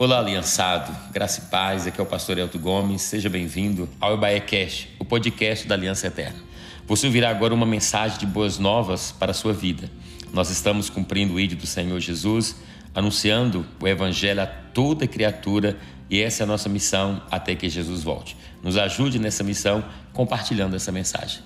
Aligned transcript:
Olá, 0.00 0.18
aliançado, 0.18 0.96
graça 1.12 1.42
e 1.42 1.50
paz, 1.50 1.86
aqui 1.86 2.00
é 2.00 2.02
o 2.02 2.06
pastor 2.06 2.38
Elton 2.38 2.58
Gomes, 2.58 3.02
seja 3.02 3.28
bem-vindo 3.28 3.86
ao 4.00 4.14
Ebaé 4.14 4.40
Cast, 4.40 4.88
o 4.98 5.04
podcast 5.04 5.68
da 5.68 5.74
Aliança 5.74 6.06
Eterna. 6.06 6.38
Você 6.86 7.06
ouvirá 7.06 7.28
agora 7.28 7.52
uma 7.52 7.66
mensagem 7.66 8.18
de 8.18 8.24
boas 8.24 8.58
novas 8.58 9.12
para 9.12 9.32
a 9.32 9.34
sua 9.34 9.52
vida. 9.52 9.90
Nós 10.32 10.48
estamos 10.48 10.88
cumprindo 10.88 11.34
o 11.34 11.38
ídolo 11.38 11.60
do 11.60 11.66
Senhor 11.66 12.00
Jesus, 12.00 12.56
anunciando 12.94 13.66
o 13.78 13.86
Evangelho 13.86 14.40
a 14.40 14.46
toda 14.46 15.06
criatura 15.06 15.76
e 16.08 16.18
essa 16.18 16.42
é 16.42 16.44
a 16.44 16.46
nossa 16.46 16.70
missão 16.70 17.22
até 17.30 17.54
que 17.54 17.68
Jesus 17.68 18.02
volte. 18.02 18.38
Nos 18.62 18.78
ajude 18.78 19.18
nessa 19.18 19.44
missão 19.44 19.84
compartilhando 20.14 20.76
essa 20.76 20.90
mensagem. 20.90 21.40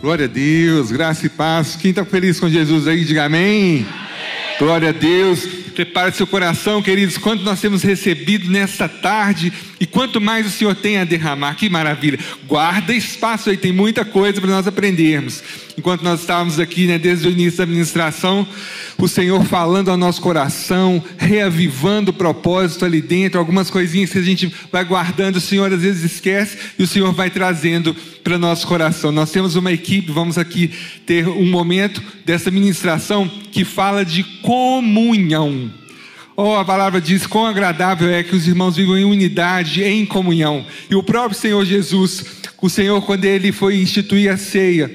Glória 0.00 0.24
a 0.24 0.28
Deus, 0.28 0.90
graça 0.90 1.26
e 1.26 1.28
paz. 1.28 1.76
Quem 1.76 1.90
está 1.90 2.02
feliz 2.02 2.40
com 2.40 2.48
Jesus 2.48 2.88
aí, 2.88 3.04
diga 3.04 3.26
amém. 3.26 3.80
amém. 3.80 4.58
Glória 4.58 4.88
a 4.88 4.92
Deus. 4.92 5.59
Prepare 5.80 6.12
seu 6.12 6.26
coração, 6.26 6.82
queridos, 6.82 7.16
quanto 7.16 7.42
nós 7.42 7.58
temos 7.58 7.82
recebido 7.82 8.50
nesta 8.50 8.86
tarde 8.86 9.50
e 9.80 9.86
quanto 9.86 10.20
mais 10.20 10.46
o 10.46 10.50
Senhor 10.50 10.74
tem 10.74 10.98
a 10.98 11.04
derramar. 11.04 11.54
Que 11.54 11.70
maravilha. 11.70 12.18
Guarda 12.46 12.92
espaço 12.92 13.48
aí, 13.48 13.56
tem 13.56 13.72
muita 13.72 14.04
coisa 14.04 14.38
para 14.42 14.50
nós 14.50 14.66
aprendermos. 14.66 15.42
Enquanto 15.78 16.02
nós 16.02 16.20
estávamos 16.20 16.60
aqui, 16.60 16.86
né, 16.86 16.98
desde 16.98 17.26
o 17.26 17.30
início 17.30 17.56
da 17.56 17.64
administração, 17.64 18.46
o 18.98 19.08
Senhor 19.08 19.42
falando 19.46 19.90
ao 19.90 19.96
nosso 19.96 20.20
coração, 20.20 21.02
reavivando 21.16 22.10
o 22.10 22.14
propósito 22.14 22.84
ali 22.84 23.00
dentro, 23.00 23.38
algumas 23.38 23.70
coisinhas 23.70 24.10
que 24.10 24.18
a 24.18 24.22
gente 24.22 24.52
vai 24.70 24.84
guardando, 24.84 25.36
o 25.36 25.40
Senhor 25.40 25.72
às 25.72 25.80
vezes 25.80 26.12
esquece 26.12 26.58
e 26.78 26.82
o 26.82 26.86
Senhor 26.86 27.10
vai 27.14 27.30
trazendo 27.30 27.96
para 28.22 28.36
nosso 28.36 28.66
coração. 28.66 29.10
Nós 29.10 29.30
temos 29.30 29.56
uma 29.56 29.72
equipe, 29.72 30.12
vamos 30.12 30.36
aqui 30.36 30.70
ter 31.06 31.26
um 31.26 31.50
momento 31.50 32.02
dessa 32.26 32.50
ministração 32.50 33.26
que 33.50 33.64
fala 33.64 34.04
de 34.04 34.22
comunhão. 34.42 35.69
Oh, 36.42 36.54
a 36.54 36.64
palavra 36.64 37.02
diz: 37.02 37.26
quão 37.26 37.44
agradável 37.44 38.08
é 38.08 38.22
que 38.22 38.34
os 38.34 38.48
irmãos 38.48 38.74
vivam 38.74 38.96
em 38.96 39.04
unidade, 39.04 39.84
em 39.84 40.06
comunhão. 40.06 40.64
E 40.88 40.94
o 40.94 41.02
próprio 41.02 41.38
Senhor 41.38 41.62
Jesus, 41.66 42.24
o 42.62 42.70
Senhor, 42.70 43.02
quando 43.02 43.26
ele 43.26 43.52
foi 43.52 43.78
instituir 43.78 44.32
a 44.32 44.38
ceia, 44.38 44.90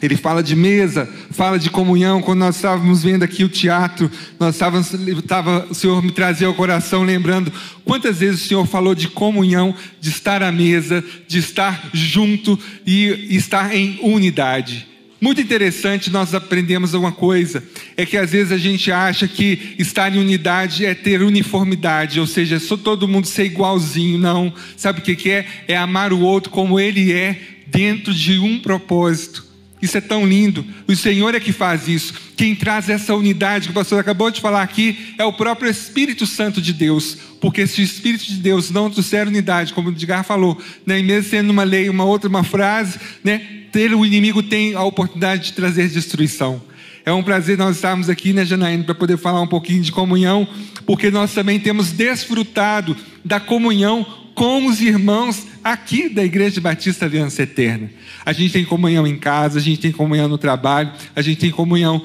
ele 0.00 0.16
fala 0.16 0.44
de 0.44 0.54
mesa, 0.54 1.12
fala 1.32 1.58
de 1.58 1.70
comunhão. 1.70 2.22
Quando 2.22 2.38
nós 2.38 2.54
estávamos 2.54 3.02
vendo 3.02 3.24
aqui 3.24 3.42
o 3.42 3.48
teatro, 3.48 4.08
nós 4.38 4.54
estávamos, 4.54 4.94
estava, 4.94 5.66
o 5.68 5.74
Senhor 5.74 6.00
me 6.04 6.12
trazia 6.12 6.46
ao 6.46 6.54
coração, 6.54 7.02
lembrando 7.02 7.52
quantas 7.84 8.18
vezes 8.20 8.44
o 8.44 8.46
Senhor 8.46 8.64
falou 8.64 8.94
de 8.94 9.08
comunhão, 9.08 9.74
de 10.00 10.10
estar 10.10 10.40
à 10.40 10.52
mesa, 10.52 11.02
de 11.26 11.40
estar 11.40 11.90
junto 11.92 12.56
e 12.86 13.26
estar 13.34 13.74
em 13.74 13.98
unidade. 14.04 14.89
Muito 15.20 15.40
interessante, 15.40 16.10
nós 16.10 16.34
aprendemos 16.34 16.94
uma 16.94 17.12
coisa: 17.12 17.62
é 17.96 18.06
que 18.06 18.16
às 18.16 18.30
vezes 18.30 18.52
a 18.52 18.56
gente 18.56 18.90
acha 18.90 19.28
que 19.28 19.74
estar 19.78 20.14
em 20.14 20.18
unidade 20.18 20.86
é 20.86 20.94
ter 20.94 21.22
uniformidade, 21.22 22.18
ou 22.18 22.26
seja, 22.26 22.58
só 22.58 22.76
todo 22.76 23.06
mundo 23.06 23.26
ser 23.26 23.44
igualzinho. 23.44 24.18
Não. 24.18 24.52
Sabe 24.76 25.00
o 25.00 25.02
que 25.02 25.30
é? 25.30 25.46
É 25.68 25.76
amar 25.76 26.12
o 26.12 26.20
outro 26.20 26.50
como 26.50 26.80
ele 26.80 27.12
é, 27.12 27.38
dentro 27.66 28.14
de 28.14 28.38
um 28.38 28.58
propósito. 28.58 29.49
Isso 29.80 29.96
é 29.96 30.00
tão 30.00 30.26
lindo. 30.26 30.64
O 30.86 30.94
Senhor 30.94 31.34
é 31.34 31.40
que 31.40 31.52
faz 31.52 31.88
isso. 31.88 32.12
Quem 32.36 32.54
traz 32.54 32.88
essa 32.88 33.14
unidade 33.14 33.66
que 33.66 33.72
o 33.72 33.74
pastor 33.74 33.98
acabou 33.98 34.30
de 34.30 34.40
falar 34.40 34.62
aqui 34.62 35.14
é 35.18 35.24
o 35.24 35.32
próprio 35.32 35.70
Espírito 35.70 36.26
Santo 36.26 36.60
de 36.60 36.72
Deus. 36.72 37.16
Porque 37.40 37.66
se 37.66 37.80
o 37.80 37.84
Espírito 37.84 38.26
de 38.26 38.36
Deus 38.36 38.70
não 38.70 38.90
trouxer 38.90 39.26
unidade, 39.26 39.72
como 39.72 39.88
o 39.88 39.92
Edgar 39.92 40.24
falou, 40.24 40.60
né, 40.84 41.00
mesmo 41.00 41.30
sendo 41.30 41.50
uma 41.50 41.64
lei, 41.64 41.88
uma 41.88 42.04
outra, 42.04 42.28
uma 42.28 42.44
frase, 42.44 42.98
né, 43.24 43.38
ter 43.72 43.94
o 43.94 44.04
inimigo 44.04 44.42
tem 44.42 44.74
a 44.74 44.82
oportunidade 44.82 45.44
de 45.44 45.52
trazer 45.54 45.88
destruição. 45.88 46.62
É 47.04 47.12
um 47.12 47.22
prazer 47.22 47.56
nós 47.56 47.76
estarmos 47.76 48.10
aqui, 48.10 48.32
né, 48.34 48.44
Janaína, 48.44 48.84
para 48.84 48.94
poder 48.94 49.16
falar 49.16 49.40
um 49.40 49.46
pouquinho 49.46 49.82
de 49.82 49.90
comunhão, 49.90 50.46
porque 50.84 51.10
nós 51.10 51.32
também 51.32 51.58
temos 51.58 51.92
desfrutado 51.92 52.94
da 53.24 53.40
comunhão 53.40 54.06
com 54.40 54.64
os 54.64 54.80
irmãos 54.80 55.46
aqui 55.62 56.08
da 56.08 56.24
Igreja 56.24 56.62
Batista 56.62 57.04
Aliança 57.04 57.42
Eterna. 57.42 57.90
A 58.24 58.32
gente 58.32 58.54
tem 58.54 58.64
comunhão 58.64 59.06
em 59.06 59.18
casa, 59.18 59.58
a 59.58 59.62
gente 59.62 59.82
tem 59.82 59.92
comunhão 59.92 60.28
no 60.28 60.38
trabalho, 60.38 60.90
a 61.14 61.20
gente 61.20 61.40
tem 61.40 61.50
comunhão 61.50 62.02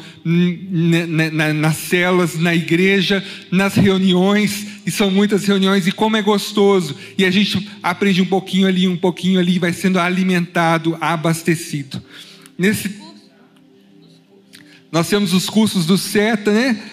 nas 1.54 1.78
celas, 1.78 2.38
na 2.38 2.54
igreja, 2.54 3.24
nas 3.50 3.76
reuniões, 3.76 4.68
e 4.86 4.92
são 4.92 5.10
muitas 5.10 5.46
reuniões, 5.46 5.88
e 5.88 5.94
como 5.94 6.18
é 6.18 6.22
gostoso. 6.22 6.94
E 7.18 7.24
a 7.24 7.32
gente 7.32 7.70
aprende 7.82 8.22
um 8.22 8.26
pouquinho 8.26 8.68
ali, 8.68 8.86
um 8.86 8.98
pouquinho 8.98 9.40
ali, 9.40 9.58
vai 9.58 9.72
sendo 9.72 9.98
alimentado, 9.98 10.98
abastecido. 11.00 12.04
Nesse... 12.58 13.00
Nós 14.92 15.08
temos 15.08 15.32
os 15.32 15.50
cursos 15.50 15.86
do 15.86 15.98
SETA, 15.98 16.52
né? 16.52 16.84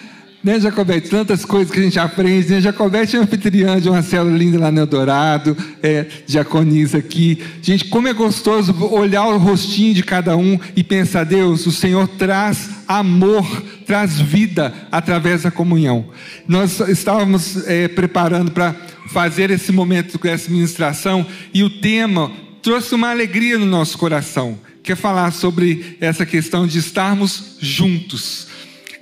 Né, 0.43 0.59
Jacobete? 0.59 1.09
Tantas 1.09 1.45
coisas 1.45 1.71
que 1.71 1.79
a 1.79 1.83
gente 1.83 1.97
aprende. 1.97 2.49
Né? 2.49 2.59
Jacobete 2.59 3.15
é 3.15 3.19
anfitriã 3.19 3.79
de 3.79 3.87
uma 3.87 4.01
célula 4.01 4.37
linda 4.37 4.59
lá 4.59 4.69
no 4.69 4.81
Eldorado, 4.81 5.55
é, 5.81 6.05
diaconisa 6.27 6.97
aqui. 6.97 7.41
Gente, 7.61 7.85
como 7.85 8.09
é 8.09 8.13
gostoso 8.13 8.75
olhar 8.91 9.25
o 9.27 9.37
rostinho 9.37 9.93
de 9.93 10.03
cada 10.03 10.35
um 10.35 10.59
e 10.75 10.83
pensar, 10.83 11.23
Deus, 11.23 11.65
o 11.65 11.71
Senhor 11.71 12.09
traz 12.09 12.69
amor, 12.85 13.45
traz 13.85 14.19
vida 14.19 14.73
através 14.91 15.43
da 15.43 15.51
comunhão. 15.51 16.09
Nós 16.45 16.77
estávamos 16.89 17.65
é, 17.65 17.87
preparando 17.87 18.51
para 18.51 18.75
fazer 19.13 19.49
esse 19.49 19.71
momento 19.71 20.19
com 20.19 20.27
essa 20.27 20.51
ministração 20.51 21.25
e 21.53 21.63
o 21.63 21.69
tema 21.69 22.29
trouxe 22.61 22.93
uma 22.93 23.11
alegria 23.11 23.57
no 23.57 23.65
nosso 23.65 23.97
coração. 23.97 24.59
Quer 24.83 24.97
falar 24.97 25.31
sobre 25.31 25.95
essa 26.01 26.25
questão 26.25 26.67
de 26.67 26.79
estarmos 26.79 27.55
juntos. 27.61 28.51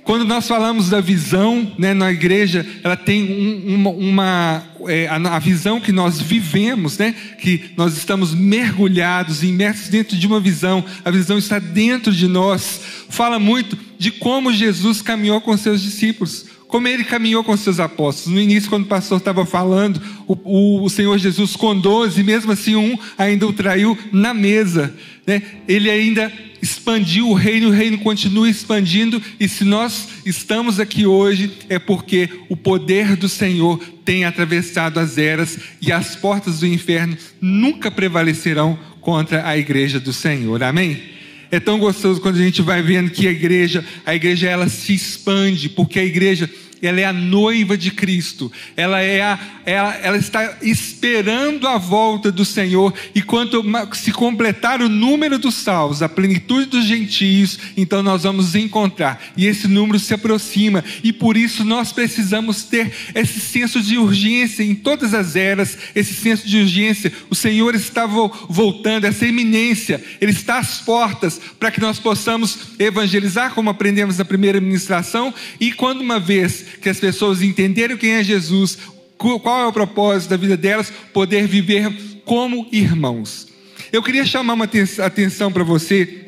Quando 0.04 0.24
nós 0.24 0.48
falamos 0.48 0.90
da 0.90 1.00
visão 1.00 1.72
né, 1.78 1.94
na 1.94 2.10
igreja, 2.10 2.66
ela 2.82 2.96
tem 2.96 3.22
um, 3.22 3.74
uma, 3.74 3.90
uma 3.90 4.62
é, 4.88 5.06
a, 5.08 5.38
visão 5.38 5.80
que 5.80 5.92
nós 5.92 6.20
vivemos, 6.20 6.98
né, 6.98 7.14
que 7.38 7.70
nós 7.76 7.96
estamos 7.96 8.34
mergulhados, 8.34 9.44
imersos 9.44 9.88
dentro 9.88 10.16
de 10.16 10.26
uma 10.26 10.40
visão, 10.40 10.84
a 11.04 11.10
visão 11.10 11.38
está 11.38 11.60
dentro 11.60 12.12
de 12.12 12.26
nós. 12.26 12.80
Fala 13.08 13.38
muito 13.38 13.78
de 13.96 14.10
como 14.10 14.52
Jesus 14.52 15.00
caminhou 15.00 15.40
com 15.40 15.56
seus 15.56 15.80
discípulos 15.80 16.46
como 16.72 16.88
ele 16.88 17.04
caminhou 17.04 17.44
com 17.44 17.54
seus 17.54 17.78
apóstolos. 17.78 18.34
No 18.34 18.40
início, 18.40 18.70
quando 18.70 18.84
o 18.84 18.88
pastor 18.88 19.18
estava 19.18 19.44
falando, 19.44 20.00
o, 20.26 20.82
o, 20.82 20.88
Senhor 20.88 21.18
Jesus 21.18 21.54
com 21.54 21.78
doze, 21.78 22.22
mesmo 22.22 22.50
assim 22.50 22.74
um 22.74 22.98
ainda 23.18 23.46
o 23.46 23.52
traiu 23.52 23.96
na 24.10 24.32
mesa. 24.32 24.94
Né? 25.26 25.42
Ele 25.68 25.90
ainda 25.90 26.32
expandiu 26.62 27.28
o 27.28 27.34
reino, 27.34 27.68
o 27.68 27.70
reino 27.70 27.98
continua 27.98 28.48
expandindo, 28.48 29.20
e 29.38 29.46
se 29.50 29.64
nós 29.64 30.08
estamos 30.24 30.80
aqui 30.80 31.04
hoje, 31.04 31.52
é 31.68 31.78
porque 31.78 32.30
o 32.48 32.56
poder 32.56 33.16
do 33.16 33.28
Senhor 33.28 33.78
tem 34.02 34.24
atravessado 34.24 34.98
as 34.98 35.18
eras 35.18 35.58
e 35.78 35.92
as 35.92 36.16
portas 36.16 36.60
do 36.60 36.66
inferno 36.66 37.18
nunca 37.38 37.90
prevalecerão 37.90 38.78
contra 38.98 39.46
a 39.46 39.58
igreja 39.58 40.00
do 40.00 40.14
Senhor. 40.14 40.62
Amém? 40.62 41.11
É 41.52 41.60
tão 41.60 41.78
gostoso 41.78 42.18
quando 42.18 42.36
a 42.36 42.42
gente 42.42 42.62
vai 42.62 42.80
vendo 42.80 43.10
que 43.10 43.28
a 43.28 43.30
igreja, 43.30 43.84
a 44.06 44.14
igreja 44.14 44.48
ela 44.48 44.70
se 44.70 44.94
expande, 44.94 45.68
porque 45.68 45.98
a 45.98 46.04
igreja 46.04 46.48
ela 46.82 47.00
é 47.00 47.04
a 47.04 47.12
noiva 47.12 47.78
de 47.78 47.92
Cristo, 47.92 48.50
ela, 48.76 49.00
é 49.00 49.22
a, 49.22 49.38
ela, 49.64 49.94
ela 49.94 50.16
está 50.16 50.58
esperando 50.60 51.68
a 51.68 51.78
volta 51.78 52.32
do 52.32 52.44
Senhor, 52.44 52.92
e 53.14 53.22
quando 53.22 53.62
se 53.92 54.10
completar 54.10 54.82
o 54.82 54.88
número 54.88 55.38
dos 55.38 55.54
salvos, 55.54 56.02
a 56.02 56.08
plenitude 56.08 56.66
dos 56.66 56.84
gentios, 56.84 57.58
então 57.76 58.02
nós 58.02 58.24
vamos 58.24 58.56
encontrar, 58.56 59.22
e 59.36 59.46
esse 59.46 59.68
número 59.68 59.98
se 59.98 60.12
aproxima, 60.12 60.84
e 61.04 61.12
por 61.12 61.36
isso 61.36 61.64
nós 61.64 61.92
precisamos 61.92 62.64
ter 62.64 62.92
esse 63.14 63.38
senso 63.38 63.80
de 63.80 63.96
urgência 63.96 64.64
em 64.64 64.74
todas 64.74 65.14
as 65.14 65.36
eras, 65.36 65.78
esse 65.94 66.14
senso 66.14 66.48
de 66.48 66.58
urgência. 66.58 67.12
O 67.30 67.34
Senhor 67.34 67.74
está 67.74 68.06
voltando, 68.06 69.04
essa 69.04 69.26
eminência, 69.26 70.02
Ele 70.20 70.32
está 70.32 70.58
às 70.58 70.80
portas 70.80 71.40
para 71.60 71.70
que 71.70 71.80
nós 71.80 72.00
possamos 72.00 72.58
evangelizar, 72.78 73.54
como 73.54 73.70
aprendemos 73.70 74.18
na 74.18 74.24
primeira 74.24 74.60
ministração, 74.60 75.32
e 75.60 75.72
quando 75.72 76.00
uma 76.00 76.18
vez 76.18 76.71
que 76.80 76.88
as 76.88 76.98
pessoas 76.98 77.42
entenderem 77.42 77.96
quem 77.96 78.12
é 78.12 78.24
Jesus, 78.24 78.78
qual 79.16 79.60
é 79.60 79.66
o 79.66 79.72
propósito 79.72 80.30
da 80.30 80.36
vida 80.36 80.56
delas, 80.56 80.92
poder 81.12 81.46
viver 81.46 81.92
como 82.24 82.68
irmãos. 82.72 83.48
Eu 83.92 84.02
queria 84.02 84.24
chamar 84.24 84.54
uma 84.54 84.68
atenção 84.98 85.52
para 85.52 85.64
você 85.64 86.22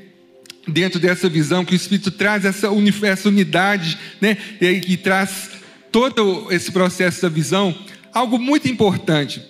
dentro 0.67 0.99
dessa 0.99 1.29
visão 1.29 1.65
que 1.65 1.75
o 1.75 1.77
Espírito 1.77 2.11
traz 2.11 2.45
essa, 2.45 2.71
unidade, 2.71 3.99
né, 4.21 4.37
que 4.59 4.97
traz 4.97 5.51
todo 5.91 6.49
esse 6.51 6.73
processo 6.73 7.23
da 7.23 7.29
visão, 7.29 7.75
algo 8.13 8.39
muito 8.39 8.69
importante 8.69 9.43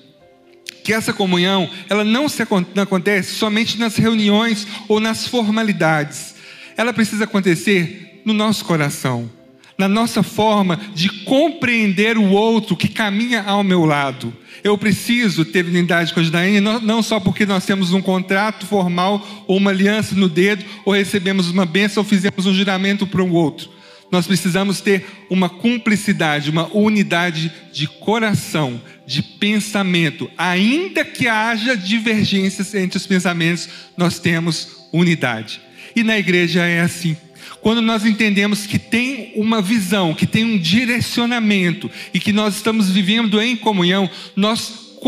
que 0.82 0.93
essa 0.93 1.14
comunhão 1.14 1.69
ela 1.88 2.05
não, 2.05 2.29
se, 2.29 2.43
não 2.75 2.82
acontece 2.82 3.35
somente 3.35 3.79
nas 3.79 3.96
reuniões 3.96 4.67
ou 4.87 5.00
nas 5.00 5.26
formalidades. 5.26 6.35
Ela 6.76 6.93
precisa 6.93 7.25
acontecer 7.25 8.20
no 8.25 8.35
nosso 8.35 8.64
coração 8.64 9.31
na 9.76 9.88
nossa 9.88 10.23
forma 10.23 10.81
de 10.94 11.09
compreender 11.25 12.17
o 12.17 12.31
outro 12.31 12.76
que 12.76 12.88
caminha 12.88 13.43
ao 13.43 13.65
meu 13.65 13.85
lado. 13.85 14.32
Eu 14.62 14.79
preciso 14.79 15.44
ter 15.44 15.65
unidade 15.67 16.15
com 16.15 16.21
a 16.21 16.23
Janaína, 16.23 16.81
não 16.81 17.03
só 17.03 17.21
porque 17.21 17.44
nós 17.44 17.67
temos 17.67 17.93
um 17.93 18.00
contrato 18.00 18.67
formal 18.67 19.44
ou 19.47 19.59
uma 19.59 19.71
aliança 19.71 20.15
no 20.15 20.29
dedo, 20.29 20.65
ou 20.85 20.94
recebemos 20.94 21.50
uma 21.50 21.67
bênção 21.67 22.03
ou 22.03 22.09
fizemos 22.09 22.47
um 22.47 22.55
juramento 22.55 23.06
para 23.06 23.23
um 23.23 23.32
outro. 23.32 23.69
nós 24.11 24.26
precisamos 24.29 24.81
ter 24.81 25.05
uma 25.29 25.49
cumplicidade, 25.49 26.49
uma 26.49 26.69
unidade 26.75 27.53
de 27.73 27.88
coração, 27.88 28.81
de 29.05 29.23
pensamento. 29.23 30.31
Ainda 30.38 31.05
que 31.05 31.27
haja 31.27 31.77
divergências 31.77 32.75
entre 32.75 32.97
os 32.97 33.06
pensamentos, 33.06 33.69
nós 33.97 34.20
temos 34.20 34.87
unidade. 34.93 35.61
E 35.97 36.05
na 36.05 36.17
igreja 36.17 36.65
é 36.65 36.81
assim. 36.81 37.17
Quando 37.65 37.81
nós 37.81 38.05
entendemos 38.05 38.67
que 38.67 38.79
tem 38.79 39.33
uma 39.37 39.63
visão, 39.63 40.13
que 40.13 40.27
tem 40.27 40.45
um 40.45 40.59
direcionamento 40.59 41.91
e 42.13 42.21
que 42.21 42.31
nós 42.31 42.57
estamos 42.57 42.91
vivendo 42.91 43.41
em 43.41 43.57
comunhão, 43.57 44.09
nós, 44.37 44.99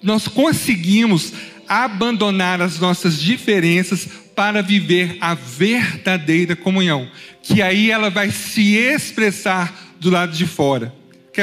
nós 0.00 0.28
conseguimos 0.28 1.32
abandonar 1.68 2.62
as 2.62 2.78
nossas 2.78 3.20
diferenças 3.20 4.08
para 4.36 4.62
viver 4.62 5.18
a 5.20 5.34
verdadeira 5.34 6.54
comunhão, 6.54 7.08
que 7.42 7.60
aí 7.60 7.90
ela 7.90 8.08
vai 8.08 8.30
se 8.30 8.76
expressar 8.76 9.92
do 9.98 10.10
lado 10.10 10.30
de 10.30 10.46
fora. 10.46 10.94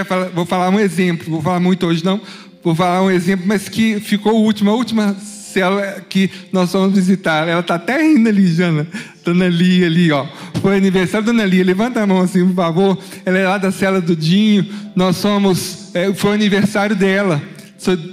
Falar, 0.08 0.30
vou 0.30 0.46
falar 0.46 0.70
um 0.70 0.80
exemplo, 0.80 1.30
vou 1.30 1.42
falar 1.42 1.60
muito 1.60 1.86
hoje 1.86 2.06
não, 2.06 2.22
vou 2.64 2.74
falar 2.74 3.04
um 3.04 3.12
exemplo, 3.12 3.46
mas 3.46 3.68
que 3.68 4.00
ficou 4.00 4.36
o 4.36 4.44
último, 4.46 4.70
a 4.70 4.76
última 4.76 5.14
célula 5.58 6.06
que 6.08 6.30
nós 6.52 6.72
vamos 6.72 6.94
visitar. 6.94 7.48
Ela 7.48 7.62
está 7.62 7.76
até 7.76 8.00
rindo 8.00 8.30
ali, 8.30 8.48
Jana. 8.48 8.88
Dona 9.26 9.48
Lia 9.48 9.88
ali, 9.88 10.12
ó. 10.12 10.28
Foi 10.62 10.78
aniversário 10.78 11.26
da 11.26 11.32
Dona 11.32 11.46
Lia. 11.46 11.64
Levanta 11.64 12.02
a 12.02 12.06
mão 12.06 12.22
assim, 12.22 12.46
por 12.46 12.56
favor. 12.56 12.98
Ela 13.26 13.40
é 13.40 13.48
lá 13.48 13.58
da 13.58 13.72
cela 13.72 14.00
do 14.00 14.16
Dinho. 14.16 14.68
Nós 14.96 15.18
somos. 15.18 15.90
É, 15.96 16.14
foi 16.14 16.36
aniversário 16.36 16.96
dela. 16.96 17.42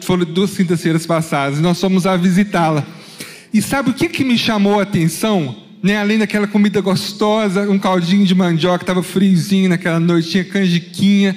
Foram 0.03 0.25
duas 0.25 0.57
quintas-feiras 0.57 1.05
passadas. 1.05 1.61
Nós 1.61 1.79
fomos 1.79 2.07
a 2.07 2.17
visitá-la. 2.17 2.85
E 3.53 3.61
sabe 3.61 3.91
o 3.91 3.95
que, 3.95 4.09
que 4.09 4.25
me 4.25 4.39
chamou 4.39 4.81
a 4.81 4.83
atenção? 4.83 5.63
Né, 5.83 5.99
além 5.99 6.19
daquela 6.19 6.47
comida 6.47 6.81
gostosa, 6.81 7.71
um 7.71 7.79
caldinho 7.79 8.25
de 8.25 8.35
mandioca, 8.35 8.83
estava 8.83 9.03
friozinho 9.03 9.69
naquela 9.69 10.01
noite, 10.01 10.31
tinha 10.31 10.45
canjiquinha. 10.45 11.37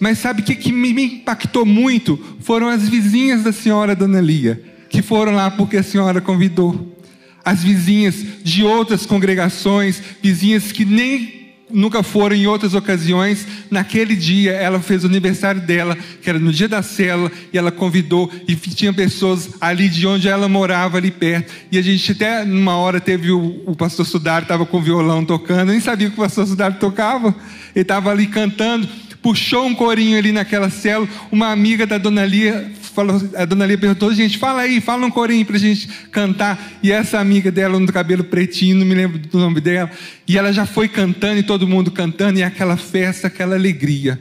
Mas 0.00 0.18
sabe 0.18 0.42
o 0.42 0.44
que, 0.44 0.56
que 0.56 0.72
me 0.72 0.90
impactou 0.90 1.64
muito? 1.64 2.18
Foram 2.40 2.68
as 2.68 2.88
vizinhas 2.88 3.44
da 3.44 3.52
senhora 3.52 3.94
Dona 3.94 4.20
Lia, 4.20 4.60
que 4.94 5.02
foram 5.02 5.32
lá 5.32 5.50
porque 5.50 5.76
a 5.76 5.82
senhora 5.82 6.20
convidou. 6.20 6.96
As 7.44 7.64
vizinhas 7.64 8.14
de 8.44 8.62
outras 8.62 9.04
congregações, 9.04 10.00
vizinhas 10.22 10.70
que 10.70 10.84
nem 10.84 11.42
nunca 11.68 12.00
foram 12.04 12.36
em 12.36 12.46
outras 12.46 12.74
ocasiões. 12.74 13.44
Naquele 13.68 14.14
dia, 14.14 14.52
ela 14.52 14.78
fez 14.78 15.02
o 15.02 15.08
aniversário 15.08 15.60
dela, 15.60 15.98
que 16.22 16.30
era 16.30 16.38
no 16.38 16.52
dia 16.52 16.68
da 16.68 16.80
cela, 16.80 17.30
e 17.52 17.58
ela 17.58 17.72
convidou, 17.72 18.30
e 18.46 18.54
tinha 18.54 18.92
pessoas 18.92 19.50
ali 19.60 19.88
de 19.88 20.06
onde 20.06 20.28
ela 20.28 20.48
morava, 20.48 20.96
ali 20.96 21.10
perto. 21.10 21.52
E 21.72 21.76
a 21.76 21.82
gente 21.82 22.12
até, 22.12 22.44
numa 22.44 22.76
hora, 22.76 23.00
teve 23.00 23.32
o, 23.32 23.64
o 23.66 23.74
pastor 23.74 24.06
Sudário, 24.06 24.44
estava 24.44 24.64
com 24.64 24.78
o 24.78 24.82
violão 24.82 25.24
tocando, 25.24 25.72
nem 25.72 25.80
sabia 25.80 26.08
que 26.08 26.14
o 26.14 26.22
pastor 26.22 26.46
Sudário 26.46 26.78
tocava, 26.78 27.34
ele 27.74 27.82
estava 27.82 28.12
ali 28.12 28.28
cantando, 28.28 28.88
puxou 29.20 29.66
um 29.66 29.74
corinho 29.74 30.16
ali 30.16 30.30
naquela 30.30 30.70
cela, 30.70 31.08
uma 31.32 31.50
amiga 31.50 31.84
da 31.84 31.98
dona 31.98 32.24
Lia 32.24 32.70
falou, 32.94 33.20
a 33.34 33.44
dona 33.44 33.66
Lia 33.66 33.76
perguntou, 33.76 34.14
gente, 34.14 34.38
fala 34.38 34.62
aí, 34.62 34.80
fala 34.80 35.06
um 35.06 35.10
corinho 35.10 35.44
para 35.44 35.56
a 35.56 35.58
gente 35.58 35.88
cantar. 36.10 36.78
E 36.82 36.92
essa 36.92 37.18
amiga 37.18 37.50
dela, 37.50 37.78
no 37.78 37.92
cabelo 37.92 38.24
pretinho, 38.24 38.76
não 38.76 38.86
me 38.86 38.94
lembro 38.94 39.18
do 39.18 39.38
nome 39.38 39.60
dela, 39.60 39.90
e 40.26 40.38
ela 40.38 40.52
já 40.52 40.64
foi 40.64 40.88
cantando, 40.88 41.40
e 41.40 41.42
todo 41.42 41.66
mundo 41.66 41.90
cantando, 41.90 42.38
e 42.38 42.42
aquela 42.42 42.76
festa, 42.76 43.26
aquela 43.26 43.56
alegria. 43.56 44.20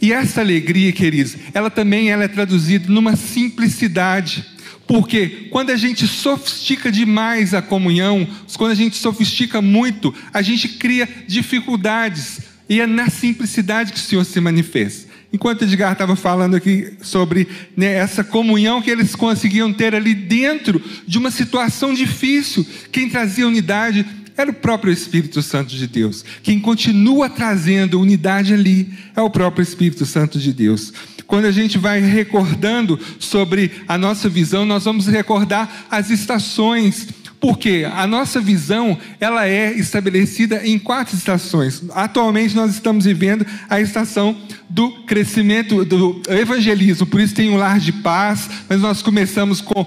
E 0.00 0.12
essa 0.12 0.40
alegria, 0.40 0.92
queridos, 0.92 1.36
ela 1.54 1.70
também 1.70 2.10
ela 2.10 2.24
é 2.24 2.28
traduzida 2.28 2.92
numa 2.92 3.16
simplicidade. 3.16 4.44
Porque 4.86 5.48
quando 5.50 5.70
a 5.70 5.76
gente 5.76 6.06
sofistica 6.08 6.90
demais 6.90 7.54
a 7.54 7.62
comunhão, 7.62 8.26
quando 8.56 8.72
a 8.72 8.74
gente 8.74 8.96
sofistica 8.96 9.62
muito, 9.62 10.12
a 10.34 10.42
gente 10.42 10.70
cria 10.70 11.08
dificuldades. 11.26 12.40
E 12.68 12.80
é 12.80 12.86
na 12.86 13.08
simplicidade 13.08 13.92
que 13.92 13.98
o 13.98 14.02
Senhor 14.02 14.24
se 14.24 14.40
manifesta. 14.40 15.11
Enquanto 15.32 15.62
Edgar 15.62 15.92
estava 15.92 16.14
falando 16.14 16.56
aqui 16.56 16.92
sobre 17.00 17.48
né, 17.74 17.92
essa 17.94 18.22
comunhão 18.22 18.82
que 18.82 18.90
eles 18.90 19.14
conseguiam 19.14 19.72
ter 19.72 19.94
ali 19.94 20.14
dentro 20.14 20.82
de 21.06 21.16
uma 21.16 21.30
situação 21.30 21.94
difícil, 21.94 22.66
quem 22.90 23.08
trazia 23.08 23.48
unidade 23.48 24.04
era 24.36 24.50
o 24.50 24.54
próprio 24.54 24.92
Espírito 24.92 25.42
Santo 25.42 25.74
de 25.74 25.86
Deus. 25.86 26.24
Quem 26.42 26.60
continua 26.60 27.30
trazendo 27.30 28.00
unidade 28.00 28.52
ali 28.52 28.92
é 29.16 29.20
o 29.22 29.30
próprio 29.30 29.62
Espírito 29.62 30.04
Santo 30.04 30.38
de 30.38 30.52
Deus. 30.52 30.92
Quando 31.26 31.46
a 31.46 31.50
gente 31.50 31.78
vai 31.78 32.00
recordando 32.00 32.98
sobre 33.18 33.70
a 33.88 33.96
nossa 33.96 34.28
visão, 34.28 34.66
nós 34.66 34.84
vamos 34.84 35.06
recordar 35.06 35.86
as 35.90 36.10
estações 36.10 37.08
porque 37.42 37.84
a 37.92 38.06
nossa 38.06 38.40
visão, 38.40 38.96
ela 39.18 39.48
é 39.48 39.72
estabelecida 39.72 40.64
em 40.64 40.78
quatro 40.78 41.16
estações. 41.16 41.82
Atualmente 41.90 42.54
nós 42.54 42.70
estamos 42.70 43.04
vivendo 43.04 43.44
a 43.68 43.80
estação 43.80 44.36
do 44.70 44.92
crescimento 45.06 45.84
do 45.84 46.22
evangelismo, 46.28 47.04
por 47.04 47.20
isso 47.20 47.34
tem 47.34 47.50
um 47.50 47.56
lar 47.56 47.80
de 47.80 47.90
paz, 47.90 48.48
mas 48.68 48.80
nós 48.80 49.02
começamos 49.02 49.60
com, 49.60 49.84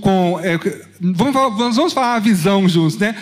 com 0.00 0.40
é, 0.42 0.58
vamos, 0.98 1.74
vamos 1.74 1.92
falar 1.92 2.14
a 2.14 2.20
visão 2.20 2.66
juntos, 2.66 2.96
né? 2.96 3.14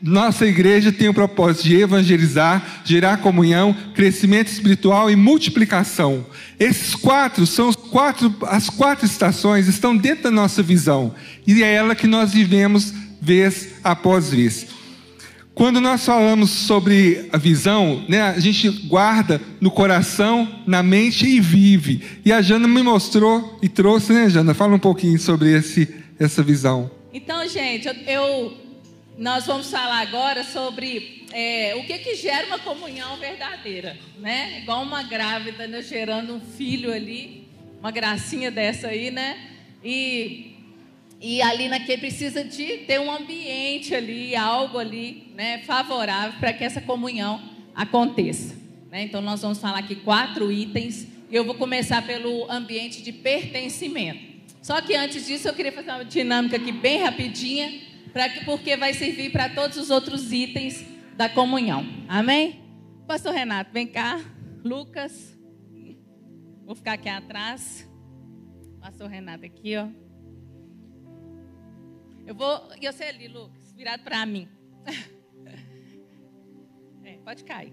Nossa 0.00 0.46
igreja 0.46 0.92
tem 0.92 1.08
o 1.08 1.12
propósito 1.12 1.64
de 1.64 1.76
evangelizar, 1.76 2.80
gerar 2.84 3.18
comunhão, 3.18 3.76
crescimento 3.94 4.46
espiritual 4.46 5.10
e 5.10 5.16
multiplicação. 5.16 6.24
Esses 6.58 6.94
quatro 6.94 7.44
são 7.44 7.68
os 7.68 7.76
quatro, 7.76 8.34
as 8.42 8.70
quatro 8.70 9.04
estações 9.04 9.66
estão 9.66 9.94
dentro 9.94 10.24
da 10.24 10.30
nossa 10.30 10.62
visão 10.62 11.12
e 11.46 11.62
é 11.62 11.74
ela 11.74 11.94
que 11.94 12.06
nós 12.06 12.32
vivemos 12.32 12.94
vez 13.20 13.74
após 13.82 14.30
vez. 14.30 14.66
Quando 15.56 15.80
nós 15.80 16.04
falamos 16.04 16.50
sobre 16.50 17.30
a 17.32 17.38
visão, 17.38 18.04
né, 18.06 18.20
a 18.20 18.38
gente 18.38 18.68
guarda 18.68 19.40
no 19.58 19.70
coração, 19.70 20.62
na 20.66 20.82
mente 20.82 21.26
e 21.26 21.40
vive. 21.40 22.20
E 22.26 22.30
a 22.30 22.42
Jana 22.42 22.68
me 22.68 22.82
mostrou 22.82 23.58
e 23.62 23.68
trouxe, 23.68 24.12
né, 24.12 24.28
Jana? 24.28 24.52
Fala 24.52 24.74
um 24.74 24.78
pouquinho 24.78 25.18
sobre 25.18 25.56
esse, 25.56 25.88
essa 26.20 26.42
visão. 26.42 26.90
Então, 27.10 27.48
gente, 27.48 27.88
eu, 28.06 28.54
nós 29.16 29.46
vamos 29.46 29.70
falar 29.70 30.00
agora 30.00 30.44
sobre 30.44 31.24
é, 31.32 31.74
o 31.76 31.84
que, 31.84 31.98
que 32.00 32.14
gera 32.16 32.46
uma 32.48 32.58
comunhão 32.58 33.16
verdadeira, 33.16 33.96
né? 34.18 34.60
Igual 34.60 34.82
uma 34.82 35.04
grávida 35.04 35.66
né, 35.66 35.80
gerando 35.80 36.34
um 36.34 36.40
filho 36.40 36.92
ali, 36.92 37.48
uma 37.80 37.90
gracinha 37.90 38.50
dessa 38.50 38.88
aí, 38.88 39.10
né? 39.10 39.38
E 39.82 40.55
e 41.20 41.40
ali 41.40 41.68
naquele 41.68 41.98
precisa 41.98 42.44
de 42.44 42.78
ter 42.78 43.00
um 43.00 43.10
ambiente 43.10 43.94
ali, 43.94 44.36
algo 44.36 44.78
ali, 44.78 45.32
né, 45.34 45.58
favorável 45.62 46.38
para 46.38 46.52
que 46.52 46.62
essa 46.62 46.80
comunhão 46.80 47.40
aconteça. 47.74 48.54
Né? 48.90 49.04
Então 49.04 49.20
nós 49.20 49.42
vamos 49.42 49.58
falar 49.58 49.78
aqui 49.78 49.96
quatro 49.96 50.52
itens. 50.52 51.06
E 51.28 51.34
eu 51.34 51.44
vou 51.44 51.54
começar 51.54 52.06
pelo 52.06 52.50
ambiente 52.50 53.02
de 53.02 53.12
pertencimento. 53.12 54.36
Só 54.62 54.80
que 54.80 54.94
antes 54.94 55.26
disso 55.26 55.48
eu 55.48 55.54
queria 55.54 55.72
fazer 55.72 55.90
uma 55.90 56.04
dinâmica 56.04 56.56
aqui 56.56 56.70
bem 56.70 57.02
rapidinha, 57.02 57.80
para 58.12 58.28
que 58.28 58.44
porque 58.44 58.76
vai 58.76 58.94
servir 58.94 59.30
para 59.32 59.48
todos 59.48 59.76
os 59.76 59.90
outros 59.90 60.32
itens 60.32 60.84
da 61.16 61.28
comunhão. 61.28 61.84
Amém? 62.08 62.60
Pastor 63.06 63.32
Renato, 63.32 63.72
vem 63.72 63.86
cá. 63.86 64.20
Lucas, 64.64 65.36
vou 66.64 66.74
ficar 66.74 66.92
aqui 66.92 67.08
atrás. 67.08 67.88
Pastor 68.80 69.08
Renato 69.08 69.44
aqui, 69.44 69.76
ó. 69.76 70.05
Eu 72.26 72.34
vou. 72.34 72.60
E 72.80 72.90
você 72.90 73.04
ali, 73.04 73.28
Lucas, 73.28 73.72
virado 73.72 74.02
para 74.02 74.26
mim. 74.26 74.48
É, 77.04 77.18
pode 77.24 77.44
cair. 77.44 77.72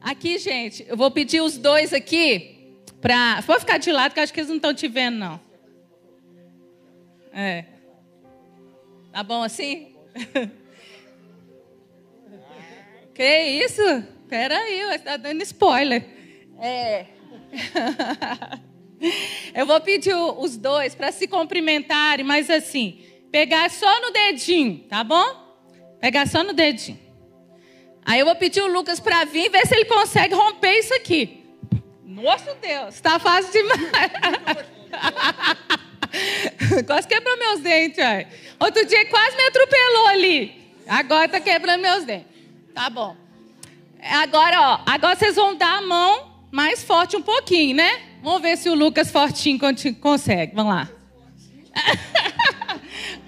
Aqui, 0.00 0.38
gente, 0.38 0.86
eu 0.88 0.96
vou 0.96 1.10
pedir 1.10 1.40
os 1.40 1.58
dois 1.58 1.92
aqui 1.92 2.76
para. 3.00 3.40
Vou 3.40 3.58
ficar 3.58 3.78
de 3.78 3.90
lado, 3.90 4.14
que 4.14 4.20
eu 4.20 4.22
acho 4.22 4.32
que 4.32 4.38
eles 4.38 4.48
não 4.48 4.54
estão 4.54 4.72
te 4.72 4.86
vendo, 4.86 5.16
não. 5.16 5.40
É. 7.32 7.64
Tá 9.10 9.24
bom 9.24 9.42
assim? 9.42 9.96
que 13.12 13.38
isso? 13.64 13.82
Pera 14.28 14.56
aí, 14.56 14.86
você 14.86 14.94
está 14.94 15.16
dando 15.16 15.42
spoiler. 15.42 16.06
É. 16.60 17.06
eu 19.54 19.66
vou 19.66 19.80
pedir 19.80 20.14
os 20.14 20.56
dois 20.56 20.94
para 20.94 21.10
se 21.10 21.26
cumprimentarem, 21.26 22.24
mas 22.24 22.48
assim, 22.48 23.02
pegar 23.32 23.70
só 23.70 24.00
no 24.02 24.12
dedinho, 24.12 24.84
tá 24.88 25.02
bom? 25.02 25.24
Pegar 25.98 26.28
só 26.28 26.44
no 26.44 26.52
dedinho. 26.52 27.00
Aí 28.04 28.20
eu 28.20 28.26
vou 28.26 28.36
pedir 28.36 28.60
o 28.60 28.66
Lucas 28.66 29.00
para 29.00 29.24
vir 29.24 29.50
ver 29.50 29.66
se 29.66 29.74
ele 29.74 29.86
consegue 29.86 30.34
romper 30.34 30.78
isso 30.78 30.92
aqui. 30.94 31.42
Nossa 32.04 32.54
Deus, 32.60 33.00
tá 33.00 33.18
fácil 33.18 33.50
demais. 33.50 33.80
quase 36.86 37.08
quebrou 37.08 37.38
meus 37.38 37.60
dentes, 37.60 37.98
aí. 37.98 38.26
Outro 38.60 38.84
dia 38.84 39.06
quase 39.06 39.36
me 39.36 39.44
atropelou 39.44 40.06
ali. 40.08 40.76
Agora 40.86 41.28
tá 41.28 41.40
quebrando 41.40 41.80
meus 41.80 42.04
dentes. 42.04 42.26
Tá 42.74 42.90
bom. 42.90 43.16
Agora, 44.02 44.60
ó, 44.60 44.80
agora 44.84 45.16
vocês 45.16 45.36
vão 45.36 45.54
dar 45.54 45.78
a 45.78 45.82
mão 45.82 46.44
mais 46.50 46.84
forte 46.84 47.16
um 47.16 47.22
pouquinho, 47.22 47.76
né? 47.76 48.02
Vamos 48.22 48.42
ver 48.42 48.58
se 48.58 48.68
o 48.68 48.74
Lucas 48.74 49.10
fortinho 49.10 49.58
consegue. 50.00 50.54
Vamos 50.54 50.74
lá. 50.74 50.88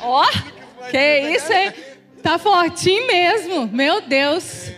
Ó, 0.04 0.22
oh, 0.22 0.90
que 0.90 1.18
isso, 1.30 1.50
hein? 1.50 1.72
Tá 2.22 2.38
fortinho 2.38 3.06
mesmo. 3.06 3.66
Meu 3.66 4.02
Deus. 4.02 4.70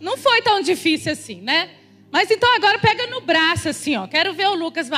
não 0.00 0.16
foi 0.16 0.40
tão 0.40 0.60
difícil 0.62 1.12
assim, 1.12 1.42
né? 1.42 1.70
Mas 2.10 2.30
então 2.30 2.54
agora 2.56 2.78
pega 2.78 3.06
no 3.08 3.20
braço 3.20 3.68
assim, 3.68 3.96
ó. 3.96 4.06
Quero 4.06 4.32
ver 4.32 4.46
o 4.46 4.54
Lucas 4.54 4.88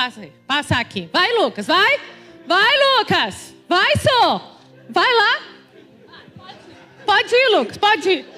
passar 0.47 0.79
aqui. 0.79 1.09
Vai, 1.11 1.33
Lucas, 1.33 1.67
vai. 1.67 1.99
Vai, 2.47 2.71
Lucas. 2.97 3.53
Vai, 3.67 3.93
só. 3.97 4.57
Vai 4.89 5.13
lá. 5.13 5.41
Pode 7.05 7.35
ir, 7.35 7.49
Lucas, 7.57 7.77
pode 7.77 8.09
ir. 8.09 8.25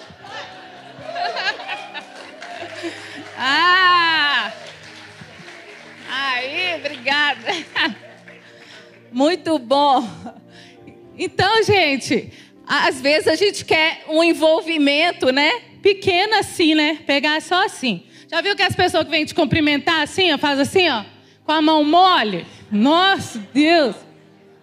Ah! 3.35 4.53
Aí, 6.07 6.75
obrigada. 6.75 7.47
Muito 9.11 9.57
bom. 9.57 10.07
Então, 11.17 11.63
gente, 11.63 12.31
às 12.65 12.99
vezes 13.01 13.27
a 13.27 13.35
gente 13.35 13.65
quer 13.65 14.03
um 14.07 14.23
envolvimento, 14.23 15.31
né? 15.31 15.51
Pequeno 15.81 16.35
assim, 16.35 16.75
né? 16.75 16.99
Pegar 17.05 17.41
só 17.41 17.65
assim. 17.65 18.03
Já 18.29 18.41
viu 18.41 18.55
que 18.55 18.63
as 18.63 18.75
pessoas 18.75 19.03
que 19.03 19.11
vêm 19.11 19.25
te 19.25 19.35
cumprimentar 19.35 20.01
assim, 20.01 20.33
ó, 20.33 20.37
faz 20.37 20.59
assim, 20.59 20.89
ó, 20.89 21.03
com 21.45 21.51
a 21.51 21.61
mão 21.61 21.83
mole? 21.83 22.45
Nossa, 22.71 23.39
Deus. 23.53 23.95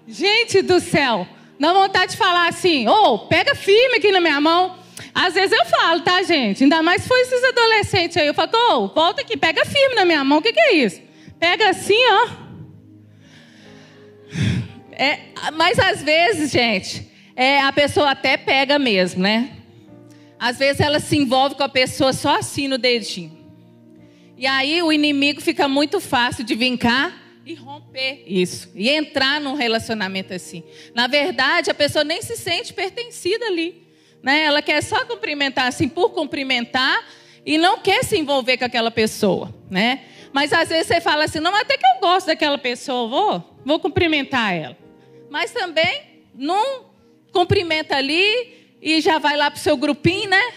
Gente 0.09 0.63
do 0.63 0.81
céu. 0.81 1.27
Dá 1.59 1.73
vontade 1.73 2.13
de 2.13 2.17
falar 2.17 2.49
assim, 2.49 2.89
ô, 2.89 3.15
oh, 3.15 3.19
pega 3.21 3.55
firme 3.55 3.99
aqui 3.99 4.11
na 4.11 4.21
minha 4.21 4.41
mão. 4.41 4.77
Às 5.15 5.35
vezes 5.35 5.57
eu 5.57 5.65
falo, 5.67 6.01
tá, 6.01 6.23
gente? 6.23 6.65
Ainda 6.65 6.83
mais 6.83 7.03
se 7.03 7.09
for 7.09 7.19
esses 7.19 7.45
adolescentes 7.45 8.17
aí. 8.17 8.27
Eu 8.27 8.35
falo, 8.35 8.51
ô, 8.53 8.75
oh, 8.75 8.89
volta 8.89 9.21
aqui, 9.21 9.37
pega 9.37 9.65
firme 9.65 9.95
na 9.95 10.05
minha 10.05 10.25
mão. 10.25 10.39
O 10.39 10.43
que, 10.43 10.53
que 10.53 10.61
é 10.61 10.75
isso? 10.75 11.01
Pega 11.39 11.69
assim, 11.71 12.01
ó. 12.11 12.50
É, 15.01 15.19
mas 15.55 15.79
às 15.79 16.03
vezes, 16.03 16.51
gente, 16.51 17.11
é, 17.35 17.59
a 17.63 17.73
pessoa 17.73 18.11
até 18.11 18.37
pega 18.37 18.79
mesmo, 18.79 19.23
né? 19.23 19.57
Às 20.39 20.59
vezes 20.59 20.79
ela 20.79 21.01
se 21.01 21.17
envolve 21.17 21.55
com 21.55 21.63
a 21.63 21.71
pessoa 21.71 22.13
só 22.13 22.37
assim 22.37 22.69
no 22.69 22.77
dedinho. 22.77 23.33
E 24.37 24.47
aí 24.47 24.83
o 24.83 24.93
inimigo 24.93 25.41
fica 25.41 25.67
muito 25.67 26.01
fácil 26.01 26.45
de 26.45 26.55
vir 26.55 26.77
cá 26.77 27.15
e 27.47 27.55
romper 27.55 28.25
isso. 28.27 28.71
E 28.75 28.91
entrar 28.91 29.41
num 29.41 29.55
relacionamento 29.55 30.35
assim. 30.35 30.63
Na 30.95 31.07
verdade, 31.07 31.71
a 31.71 31.75
pessoa 31.75 32.05
nem 32.05 32.21
se 32.21 32.37
sente 32.37 32.75
pertencida 32.75 33.47
ali. 33.47 33.87
Né? 34.23 34.43
Ela 34.45 34.61
quer 34.61 34.83
só 34.83 35.03
cumprimentar 35.07 35.67
assim 35.67 35.89
por 35.89 36.11
cumprimentar 36.11 37.07
e 37.47 37.57
não 37.57 37.79
quer 37.79 38.05
se 38.05 38.19
envolver 38.19 38.59
com 38.59 38.67
aquela 38.67 38.91
pessoa, 38.91 39.55
né? 39.71 40.03
Mas 40.31 40.53
às 40.53 40.69
vezes 40.69 40.89
você 40.89 41.01
fala 41.01 41.25
assim, 41.25 41.41
não, 41.41 41.55
até 41.57 41.79
que 41.79 41.87
eu 41.87 42.01
gosto 42.03 42.27
daquela 42.27 42.59
pessoa, 42.59 43.09
vou, 43.09 43.59
vou 43.65 43.81
cumprimentar 43.81 44.55
ela. 44.55 44.90
Mas 45.31 45.53
também 45.53 46.03
não 46.35 46.87
cumprimenta 47.33 47.97
ali 47.97 48.77
e 48.83 49.01
já 49.01 49.19
vai 49.19 49.37
lá 49.37 49.51
para 49.51 49.59
o 49.59 49.61
seu 49.61 49.77
grupinho, 49.77 50.29
né? 50.29 50.53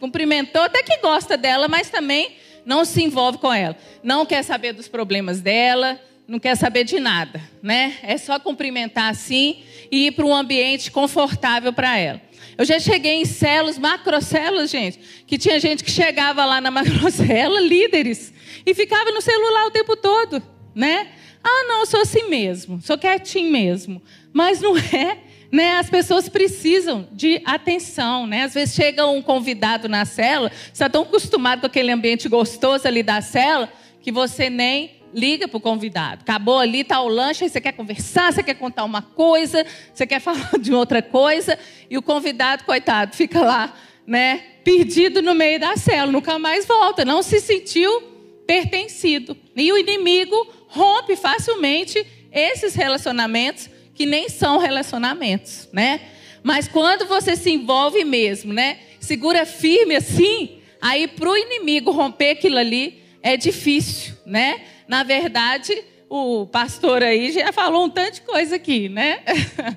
Cumprimentou, 0.00 0.62
até 0.62 0.82
que 0.82 0.96
gosta 0.96 1.36
dela, 1.36 1.68
mas 1.68 1.90
também 1.90 2.36
não 2.64 2.84
se 2.84 3.02
envolve 3.02 3.38
com 3.38 3.52
ela. 3.52 3.76
Não 4.02 4.24
quer 4.24 4.42
saber 4.42 4.72
dos 4.72 4.88
problemas 4.88 5.40
dela, 5.40 6.00
não 6.26 6.38
quer 6.38 6.56
saber 6.56 6.84
de 6.84 6.98
nada, 6.98 7.42
né? 7.62 7.98
É 8.02 8.16
só 8.16 8.38
cumprimentar 8.38 9.10
assim 9.10 9.62
e 9.90 10.06
ir 10.06 10.12
para 10.12 10.24
um 10.24 10.34
ambiente 10.34 10.90
confortável 10.90 11.72
para 11.72 11.98
ela. 11.98 12.22
Eu 12.56 12.64
já 12.64 12.78
cheguei 12.78 13.14
em 13.14 13.24
células, 13.24 13.78
macrocélulas, 13.78 14.70
gente, 14.70 14.98
que 15.26 15.36
tinha 15.36 15.58
gente 15.58 15.82
que 15.82 15.90
chegava 15.90 16.44
lá 16.44 16.60
na 16.60 16.70
macrocélula, 16.70 17.60
líderes, 17.66 18.32
e 18.64 18.74
ficava 18.74 19.10
no 19.10 19.20
celular 19.20 19.66
o 19.66 19.70
tempo 19.70 19.96
todo, 19.96 20.42
né? 20.74 21.08
Ah, 21.42 21.64
não, 21.66 21.86
sou 21.86 22.00
assim 22.00 22.28
mesmo, 22.28 22.80
sou 22.82 22.98
quietinho 22.98 23.50
mesmo. 23.50 24.02
Mas 24.32 24.60
não 24.60 24.76
é, 24.94 25.18
né? 25.50 25.76
As 25.78 25.90
pessoas 25.90 26.28
precisam 26.28 27.08
de 27.12 27.40
atenção, 27.44 28.26
né? 28.26 28.44
Às 28.44 28.54
vezes 28.54 28.74
chega 28.74 29.06
um 29.06 29.22
convidado 29.22 29.88
na 29.88 30.04
célula, 30.04 30.50
você 30.50 30.70
está 30.72 30.88
tão 30.88 31.02
acostumado 31.02 31.60
com 31.60 31.66
aquele 31.66 31.90
ambiente 31.90 32.28
gostoso 32.28 32.86
ali 32.86 33.02
da 33.02 33.20
célula, 33.20 33.72
que 34.00 34.12
você 34.12 34.48
nem 34.48 35.00
liga 35.12 35.48
para 35.48 35.56
o 35.56 35.60
convidado. 35.60 36.22
Acabou 36.22 36.58
ali, 36.58 36.80
está 36.80 37.00
o 37.00 37.08
lanche, 37.08 37.44
aí 37.44 37.50
você 37.50 37.60
quer 37.60 37.72
conversar, 37.72 38.32
você 38.32 38.42
quer 38.42 38.54
contar 38.54 38.84
uma 38.84 39.02
coisa, 39.02 39.66
você 39.92 40.06
quer 40.06 40.20
falar 40.20 40.52
de 40.60 40.72
outra 40.72 41.02
coisa, 41.02 41.58
e 41.88 41.98
o 41.98 42.02
convidado, 42.02 42.64
coitado, 42.64 43.16
fica 43.16 43.40
lá, 43.40 43.74
né, 44.06 44.42
perdido 44.64 45.20
no 45.20 45.34
meio 45.34 45.58
da 45.58 45.76
cela, 45.76 46.10
nunca 46.10 46.38
mais 46.38 46.66
volta, 46.66 47.04
não 47.04 47.22
se 47.22 47.40
sentiu 47.40 48.02
pertencido. 48.46 49.36
E 49.54 49.72
o 49.72 49.78
inimigo 49.78 50.46
rompe 50.70 51.16
facilmente 51.16 52.04
esses 52.32 52.74
relacionamentos 52.74 53.68
que 53.94 54.06
nem 54.06 54.28
são 54.28 54.58
relacionamentos, 54.58 55.68
né? 55.72 56.00
Mas 56.42 56.66
quando 56.66 57.06
você 57.06 57.36
se 57.36 57.50
envolve 57.50 58.04
mesmo, 58.04 58.52
né? 58.52 58.78
Segura 58.98 59.44
firme 59.44 59.96
assim, 59.96 60.60
aí 60.80 61.06
para 61.06 61.28
o 61.28 61.36
inimigo 61.36 61.90
romper 61.90 62.30
aquilo 62.30 62.56
ali 62.56 63.02
é 63.22 63.36
difícil, 63.36 64.14
né? 64.24 64.62
Na 64.88 65.02
verdade, 65.02 65.84
o 66.08 66.46
pastor 66.46 67.02
aí 67.02 67.30
já 67.32 67.52
falou 67.52 67.84
um 67.84 67.90
tanto 67.90 68.14
de 68.14 68.20
coisa 68.22 68.56
aqui, 68.56 68.88
né? 68.88 69.20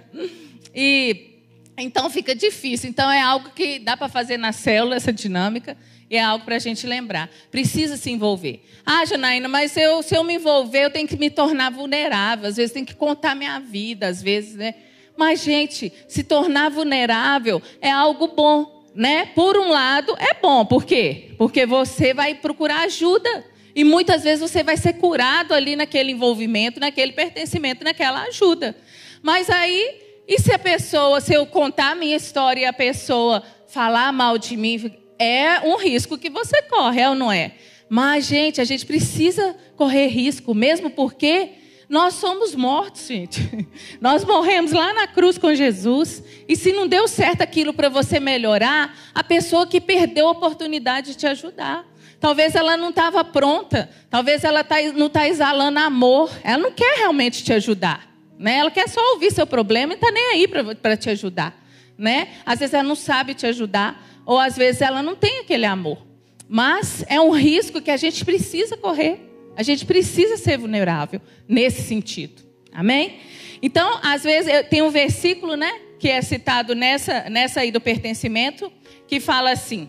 e 0.73 1.33
então 1.77 2.09
fica 2.09 2.35
difícil. 2.35 2.89
Então 2.89 3.11
é 3.11 3.21
algo 3.21 3.49
que 3.49 3.79
dá 3.79 3.97
para 3.97 4.07
fazer 4.07 4.37
na 4.37 4.51
célula 4.51 4.95
essa 4.95 5.11
dinâmica 5.11 5.75
é 6.09 6.21
algo 6.21 6.45
para 6.45 6.55
a 6.55 6.59
gente 6.59 6.85
lembrar. 6.85 7.29
Precisa 7.49 7.97
se 7.97 8.11
envolver. 8.11 8.63
Ah, 8.85 9.05
Janaína, 9.05 9.47
mas 9.47 9.75
eu, 9.77 10.01
se 10.03 10.15
eu 10.15 10.23
me 10.23 10.35
envolver, 10.35 10.85
eu 10.85 10.89
tenho 10.89 11.07
que 11.07 11.17
me 11.17 11.29
tornar 11.29 11.71
vulnerável. 11.71 12.47
Às 12.47 12.57
vezes 12.57 12.71
tenho 12.71 12.85
que 12.85 12.95
contar 12.95 13.35
minha 13.35 13.59
vida, 13.59 14.07
às 14.07 14.21
vezes, 14.21 14.55
né? 14.55 14.75
Mas, 15.15 15.43
gente, 15.43 15.91
se 16.07 16.23
tornar 16.23 16.69
vulnerável 16.69 17.61
é 17.81 17.91
algo 17.91 18.27
bom, 18.27 18.83
né? 18.95 19.27
Por 19.27 19.57
um 19.57 19.69
lado, 19.69 20.15
é 20.19 20.33
bom. 20.33 20.65
Por 20.65 20.85
quê? 20.85 21.31
Porque 21.37 21.65
você 21.65 22.13
vai 22.13 22.35
procurar 22.35 22.81
ajuda. 22.81 23.45
E 23.75 23.83
muitas 23.83 24.23
vezes 24.23 24.39
você 24.39 24.63
vai 24.63 24.77
ser 24.77 24.93
curado 24.93 25.53
ali 25.53 25.75
naquele 25.75 26.11
envolvimento, 26.11 26.79
naquele 26.79 27.11
pertencimento, 27.11 27.83
naquela 27.83 28.23
ajuda. 28.23 28.75
Mas 29.21 29.49
aí, 29.49 29.99
e 30.27 30.39
se 30.39 30.53
a 30.53 30.59
pessoa, 30.59 31.19
se 31.19 31.33
eu 31.33 31.45
contar 31.45 31.91
a 31.91 31.95
minha 31.95 32.15
história 32.15 32.61
e 32.61 32.65
a 32.65 32.73
pessoa 32.73 33.41
falar 33.67 34.11
mal 34.13 34.37
de 34.37 34.55
mim, 34.55 34.93
é 35.19 35.61
um 35.61 35.77
risco 35.77 36.17
que 36.17 36.29
você 36.29 36.61
corre, 36.63 37.01
é 37.01 37.09
ou 37.09 37.15
não 37.15 37.31
é? 37.31 37.53
Mas, 37.89 38.25
gente, 38.25 38.59
a 38.59 38.63
gente 38.63 38.85
precisa 38.85 39.55
correr 39.75 40.07
risco, 40.07 40.53
mesmo 40.53 40.89
porque 40.89 41.51
nós 41.89 42.15
somos 42.15 42.55
mortos, 42.55 43.07
gente. 43.07 43.67
Nós 44.01 44.25
morremos 44.25 44.71
lá 44.71 44.93
na 44.93 45.05
cruz 45.05 45.37
com 45.37 45.53
Jesus. 45.53 46.23
E 46.47 46.55
se 46.55 46.73
não 46.73 46.87
deu 46.87 47.07
certo 47.07 47.41
aquilo 47.41 47.71
para 47.71 47.87
você 47.87 48.19
melhorar, 48.19 48.97
a 49.13 49.23
pessoa 49.23 49.67
que 49.67 49.79
perdeu 49.79 50.27
a 50.27 50.31
oportunidade 50.31 51.11
de 51.11 51.17
te 51.17 51.27
ajudar. 51.27 51.85
Talvez 52.19 52.55
ela 52.55 52.75
não 52.77 52.89
estava 52.89 53.23
pronta. 53.23 53.89
Talvez 54.09 54.43
ela 54.43 54.63
tá, 54.63 54.81
não 54.95 55.05
está 55.05 55.27
exalando 55.27 55.77
amor. 55.77 56.31
Ela 56.43 56.57
não 56.57 56.71
quer 56.71 56.97
realmente 56.97 57.43
te 57.43 57.53
ajudar. 57.53 58.09
Né? 58.39 58.57
Ela 58.57 58.71
quer 58.71 58.89
só 58.89 58.99
ouvir 59.11 59.31
seu 59.31 59.45
problema 59.45 59.93
e 59.93 59.95
está 59.95 60.11
nem 60.11 60.31
aí 60.31 60.47
para 60.47 60.97
te 60.97 61.09
ajudar. 61.11 61.53
Né? 61.95 62.29
Às 62.45 62.59
vezes 62.59 62.73
ela 62.73 62.83
não 62.83 62.95
sabe 62.95 63.33
te 63.33 63.45
ajudar. 63.45 64.03
Ou 64.25 64.39
às 64.39 64.55
vezes 64.55 64.81
ela 64.81 65.01
não 65.01 65.15
tem 65.15 65.39
aquele 65.39 65.65
amor. 65.65 65.99
Mas 66.47 67.03
é 67.07 67.19
um 67.19 67.31
risco 67.31 67.81
que 67.81 67.91
a 67.91 67.97
gente 67.97 68.23
precisa 68.23 68.77
correr. 68.77 69.19
A 69.55 69.63
gente 69.63 69.85
precisa 69.85 70.37
ser 70.37 70.57
vulnerável 70.57 71.21
nesse 71.47 71.81
sentido. 71.83 72.41
Amém? 72.71 73.19
Então, 73.61 73.99
às 74.03 74.23
vezes, 74.23 74.51
tem 74.69 74.81
um 74.81 74.89
versículo, 74.89 75.55
né? 75.55 75.71
Que 75.99 76.09
é 76.09 76.21
citado 76.21 76.75
nessa, 76.75 77.29
nessa 77.29 77.61
aí 77.61 77.71
do 77.71 77.79
pertencimento, 77.79 78.71
que 79.07 79.19
fala 79.19 79.51
assim. 79.51 79.87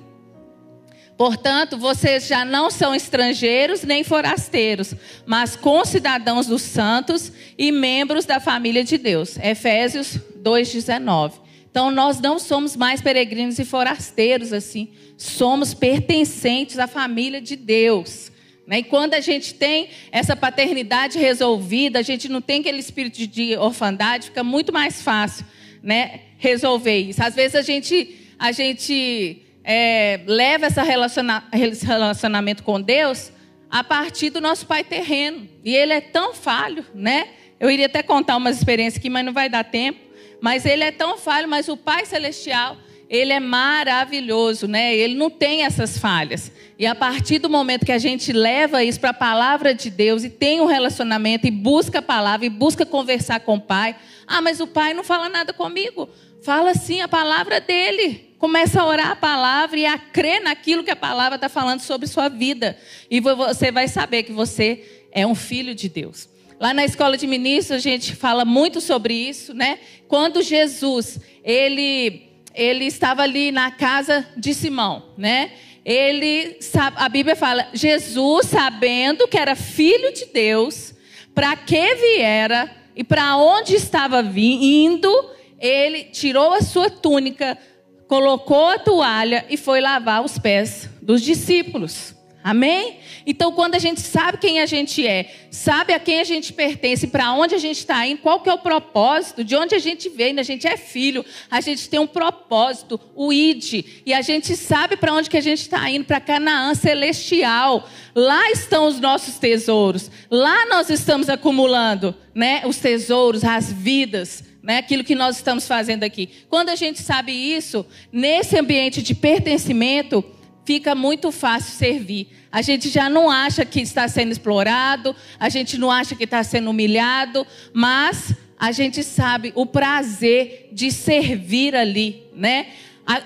Portanto, 1.17 1.79
vocês 1.79 2.27
já 2.27 2.45
não 2.45 2.71
são 2.71 2.95
estrangeiros 2.95 3.83
nem 3.85 4.03
forasteiros, 4.03 4.95
mas 5.25 5.55
concidadãos 5.55 6.47
dos 6.47 6.63
santos 6.63 7.33
e 7.57 7.71
membros 7.71 8.25
da 8.25 8.41
família 8.41 8.83
de 8.83 8.99
Deus. 8.99 9.39
Efésios 9.39 10.19
2:19. 10.43 11.44
Então 11.75 11.91
nós 11.91 12.21
não 12.21 12.39
somos 12.39 12.77
mais 12.77 13.03
peregrinos 13.03 13.59
e 13.59 13.65
forasteiros 13.65 14.53
assim, 14.53 14.91
somos 15.17 15.75
pertencentes 15.75 16.79
à 16.79 16.87
família 16.87 17.41
de 17.41 17.57
Deus. 17.57 18.31
Né? 18.65 18.79
E 18.79 18.83
quando 18.85 19.15
a 19.15 19.21
gente 19.21 19.55
tem 19.55 19.89
essa 20.13 20.37
paternidade 20.37 21.19
resolvida, 21.19 21.99
a 21.99 22.03
gente 22.03 22.29
não 22.29 22.41
tem 22.41 22.61
aquele 22.61 22.79
espírito 22.79 23.27
de 23.27 23.57
orfandade, 23.57 24.27
fica 24.27 24.45
muito 24.45 24.73
mais 24.73 25.03
fácil, 25.03 25.45
né, 25.83 26.21
resolver 26.39 26.97
isso. 26.97 27.21
Às 27.21 27.35
vezes 27.35 27.57
a 27.57 27.63
gente 27.63 28.21
a 28.39 28.53
gente 28.53 29.43
é, 29.65 30.21
leva 30.29 30.67
essa 30.67 30.85
relaciona, 30.85 31.43
esse 31.53 31.85
relacionamento 31.85 32.63
com 32.63 32.81
Deus 32.81 33.33
a 33.69 33.83
partir 33.83 34.31
do 34.31 34.41
nosso 34.41 34.65
pai 34.65 34.85
terreno. 34.85 35.49
E 35.65 35.75
ele 35.75 35.93
é 35.93 36.01
tão 36.01 36.35
falho, 36.35 36.87
né? 36.95 37.31
Eu 37.59 37.69
iria 37.69 37.87
até 37.87 38.01
contar 38.01 38.37
umas 38.37 38.59
experiências 38.59 39.01
aqui, 39.01 39.11
mas 39.11 39.25
não 39.25 39.33
vai 39.33 39.49
dar 39.49 39.65
tempo. 39.65 40.04
Mas 40.45 40.67
ele 40.67 40.85
é 40.85 40.91
tão 40.91 41.17
falho, 41.17 41.49
mas 41.49 41.69
o 41.71 41.75
Pai 41.75 42.05
Celestial, 42.05 42.77
ele 43.09 43.33
é 43.33 43.41
maravilhoso, 43.41 44.69
né? 44.69 44.95
Ele 44.95 45.15
não 45.15 45.31
tem 45.31 45.65
essas 45.65 45.97
falhas. 45.97 46.53
E 46.79 46.85
a 46.85 46.95
partir 46.95 47.39
do 47.39 47.49
momento 47.49 47.87
que 47.87 47.91
a 47.91 47.97
gente 47.97 48.31
leva 48.31 48.85
isso 48.85 49.01
para 49.01 49.09
a 49.09 49.15
palavra 49.15 49.75
de 49.75 49.89
Deus 49.89 50.23
e 50.23 50.29
tem 50.29 50.61
um 50.61 50.67
relacionamento 50.67 51.47
e 51.47 51.51
busca 51.51 52.01
a 52.01 52.03
palavra 52.03 52.45
e 52.45 52.51
busca 52.51 52.85
conversar 52.85 53.41
com 53.41 53.55
o 53.55 53.61
Pai. 53.61 53.97
Ah, 54.27 54.43
mas 54.43 54.61
o 54.61 54.67
Pai 54.67 54.93
não 54.93 55.03
fala 55.03 55.31
nada 55.31 55.55
comigo. 55.55 56.11
Fala 56.43 56.75
sim 56.75 57.01
a 57.01 57.09
palavra 57.09 57.59
dele. 57.59 58.35
Começa 58.39 58.83
a 58.83 58.87
orar 58.87 59.13
a 59.13 59.17
palavra 59.17 59.79
e 59.79 59.87
a 59.87 59.97
crer 59.97 60.43
naquilo 60.43 60.85
que 60.85 60.91
a 60.91 60.97
palavra 60.97 61.37
está 61.37 61.49
falando 61.49 61.81
sobre 61.81 62.07
sua 62.07 62.29
vida. 62.29 62.77
E 63.11 63.19
você 63.19 63.73
vai 63.73 63.89
saber 63.89 64.25
que 64.25 64.33
você 64.33 65.07
é 65.11 65.27
um 65.27 65.35
filho 65.35 65.75
de 65.75 65.89
Deus. 65.89 66.34
Lá 66.59 66.73
na 66.73 66.85
escola 66.85 67.17
de 67.17 67.27
ministros 67.27 67.77
a 67.77 67.81
gente 67.81 68.15
fala 68.15 68.45
muito 68.45 68.81
sobre 68.81 69.15
isso, 69.15 69.53
né? 69.53 69.79
Quando 70.09 70.43
Jesus, 70.43 71.21
ele 71.43 72.31
ele 72.55 72.85
estava 72.85 73.23
ali 73.23 73.51
na 73.51 73.73
casa 73.73 74.25
de 74.37 74.55
Simão, 74.55 75.03
né? 75.19 75.51
Ele 75.85 76.57
a 76.97 77.09
Bíblia 77.09 77.35
fala, 77.35 77.67
Jesus 77.75 78.47
sabendo 78.47 79.27
que 79.27 79.37
era 79.37 79.57
filho 79.57 80.13
de 80.13 80.27
Deus, 80.27 80.95
para 81.35 81.57
que 81.57 81.95
viera 81.97 82.71
e 82.97 83.03
para 83.03 83.37
onde 83.37 83.75
estava 83.75 84.23
indo, 84.37 85.31
ele 85.59 86.05
tirou 86.05 86.53
a 86.53 86.63
sua 86.63 86.89
túnica, 86.89 87.59
colocou 88.07 88.69
a 88.69 88.79
toalha 88.79 89.45
e 89.51 89.57
foi 89.57 89.81
lavar 89.81 90.25
os 90.25 90.39
pés 90.39 90.89
dos 91.03 91.21
discípulos. 91.21 92.14
Amém? 92.45 92.99
Então, 93.27 93.53
quando 93.53 93.75
a 93.75 93.79
gente 93.79 94.03
sabe 94.03 94.37
quem 94.37 94.61
a 94.61 94.67
gente 94.67 95.07
é, 95.07 95.35
sabe 95.51 95.95
a 95.95 95.99
quem 95.99 96.21
a 96.21 96.25
gente 96.25 96.53
pertence, 96.53 97.07
para 97.07 97.33
onde 97.33 97.55
a 97.55 97.59
gente 97.59 97.79
está 97.79 98.07
indo, 98.07 98.21
qual 98.21 98.39
que 98.41 98.51
é 98.51 98.53
o 98.53 98.59
propósito, 98.59 99.43
de 99.43 99.57
onde 99.57 99.75
a 99.75 99.79
gente 99.79 100.11
vem, 100.11 100.39
a 100.39 100.43
gente 100.43 100.69
é 100.69 100.77
filho, 100.77 101.25
a 101.51 101.63
gente 101.63 101.89
tem 101.89 101.99
um 101.99 102.07
propósito, 102.07 103.01
o 103.15 103.33
ID, 103.33 103.87
e 104.05 104.13
a 104.13 104.21
gente 104.21 104.55
sabe 104.57 104.95
para 104.95 105.15
onde 105.15 105.31
que 105.31 105.39
a 105.39 105.41
gente 105.41 105.63
está 105.63 105.89
indo, 105.89 106.05
para 106.05 106.21
Canaã 106.21 106.75
celestial. 106.75 107.89
Lá 108.15 108.51
estão 108.51 108.89
os 108.89 109.01
nossos 109.01 109.39
tesouros. 109.39 110.11
Lá 110.31 110.67
nós 110.67 110.91
estamos 110.91 111.31
acumulando, 111.31 112.15
né, 112.35 112.61
os 112.67 112.77
tesouros, 112.77 113.43
as 113.43 113.73
vidas 113.73 114.45
né, 114.63 114.79
aquilo 114.79 115.05
que 115.05 115.15
nós 115.15 115.37
estamos 115.37 115.67
fazendo 115.67 116.05
aqui. 116.05 116.29
Quando 116.49 116.71
a 116.71 116.75
gente 116.75 117.03
sabe 117.03 117.33
isso, 117.33 117.87
nesse 118.11 118.59
ambiente 118.59 119.03
de 119.03 119.15
pertencimento, 119.15 120.25
fica 120.65 120.95
muito 120.95 121.31
fácil 121.31 121.73
servir. 121.73 122.29
A 122.51 122.63
gente 122.63 122.89
já 122.89 123.09
não 123.09 123.31
acha 123.31 123.65
que 123.65 123.81
está 123.81 124.09
sendo 124.09 124.33
explorado, 124.33 125.15
a 125.39 125.49
gente 125.49 125.79
não 125.79 125.91
acha 125.91 126.15
que 126.15 126.25
está 126.25 126.43
sendo 126.43 126.71
humilhado, 126.71 127.47
mas 127.73 128.35
a 128.59 128.73
gente 128.73 129.03
sabe 129.03 129.53
o 129.55 129.67
prazer 129.67 130.71
de 130.73 130.91
servir 130.91 131.75
ali, 131.75 132.25
né? 132.35 132.69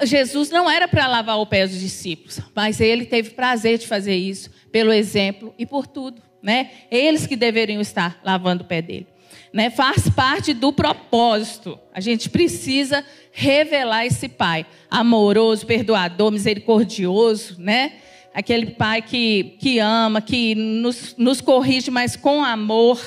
Jesus 0.04 0.50
não 0.50 0.68
era 0.68 0.88
para 0.88 1.06
lavar 1.06 1.38
o 1.38 1.46
pé 1.46 1.66
dos 1.66 1.78
discípulos, 1.78 2.40
mas 2.54 2.80
ele 2.80 3.04
teve 3.04 3.30
prazer 3.30 3.78
de 3.78 3.86
fazer 3.86 4.16
isso 4.16 4.50
pelo 4.72 4.92
exemplo 4.92 5.54
e 5.56 5.64
por 5.64 5.86
tudo, 5.86 6.20
né? 6.42 6.70
Eles 6.90 7.26
que 7.26 7.36
deveriam 7.36 7.80
estar 7.80 8.20
lavando 8.24 8.64
o 8.64 8.66
pé 8.66 8.82
dele 8.82 9.06
né, 9.52 9.70
faz 9.70 10.08
parte 10.08 10.52
do 10.52 10.72
propósito. 10.72 11.78
A 11.92 12.00
gente 12.00 12.28
precisa 12.28 13.04
revelar 13.32 14.06
esse 14.06 14.28
pai 14.28 14.66
amoroso, 14.90 15.66
perdoador, 15.66 16.30
misericordioso, 16.30 17.56
né? 17.58 17.92
Aquele 18.34 18.66
pai 18.66 19.02
que, 19.02 19.56
que 19.58 19.78
ama, 19.78 20.20
que 20.20 20.54
nos, 20.54 21.14
nos 21.16 21.40
corrige, 21.40 21.90
mas 21.90 22.14
com 22.14 22.44
amor. 22.44 23.00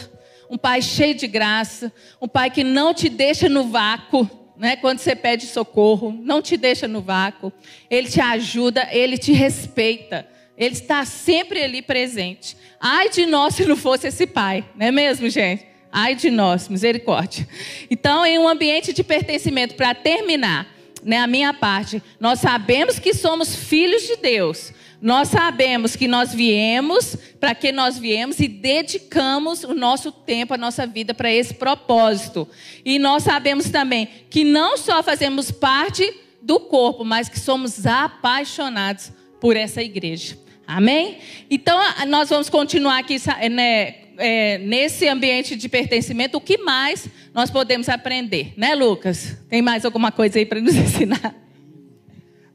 Um 0.50 0.57
pai 0.57 0.81
cheio 0.81 1.15
de 1.15 1.27
graça. 1.27 1.93
Um 2.19 2.27
pai 2.27 2.50
que 2.50 2.63
não 2.63 2.93
te 2.93 3.07
deixa 3.07 3.48
no 3.48 3.65
vácuo. 3.65 4.29
Né? 4.57 4.75
Quando 4.75 5.00
você 5.00 5.15
pede 5.15 5.45
socorro, 5.45 6.12
não 6.21 6.41
te 6.41 6.57
deixa 6.57 6.88
no 6.88 7.01
vácuo. 7.01 7.51
Ele 7.89 8.10
te 8.10 8.19
ajuda, 8.19 8.88
ele 8.91 9.17
te 9.17 9.31
respeita. 9.31 10.27
Ele 10.57 10.74
está 10.74 11.05
sempre 11.05 11.63
ali 11.63 11.81
presente. 11.81 12.57
Ai 12.79 13.10
de 13.10 13.25
nós 13.25 13.55
se 13.55 13.65
não 13.65 13.77
fosse 13.77 14.07
esse 14.07 14.27
pai, 14.27 14.65
não 14.75 14.88
é 14.88 14.91
mesmo, 14.91 15.29
gente? 15.29 15.70
Ai 15.91 16.15
de 16.15 16.31
nós, 16.31 16.69
misericórdia. 16.69 17.48
Então, 17.89 18.25
em 18.25 18.39
um 18.39 18.48
ambiente 18.48 18.93
de 18.93 19.03
pertencimento, 19.03 19.75
para 19.75 19.93
terminar, 19.93 20.67
né, 21.03 21.17
a 21.17 21.27
minha 21.27 21.53
parte, 21.53 22.01
nós 22.19 22.39
sabemos 22.39 23.00
que 23.00 23.13
somos 23.13 23.55
filhos 23.55 24.03
de 24.03 24.15
Deus. 24.17 24.71
Nós 25.01 25.29
sabemos 25.29 25.95
que 25.95 26.07
nós 26.07 26.33
viemos, 26.33 27.17
para 27.39 27.55
que 27.55 27.71
nós 27.71 27.98
viemos 27.98 28.39
e 28.39 28.48
dedicamos 28.48 29.63
o 29.63 29.74
nosso 29.74 30.11
tempo, 30.11 30.53
a 30.53 30.57
nossa 30.57 30.85
vida 30.85 31.13
para 31.13 31.31
esse 31.31 31.55
propósito. 31.55 32.48
E 32.85 33.00
nós 33.00 33.24
sabemos 33.24 33.70
também 33.70 34.07
que 34.29 34.44
não 34.44 34.77
só 34.77 35.01
fazemos 35.01 35.50
parte 35.50 36.13
do 36.42 36.59
corpo, 36.59 37.03
mas 37.03 37.27
que 37.27 37.39
somos 37.39 37.85
apaixonados 37.85 39.11
por 39.39 39.57
essa 39.57 39.81
igreja. 39.81 40.37
Amém? 40.68 41.18
Então, 41.50 41.77
nós 42.07 42.29
vamos 42.29 42.48
continuar 42.48 43.00
aqui 43.00 43.18
né, 43.50 43.96
é, 44.22 44.57
nesse 44.60 45.07
ambiente 45.07 45.55
de 45.55 45.68
pertencimento, 45.68 46.38
o 46.38 46.42
que 46.42 46.57
mais 46.57 47.07
nós 47.34 47.50
podemos 47.50 47.90
aprender, 47.90 48.53
né, 48.55 48.75
Lucas? 48.75 49.38
Tem 49.50 49.62
mais 49.62 49.84
alguma 49.84 50.12
coisa 50.12 50.40
aí 50.40 50.46
para 50.46 50.62
nos 50.62 50.75
ensinar? 50.77 51.36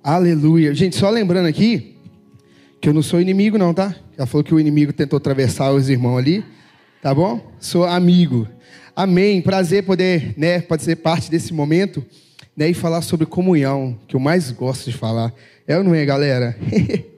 Aleluia. 0.03 0.73
Gente, 0.73 0.95
só 0.97 1.11
lembrando 1.11 1.47
aqui 1.47 1.97
que 2.81 2.89
eu 2.89 2.95
não 2.95 3.03
sou 3.03 3.21
inimigo, 3.21 3.59
não, 3.59 3.75
tá? 3.75 3.95
Já 4.17 4.25
falou 4.25 4.45
que 4.45 4.55
o 4.55 4.61
inimigo 4.61 4.93
tentou 4.93 5.17
atravessar 5.17 5.73
os 5.73 5.89
irmãos 5.89 6.19
ali, 6.19 6.45
tá 7.03 7.13
bom? 7.13 7.53
Sou 7.59 7.85
amigo. 7.85 8.47
Amém. 8.95 9.43
Prazer 9.43 9.83
poder, 9.83 10.35
né, 10.37 10.61
pode 10.61 10.85
ser 10.85 10.97
parte 10.97 11.31
desse 11.31 11.53
momento, 11.53 12.05
né, 12.57 12.71
e 12.71 12.75
falar 12.75 13.03
sobre 13.03 13.27
comunhão, 13.27 13.99
que 14.07 14.15
eu 14.15 14.21
mais 14.21 14.51
gosto 14.53 14.91
de 14.91 14.97
falar. 14.97 15.35
É 15.67 15.77
ou 15.77 15.83
não 15.83 15.95
é, 15.95 16.05
galera? 16.05 16.57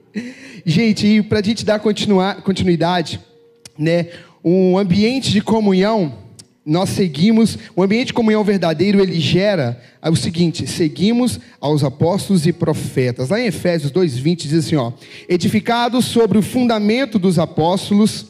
gente, 0.65 1.05
e 1.05 1.21
para 1.21 1.39
a 1.39 1.43
gente 1.43 1.63
dar 1.63 1.79
continuidade, 1.79 3.19
né, 3.77 4.07
um 4.43 4.77
ambiente 4.77 5.31
de 5.31 5.41
comunhão, 5.41 6.13
nós 6.65 6.89
seguimos, 6.89 7.57
o 7.75 7.81
ambiente 7.81 8.07
de 8.07 8.13
comunhão 8.13 8.43
verdadeiro, 8.43 9.01
ele 9.01 9.19
gera 9.19 9.81
o 10.03 10.15
seguinte: 10.15 10.67
seguimos 10.67 11.39
aos 11.59 11.83
apóstolos 11.83 12.45
e 12.45 12.53
profetas. 12.53 13.29
Lá 13.29 13.39
em 13.39 13.47
Efésios 13.47 13.91
2:20 13.91 14.35
diz 14.43 14.65
assim, 14.65 14.75
ó: 14.75 14.91
edificados 15.27 16.05
sobre 16.05 16.37
o 16.37 16.43
fundamento 16.43 17.17
dos 17.17 17.39
apóstolos 17.39 18.27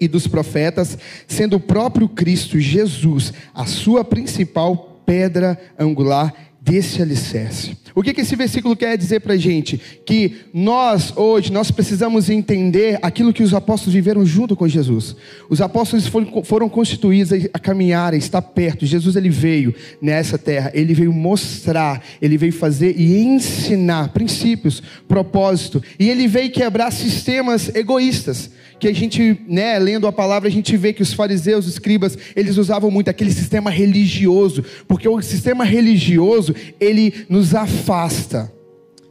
e 0.00 0.08
dos 0.08 0.26
profetas, 0.26 0.96
sendo 1.26 1.56
o 1.56 1.60
próprio 1.60 2.08
Cristo 2.08 2.58
Jesus 2.58 3.32
a 3.54 3.66
sua 3.66 4.04
principal 4.04 5.02
pedra 5.04 5.58
angular 5.78 6.34
desse 6.68 7.00
alicerce. 7.00 7.76
O 7.94 8.02
que, 8.02 8.12
que 8.12 8.20
esse 8.20 8.36
versículo 8.36 8.76
quer 8.76 8.96
dizer 8.96 9.20
para 9.20 9.32
a 9.32 9.36
gente? 9.36 9.80
Que 10.04 10.36
nós, 10.52 11.12
hoje, 11.16 11.50
nós 11.50 11.70
precisamos 11.70 12.28
entender 12.28 12.98
aquilo 13.02 13.32
que 13.32 13.42
os 13.42 13.54
apóstolos 13.54 13.94
viveram 13.94 14.24
junto 14.24 14.54
com 14.54 14.68
Jesus. 14.68 15.16
Os 15.48 15.60
apóstolos 15.60 16.06
foram, 16.06 16.44
foram 16.44 16.68
constituídos 16.68 17.32
a 17.52 17.58
caminhar, 17.58 18.12
a 18.12 18.16
estar 18.16 18.42
perto. 18.42 18.86
Jesus, 18.86 19.16
ele 19.16 19.30
veio 19.30 19.74
nessa 20.00 20.38
terra, 20.38 20.70
ele 20.74 20.94
veio 20.94 21.12
mostrar, 21.12 22.04
ele 22.20 22.36
veio 22.36 22.52
fazer 22.52 22.94
e 22.96 23.16
ensinar 23.16 24.10
princípios, 24.10 24.82
propósito. 25.08 25.82
E 25.98 26.08
ele 26.08 26.28
veio 26.28 26.52
quebrar 26.52 26.92
sistemas 26.92 27.74
egoístas 27.74 28.50
que 28.78 28.88
a 28.88 28.94
gente, 28.94 29.40
né, 29.46 29.78
lendo 29.78 30.06
a 30.06 30.12
palavra, 30.12 30.48
a 30.48 30.52
gente 30.52 30.76
vê 30.76 30.92
que 30.92 31.02
os 31.02 31.12
fariseus, 31.12 31.66
os 31.66 31.72
escribas, 31.72 32.16
eles 32.34 32.56
usavam 32.56 32.90
muito 32.90 33.08
aquele 33.08 33.32
sistema 33.32 33.70
religioso, 33.70 34.64
porque 34.86 35.08
o 35.08 35.20
sistema 35.20 35.64
religioso, 35.64 36.54
ele 36.80 37.26
nos 37.28 37.54
afasta 37.54 38.57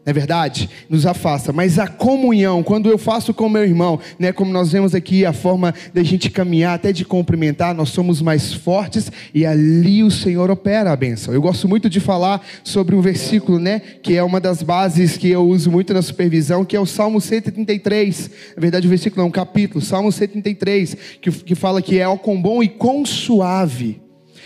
é 0.07 0.13
verdade? 0.13 0.69
Nos 0.89 1.05
afasta. 1.05 1.51
Mas 1.51 1.77
a 1.77 1.85
comunhão, 1.85 2.63
quando 2.63 2.89
eu 2.89 2.97
faço 2.97 3.33
com 3.33 3.49
meu 3.49 3.65
irmão, 3.65 3.99
né, 4.17 4.31
como 4.31 4.53
nós 4.53 4.71
vemos 4.71 4.95
aqui, 4.95 5.25
a 5.25 5.33
forma 5.33 5.73
da 5.93 6.01
gente 6.01 6.29
caminhar, 6.29 6.75
até 6.75 6.93
de 6.93 7.03
cumprimentar, 7.03 7.75
nós 7.75 7.89
somos 7.89 8.21
mais 8.21 8.53
fortes 8.53 9.11
e 9.33 9.45
ali 9.45 10.05
o 10.05 10.09
Senhor 10.09 10.49
opera 10.49 10.93
a 10.93 10.95
bênção. 10.95 11.33
Eu 11.33 11.41
gosto 11.41 11.67
muito 11.67 11.89
de 11.89 11.99
falar 11.99 12.41
sobre 12.63 12.95
um 12.95 13.01
versículo, 13.01 13.59
né, 13.59 13.81
que 14.01 14.15
é 14.15 14.23
uma 14.23 14.39
das 14.39 14.63
bases 14.63 15.17
que 15.17 15.29
eu 15.29 15.45
uso 15.45 15.69
muito 15.69 15.93
na 15.93 16.01
supervisão, 16.01 16.63
que 16.63 16.77
é 16.77 16.79
o 16.79 16.85
Salmo 16.85 17.19
133. 17.19 18.31
Na 18.55 18.61
verdade, 18.61 18.87
o 18.87 18.89
versículo 18.89 19.23
é 19.23 19.25
um 19.25 19.31
capítulo, 19.31 19.83
Salmo 19.83 20.09
133, 20.09 20.95
que, 21.21 21.29
que 21.29 21.53
fala 21.53 21.81
que 21.81 21.99
é 21.99 22.07
o 22.07 22.17
com 22.17 22.41
bom 22.41 22.63
e 22.63 22.69
com 22.69 23.05
suave. 23.05 24.01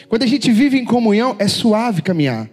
Quando 0.10 0.24
a 0.24 0.28
gente 0.28 0.52
vive 0.52 0.80
em 0.80 0.86
comunhão, 0.86 1.36
é 1.38 1.48
suave 1.48 2.02
caminhar. 2.02 2.50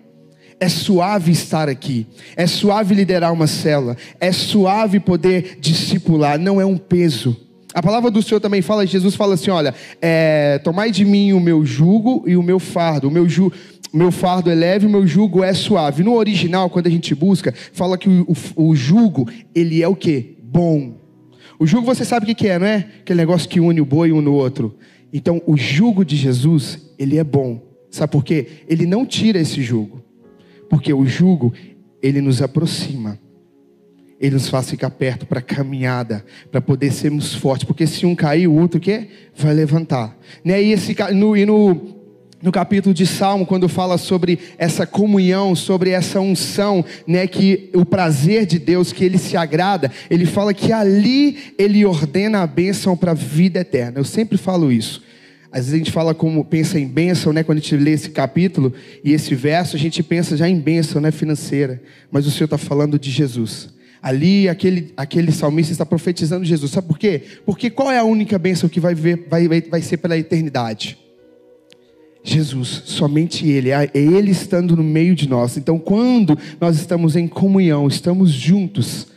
É 0.60 0.68
suave 0.68 1.30
estar 1.30 1.68
aqui, 1.68 2.06
é 2.36 2.46
suave 2.46 2.94
liderar 2.94 3.32
uma 3.32 3.46
cela, 3.46 3.96
é 4.20 4.32
suave 4.32 4.98
poder 4.98 5.58
discipular, 5.60 6.38
não 6.38 6.60
é 6.60 6.66
um 6.66 6.76
peso. 6.76 7.36
A 7.72 7.82
palavra 7.82 8.10
do 8.10 8.20
Senhor 8.20 8.40
também 8.40 8.60
fala, 8.60 8.84
Jesus 8.84 9.14
fala 9.14 9.34
assim: 9.34 9.50
olha, 9.50 9.72
é, 10.02 10.58
tomai 10.64 10.90
de 10.90 11.04
mim 11.04 11.32
o 11.32 11.38
meu 11.38 11.64
jugo 11.64 12.24
e 12.26 12.36
o 12.36 12.42
meu 12.42 12.58
fardo, 12.58 13.06
o 13.06 13.10
meu 13.10 13.28
jugo 13.28 13.54
meu 13.92 14.12
fardo 14.12 14.50
é 14.50 14.54
leve, 14.54 14.86
o 14.86 14.90
meu 14.90 15.06
jugo 15.06 15.42
é 15.42 15.52
suave. 15.54 16.02
No 16.02 16.14
original, 16.14 16.68
quando 16.68 16.86
a 16.86 16.90
gente 16.90 17.14
busca, 17.14 17.54
fala 17.72 17.96
que 17.96 18.08
o, 18.08 18.26
o, 18.54 18.70
o 18.70 18.76
jugo, 18.76 19.28
ele 19.54 19.82
é 19.82 19.88
o 19.88 19.96
que? 19.96 20.36
Bom. 20.42 20.98
O 21.58 21.66
jugo 21.66 21.86
você 21.86 22.04
sabe 22.04 22.30
o 22.30 22.34
que 22.34 22.46
é, 22.46 22.58
não 22.58 22.66
é? 22.66 22.86
Aquele 23.00 23.18
negócio 23.18 23.48
que 23.48 23.60
une 23.60 23.80
o 23.80 23.86
boi 23.86 24.12
um 24.12 24.20
no 24.20 24.34
outro. 24.34 24.76
Então, 25.12 25.40
o 25.46 25.56
jugo 25.56 26.04
de 26.04 26.16
Jesus, 26.16 26.92
ele 26.98 27.16
é 27.16 27.24
bom. 27.24 27.62
Sabe 27.90 28.12
por 28.12 28.22
quê? 28.22 28.46
Ele 28.68 28.84
não 28.84 29.06
tira 29.06 29.38
esse 29.38 29.62
jugo. 29.62 30.04
Porque 30.68 30.92
o 30.92 31.06
jugo, 31.06 31.52
ele 32.02 32.20
nos 32.20 32.42
aproxima. 32.42 33.18
Ele 34.20 34.34
nos 34.34 34.48
faz 34.48 34.68
ficar 34.68 34.90
perto 34.90 35.26
para 35.26 35.38
a 35.38 35.42
caminhada, 35.42 36.24
para 36.50 36.60
poder 36.60 36.92
sermos 36.92 37.34
fortes. 37.34 37.64
Porque 37.64 37.86
se 37.86 38.04
um 38.04 38.14
cair, 38.14 38.48
o 38.48 38.54
outro 38.54 38.80
quer 38.80 39.08
vai 39.36 39.54
levantar. 39.54 40.16
Né? 40.44 40.62
E, 40.62 40.72
esse, 40.72 40.96
no, 41.14 41.36
e 41.36 41.46
no, 41.46 41.98
no 42.42 42.52
capítulo 42.52 42.94
de 42.94 43.06
Salmo, 43.06 43.46
quando 43.46 43.68
fala 43.68 43.96
sobre 43.96 44.38
essa 44.58 44.86
comunhão, 44.86 45.54
sobre 45.54 45.90
essa 45.90 46.20
unção, 46.20 46.84
né, 47.06 47.26
que 47.26 47.70
o 47.74 47.84
prazer 47.84 48.46
de 48.46 48.58
Deus, 48.58 48.92
que 48.92 49.04
ele 49.04 49.18
se 49.18 49.36
agrada, 49.36 49.90
ele 50.10 50.26
fala 50.26 50.52
que 50.52 50.72
ali 50.72 51.54
ele 51.58 51.84
ordena 51.84 52.42
a 52.42 52.46
bênção 52.46 52.96
para 52.96 53.12
a 53.12 53.14
vida 53.14 53.60
eterna. 53.60 53.98
Eu 53.98 54.04
sempre 54.04 54.36
falo 54.36 54.72
isso. 54.72 55.02
Às 55.50 55.60
vezes 55.60 55.74
a 55.74 55.78
gente 55.78 55.92
fala 55.92 56.14
como 56.14 56.44
pensa 56.44 56.78
em 56.78 56.86
bênção, 56.86 57.32
né? 57.32 57.42
Quando 57.42 57.58
a 57.58 57.60
gente 57.60 57.76
lê 57.76 57.92
esse 57.92 58.10
capítulo 58.10 58.72
e 59.02 59.12
esse 59.12 59.34
verso, 59.34 59.76
a 59.76 59.78
gente 59.78 60.02
pensa 60.02 60.36
já 60.36 60.48
em 60.48 60.58
bênção, 60.60 61.00
né? 61.00 61.10
Financeira. 61.10 61.82
Mas 62.10 62.26
o 62.26 62.30
Senhor 62.30 62.44
está 62.44 62.58
falando 62.58 62.98
de 62.98 63.10
Jesus. 63.10 63.70
Ali, 64.02 64.48
aquele, 64.48 64.92
aquele 64.96 65.32
salmista 65.32 65.72
está 65.72 65.86
profetizando 65.86 66.44
Jesus. 66.44 66.70
Sabe 66.70 66.86
por 66.86 66.98
quê? 66.98 67.22
Porque 67.44 67.70
qual 67.70 67.90
é 67.90 67.98
a 67.98 68.04
única 68.04 68.38
bênção 68.38 68.68
que 68.68 68.78
vai, 68.78 68.94
ver, 68.94 69.26
vai, 69.28 69.48
vai, 69.48 69.60
vai 69.62 69.82
ser 69.82 69.96
pela 69.96 70.16
eternidade? 70.16 70.98
Jesus, 72.22 72.82
somente 72.84 73.46
Ele, 73.48 73.70
é 73.70 73.90
Ele 73.94 74.30
estando 74.30 74.76
no 74.76 74.84
meio 74.84 75.14
de 75.14 75.28
nós. 75.28 75.56
Então, 75.56 75.78
quando 75.78 76.38
nós 76.60 76.76
estamos 76.76 77.16
em 77.16 77.26
comunhão, 77.26 77.88
estamos 77.88 78.30
juntos, 78.30 79.08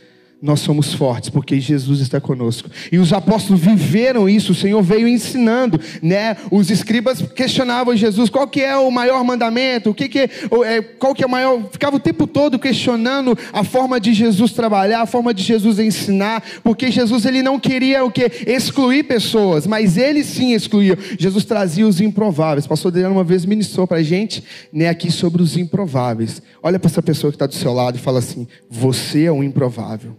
nós 0.42 0.58
somos 0.58 0.92
fortes, 0.92 1.30
porque 1.30 1.60
Jesus 1.60 2.00
está 2.00 2.20
conosco. 2.20 2.68
E 2.90 2.98
os 2.98 3.12
apóstolos 3.12 3.62
viveram 3.62 4.28
isso, 4.28 4.50
o 4.50 4.54
Senhor 4.56 4.82
veio 4.82 5.06
ensinando, 5.06 5.80
né? 6.02 6.36
Os 6.50 6.68
escribas 6.68 7.22
questionavam 7.22 7.94
Jesus, 7.94 8.28
qual 8.28 8.48
que 8.48 8.60
é 8.60 8.76
o 8.76 8.90
maior 8.90 9.22
mandamento? 9.22 9.90
O 9.90 9.94
que 9.94 10.08
que 10.08 10.18
é, 10.18 10.82
qual 10.98 11.14
que 11.14 11.22
é 11.22 11.26
o 11.26 11.30
maior? 11.30 11.62
Ficava 11.70 11.94
o 11.94 12.00
tempo 12.00 12.26
todo 12.26 12.58
questionando 12.58 13.38
a 13.52 13.62
forma 13.62 14.00
de 14.00 14.12
Jesus 14.12 14.52
trabalhar, 14.52 15.02
a 15.02 15.06
forma 15.06 15.32
de 15.32 15.44
Jesus 15.44 15.78
ensinar, 15.78 16.42
porque 16.64 16.90
Jesus 16.90 17.24
ele 17.24 17.40
não 17.40 17.60
queria 17.60 18.04
o 18.04 18.10
que 18.10 18.28
excluir 18.44 19.04
pessoas, 19.04 19.64
mas 19.64 19.96
ele 19.96 20.24
sim 20.24 20.54
excluía. 20.54 20.98
Jesus 21.16 21.44
trazia 21.44 21.86
os 21.86 22.00
improváveis. 22.00 22.66
Pastor 22.66 22.90
Adriano 22.90 23.14
uma 23.14 23.22
vez 23.22 23.44
ministrou 23.46 23.86
para 23.86 23.98
a 23.98 24.02
gente, 24.02 24.42
né, 24.72 24.88
aqui 24.88 25.08
sobre 25.08 25.40
os 25.40 25.56
improváveis. 25.56 26.42
Olha 26.60 26.80
para 26.80 26.90
essa 26.90 27.02
pessoa 27.02 27.30
que 27.30 27.36
está 27.36 27.46
do 27.46 27.54
seu 27.54 27.72
lado 27.72 27.96
e 27.96 28.00
fala 28.00 28.18
assim: 28.18 28.48
você 28.68 29.26
é 29.26 29.32
um 29.32 29.44
improvável. 29.44 30.16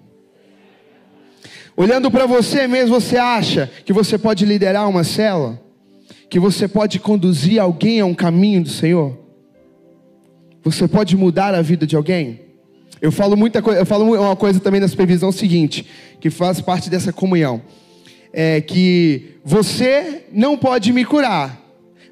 Olhando 1.76 2.12
para 2.12 2.26
você 2.26 2.68
mesmo, 2.68 3.00
você 3.00 3.18
acha 3.18 3.70
que 3.84 3.92
você 3.92 4.18
pode 4.18 4.46
liderar 4.46 4.88
uma 4.88 5.04
cela? 5.04 5.60
Que 6.30 6.40
você 6.40 6.68
pode 6.68 7.00
conduzir 7.00 7.60
alguém 7.60 8.00
a 8.00 8.06
um 8.06 8.14
caminho 8.14 8.64
do 8.64 8.70
Senhor? 8.70 9.18
Você 10.64 10.88
pode 10.88 11.18
mudar 11.18 11.54
a 11.56 11.62
vida 11.62 11.86
de 11.86 11.96
alguém? 11.96 12.42
Eu 13.02 13.12
falo 13.12 13.36
muita 13.36 13.62
coisa, 13.62 13.82
eu 13.82 13.86
falo 13.86 14.06
uma 14.14 14.36
coisa 14.36 14.60
também 14.60 14.80
na 14.80 14.88
supervisão 14.88 15.32
seguinte, 15.32 15.86
que 16.22 16.30
faz 16.30 16.62
parte 16.62 16.90
dessa 16.90 17.12
comunhão. 17.12 17.62
É 18.32 18.62
que 18.62 19.36
você 19.44 20.26
não 20.32 20.58
pode 20.58 20.94
me 20.94 21.04
curar, 21.04 21.62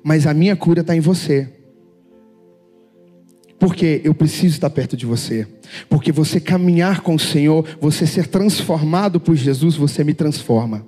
mas 0.03 0.27
a 0.27 0.33
minha 0.33 0.55
cura 0.55 0.81
está 0.81 0.95
em 0.95 0.99
você. 0.99 1.47
Porque 3.61 4.01
eu 4.03 4.15
preciso 4.15 4.55
estar 4.55 4.71
perto 4.71 4.97
de 4.97 5.05
você. 5.05 5.47
Porque 5.87 6.11
você 6.11 6.39
caminhar 6.39 7.01
com 7.01 7.13
o 7.13 7.19
Senhor, 7.19 7.63
você 7.79 8.07
ser 8.07 8.25
transformado 8.25 9.19
por 9.19 9.35
Jesus, 9.35 9.75
você 9.75 10.03
me 10.03 10.15
transforma. 10.15 10.83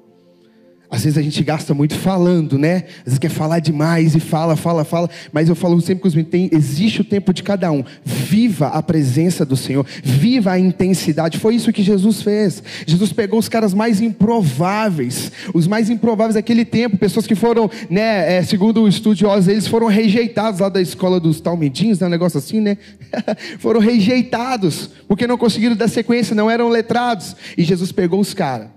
Às 0.93 1.05
vezes 1.05 1.17
a 1.17 1.23
gente 1.23 1.43
gasta 1.43 1.73
muito 1.73 1.95
falando, 1.95 2.55
né? 2.55 2.83
Às 2.99 3.05
vezes 3.05 3.17
quer 3.17 3.31
falar 3.31 3.57
demais 3.57 4.13
e 4.13 4.19
fala, 4.19 4.55
fala, 4.55 4.85
fala. 4.85 5.09
Mas 5.31 5.49
eu 5.49 5.55
falo 5.55 5.81
sempre 5.81 6.03
com 6.03 6.07
os 6.07 6.13
meninos: 6.13 6.51
existe 6.51 7.01
o 7.01 7.03
tempo 7.03 7.33
de 7.33 7.41
cada 7.41 7.71
um. 7.71 7.83
Viva 8.05 8.67
a 8.67 8.79
presença 8.83 9.43
do 9.43 9.57
Senhor, 9.57 9.83
viva 10.03 10.51
a 10.51 10.59
intensidade. 10.59 11.39
Foi 11.39 11.55
isso 11.55 11.73
que 11.73 11.81
Jesus 11.81 12.21
fez. 12.21 12.61
Jesus 12.85 13.11
pegou 13.11 13.39
os 13.39 13.49
caras 13.49 13.73
mais 13.73 14.01
improváveis, 14.01 15.31
os 15.51 15.65
mais 15.65 15.89
improváveis 15.89 16.35
daquele 16.35 16.63
tempo, 16.63 16.95
pessoas 16.95 17.25
que 17.25 17.33
foram, 17.33 17.71
né? 17.89 18.37
É, 18.37 18.43
segundo 18.43 18.87
estudiosos, 18.87 19.47
eles 19.47 19.65
foram 19.65 19.87
rejeitados 19.87 20.59
lá 20.59 20.69
da 20.69 20.79
escola 20.79 21.19
dos 21.19 21.41
talmidinhos, 21.41 22.01
né? 22.01 22.05
um 22.05 22.11
negócio 22.11 22.37
assim, 22.37 22.61
né? 22.61 22.77
foram 23.57 23.79
rejeitados 23.79 24.91
porque 25.07 25.25
não 25.25 25.39
conseguiram 25.39 25.75
dar 25.75 25.87
sequência, 25.87 26.35
não 26.35 26.51
eram 26.51 26.69
letrados. 26.69 27.35
E 27.57 27.63
Jesus 27.63 27.91
pegou 27.91 28.19
os 28.19 28.35
caras 28.35 28.67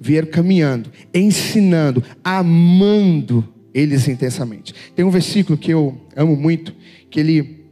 vieram 0.00 0.28
caminhando, 0.28 0.90
ensinando, 1.12 2.02
amando 2.22 3.46
eles 3.72 4.08
intensamente. 4.08 4.74
Tem 4.94 5.04
um 5.04 5.10
versículo 5.10 5.58
que 5.58 5.72
eu 5.72 5.96
amo 6.16 6.36
muito, 6.36 6.74
que 7.10 7.20
ele 7.20 7.64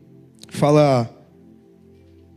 fala, 0.49 1.11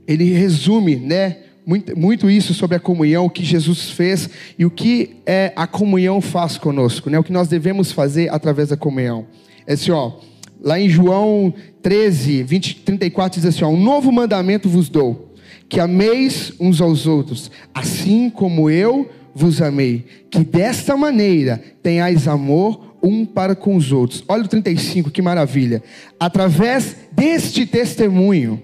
ele 0.08 0.25
resume, 0.34 0.95
né, 0.95 1.38
muito, 1.65 1.97
muito 1.97 2.29
isso 2.29 2.53
sobre 2.53 2.77
a 2.77 2.79
comunhão, 2.79 3.25
o 3.25 3.29
que 3.29 3.43
Jesus 3.43 3.91
fez 3.91 4.29
e 4.58 4.65
o 4.65 4.71
que 4.71 5.17
é 5.25 5.53
a 5.55 5.67
comunhão 5.67 6.19
faz 6.19 6.58
conosco, 6.58 7.10
né, 7.10 7.19
o 7.19 7.23
que 7.23 7.32
nós 7.32 7.47
devemos 7.47 7.91
fazer 7.91 8.34
através 8.34 8.69
da 8.69 8.77
comunhão. 8.77 9.27
É 9.67 9.73
assim, 9.73 9.91
ó, 9.91 10.13
lá 10.60 10.79
em 10.79 10.89
João 10.89 11.53
13, 11.82 12.43
20, 12.43 12.75
34 12.77 13.39
diz 13.39 13.47
assim, 13.47 13.63
ó, 13.63 13.69
um 13.69 13.82
novo 13.82 14.12
mandamento 14.12 14.67
vos 14.67 14.89
dou, 14.89 15.36
que 15.67 15.79
ameis 15.79 16.51
uns 16.60 16.82
aos 16.82 17.05
outros, 17.05 17.51
assim 17.73 18.29
como 18.29 18.69
eu 18.69 19.08
vos 19.39 19.62
amei, 19.62 20.04
que 20.30 20.39
desta 20.39 20.97
maneira 20.97 21.63
tenhais 21.82 22.28
amor 22.28 22.97
um 23.02 23.25
para 23.25 23.56
com 23.56 23.78
os 23.78 23.93
outros. 23.93 24.21
Olha 24.28 24.43
o 24.43 24.47
35, 24.49 25.10
que 25.10 25.21
maravilha. 25.21 25.82
Através 26.19 26.97
deste 27.13 27.65
testemunho, 27.65 28.62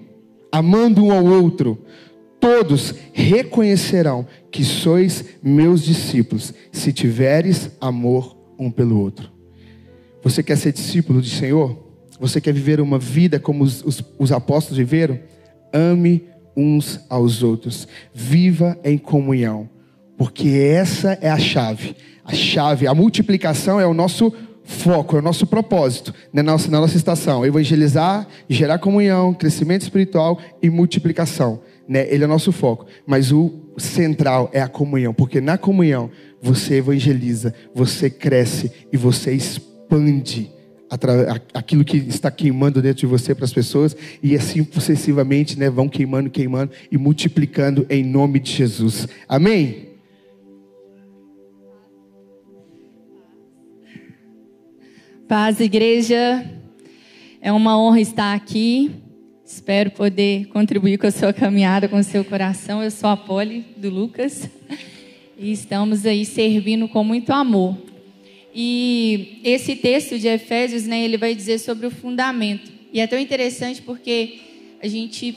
amando 0.52 1.02
um 1.02 1.10
ao 1.10 1.24
outro, 1.24 1.78
todos 2.38 2.94
reconhecerão 3.14 4.26
que 4.50 4.62
sois 4.62 5.24
meus 5.42 5.82
discípulos, 5.82 6.52
se 6.70 6.92
tiveres 6.92 7.70
amor 7.80 8.36
um 8.58 8.70
pelo 8.70 9.00
outro. 9.00 9.32
Você 10.22 10.42
quer 10.42 10.58
ser 10.58 10.72
discípulo 10.72 11.22
do 11.22 11.26
Senhor? 11.26 11.86
Você 12.20 12.38
quer 12.38 12.52
viver 12.52 12.82
uma 12.82 12.98
vida 12.98 13.40
como 13.40 13.64
os, 13.64 13.82
os, 13.82 14.04
os 14.18 14.30
apóstolos 14.30 14.76
viveram? 14.76 15.18
Ame 15.72 16.24
uns 16.54 17.00
aos 17.08 17.42
outros. 17.42 17.88
Viva 18.12 18.78
em 18.84 18.98
comunhão. 18.98 19.70
Porque 20.16 20.48
essa 20.48 21.18
é 21.20 21.30
a 21.30 21.38
chave. 21.38 21.96
A 22.24 22.34
chave, 22.34 22.86
a 22.86 22.94
multiplicação 22.94 23.78
é 23.78 23.86
o 23.86 23.94
nosso 23.94 24.32
foco, 24.64 25.16
é 25.16 25.20
o 25.20 25.22
nosso 25.22 25.46
propósito 25.46 26.12
na 26.32 26.42
nossa, 26.42 26.70
na 26.70 26.80
nossa 26.80 26.96
estação. 26.96 27.46
Evangelizar, 27.46 28.26
gerar 28.48 28.78
comunhão, 28.78 29.32
crescimento 29.32 29.82
espiritual 29.82 30.40
e 30.60 30.68
multiplicação. 30.68 31.60
Né? 31.88 32.06
Ele 32.12 32.24
é 32.24 32.26
o 32.26 32.30
nosso 32.30 32.50
foco. 32.50 32.86
Mas 33.06 33.30
o 33.30 33.52
central 33.78 34.50
é 34.52 34.60
a 34.60 34.68
comunhão. 34.68 35.14
Porque 35.14 35.40
na 35.40 35.56
comunhão 35.56 36.10
você 36.42 36.76
evangeliza, 36.76 37.54
você 37.74 38.10
cresce 38.10 38.72
e 38.92 38.96
você 38.96 39.32
expande 39.32 40.50
aquilo 41.52 41.84
que 41.84 41.96
está 41.96 42.30
queimando 42.30 42.80
dentro 42.80 43.00
de 43.00 43.06
você 43.06 43.34
para 43.34 43.44
as 43.44 43.52
pessoas 43.52 43.96
e 44.22 44.36
assim 44.36 44.66
sucessivamente 44.70 45.58
né, 45.58 45.68
vão 45.68 45.88
queimando, 45.88 46.30
queimando 46.30 46.70
e 46.90 46.96
multiplicando 46.96 47.84
em 47.90 48.04
nome 48.04 48.38
de 48.38 48.52
Jesus. 48.52 49.08
Amém? 49.28 49.85
Paz, 55.28 55.58
igreja. 55.58 56.48
É 57.40 57.50
uma 57.50 57.76
honra 57.76 58.00
estar 58.00 58.32
aqui. 58.32 58.92
Espero 59.44 59.90
poder 59.90 60.46
contribuir 60.46 60.98
com 60.98 61.08
a 61.08 61.10
sua 61.10 61.32
caminhada, 61.32 61.88
com 61.88 61.98
o 61.98 62.04
seu 62.04 62.24
coração. 62.24 62.80
Eu 62.80 62.92
sou 62.92 63.10
a 63.10 63.16
Poli 63.16 63.64
do 63.76 63.90
Lucas 63.90 64.48
e 65.36 65.50
estamos 65.50 66.06
aí 66.06 66.24
servindo 66.24 66.86
com 66.86 67.02
muito 67.02 67.32
amor. 67.32 67.76
E 68.54 69.40
esse 69.42 69.74
texto 69.74 70.16
de 70.16 70.28
Efésios, 70.28 70.86
né, 70.86 71.02
ele 71.02 71.16
vai 71.16 71.34
dizer 71.34 71.58
sobre 71.58 71.88
o 71.88 71.90
fundamento. 71.90 72.70
E 72.92 73.00
é 73.00 73.06
tão 73.08 73.18
interessante 73.18 73.82
porque 73.82 74.38
a 74.80 74.86
gente, 74.86 75.36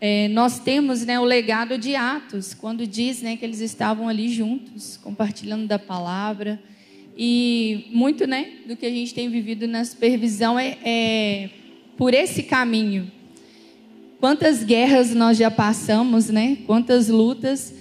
é, 0.00 0.28
nós 0.28 0.60
temos, 0.60 1.04
né, 1.04 1.18
o 1.18 1.24
legado 1.24 1.76
de 1.76 1.96
Atos, 1.96 2.54
quando 2.54 2.86
diz, 2.86 3.20
né, 3.20 3.36
que 3.36 3.44
eles 3.44 3.58
estavam 3.58 4.08
ali 4.08 4.28
juntos, 4.28 4.96
compartilhando 4.96 5.66
da 5.66 5.78
palavra 5.78 6.60
e 7.16 7.86
muito 7.90 8.26
né, 8.26 8.48
do 8.66 8.76
que 8.76 8.84
a 8.84 8.90
gente 8.90 9.14
tem 9.14 9.28
vivido 9.28 9.68
na 9.68 9.84
supervisão 9.84 10.58
é, 10.58 10.76
é 10.84 11.50
por 11.96 12.12
esse 12.12 12.42
caminho. 12.42 13.10
Quantas 14.18 14.64
guerras 14.64 15.14
nós 15.14 15.36
já 15.36 15.50
passamos, 15.50 16.28
né? 16.28 16.58
Quantas 16.66 17.08
lutas. 17.08 17.74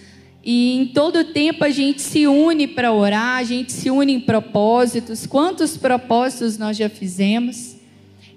E 0.43 0.75
em 0.75 0.85
todo 0.87 1.23
tempo 1.23 1.63
a 1.63 1.69
gente 1.69 2.01
se 2.01 2.27
une 2.27 2.67
para 2.67 2.91
orar, 2.91 3.37
a 3.37 3.43
gente 3.43 3.71
se 3.71 3.89
une 3.89 4.13
em 4.13 4.19
propósitos. 4.19 5.25
Quantos 5.25 5.77
propósitos 5.77 6.57
nós 6.57 6.75
já 6.75 6.89
fizemos? 6.89 7.77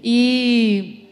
E 0.03 1.09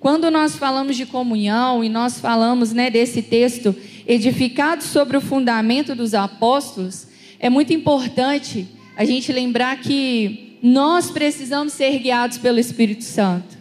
quando 0.00 0.30
nós 0.30 0.56
falamos 0.56 0.96
de 0.96 1.06
comunhão 1.06 1.84
e 1.84 1.88
nós 1.88 2.18
falamos 2.18 2.72
né, 2.72 2.90
desse 2.90 3.22
texto 3.22 3.74
edificado 4.06 4.82
sobre 4.82 5.16
o 5.16 5.20
fundamento 5.20 5.94
dos 5.94 6.12
apóstolos, 6.12 7.06
é 7.38 7.50
muito 7.50 7.72
importante 7.72 8.66
a 8.96 9.04
gente 9.04 9.32
lembrar 9.32 9.76
que 9.80 10.58
nós 10.62 11.10
precisamos 11.10 11.72
ser 11.72 11.98
guiados 11.98 12.38
pelo 12.38 12.58
Espírito 12.58 13.04
Santo. 13.04 13.58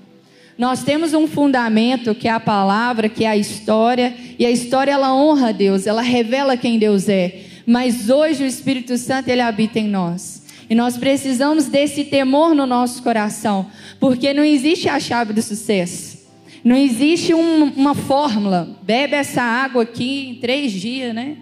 Nós 0.57 0.83
temos 0.83 1.13
um 1.13 1.27
fundamento 1.27 2.13
que 2.13 2.27
é 2.27 2.31
a 2.31 2.39
palavra, 2.39 3.09
que 3.09 3.25
é 3.25 3.27
a 3.27 3.37
história, 3.37 4.15
e 4.37 4.45
a 4.45 4.51
história 4.51 4.91
ela 4.91 5.13
honra 5.13 5.51
Deus, 5.51 5.87
ela 5.87 6.01
revela 6.01 6.55
quem 6.55 6.77
Deus 6.77 7.09
é. 7.09 7.41
Mas 7.65 8.09
hoje 8.09 8.43
o 8.43 8.47
Espírito 8.47 8.97
Santo 8.97 9.29
ele 9.29 9.41
habita 9.41 9.79
em 9.79 9.87
nós. 9.87 10.43
E 10.69 10.75
nós 10.75 10.97
precisamos 10.97 11.65
desse 11.65 12.05
temor 12.05 12.55
no 12.55 12.65
nosso 12.65 13.01
coração, 13.03 13.67
porque 13.99 14.33
não 14.33 14.43
existe 14.43 14.87
a 14.87 14.99
chave 14.99 15.33
do 15.33 15.41
sucesso. 15.41 16.19
Não 16.63 16.75
existe 16.75 17.33
um, 17.33 17.65
uma 17.75 17.93
fórmula. 17.93 18.77
Bebe 18.83 19.15
essa 19.15 19.41
água 19.41 19.83
aqui 19.83 20.29
em 20.29 20.35
três 20.35 20.71
dias, 20.71 21.13
né? 21.13 21.37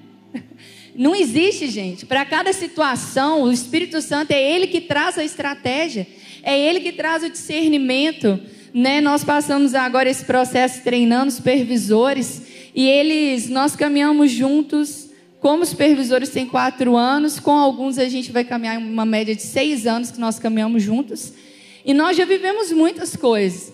Não 0.96 1.16
existe, 1.16 1.68
gente. 1.68 2.06
Para 2.06 2.26
cada 2.26 2.52
situação, 2.54 3.44
o 3.44 3.52
Espírito 3.52 4.02
Santo 4.02 4.32
é 4.32 4.42
Ele 4.42 4.68
que 4.68 4.82
traz 4.82 5.18
a 5.18 5.24
estratégia, 5.24 6.08
é 6.44 6.60
Ele 6.60 6.80
que 6.80 6.92
traz 6.92 7.24
o 7.24 7.30
discernimento. 7.30 8.40
Né? 8.74 9.02
Nós 9.02 9.24
passamos 9.24 9.74
agora 9.74 10.10
esse 10.10 10.26
processo 10.26 10.82
treinando 10.84 11.32
supervisores 11.32 12.42
e 12.74 12.88
eles, 12.88 13.50
nós 13.50 13.76
caminhamos 13.76 14.32
juntos. 14.32 15.10
Como 15.40 15.66
supervisores 15.66 16.30
têm 16.30 16.46
quatro 16.46 16.96
anos, 16.96 17.40
com 17.40 17.52
alguns 17.52 17.98
a 17.98 18.08
gente 18.08 18.32
vai 18.32 18.44
caminhar 18.44 18.78
uma 18.78 19.06
média 19.06 19.36
de 19.36 19.42
seis 19.42 19.88
anos 19.88 20.12
que 20.12 20.20
nós 20.20 20.38
caminhamos 20.38 20.84
juntos. 20.84 21.34
E 21.84 21.94
nós 21.94 22.16
já 22.16 22.26
vivemos 22.26 22.72
muitas 22.72 23.16
coisas. 23.16 23.74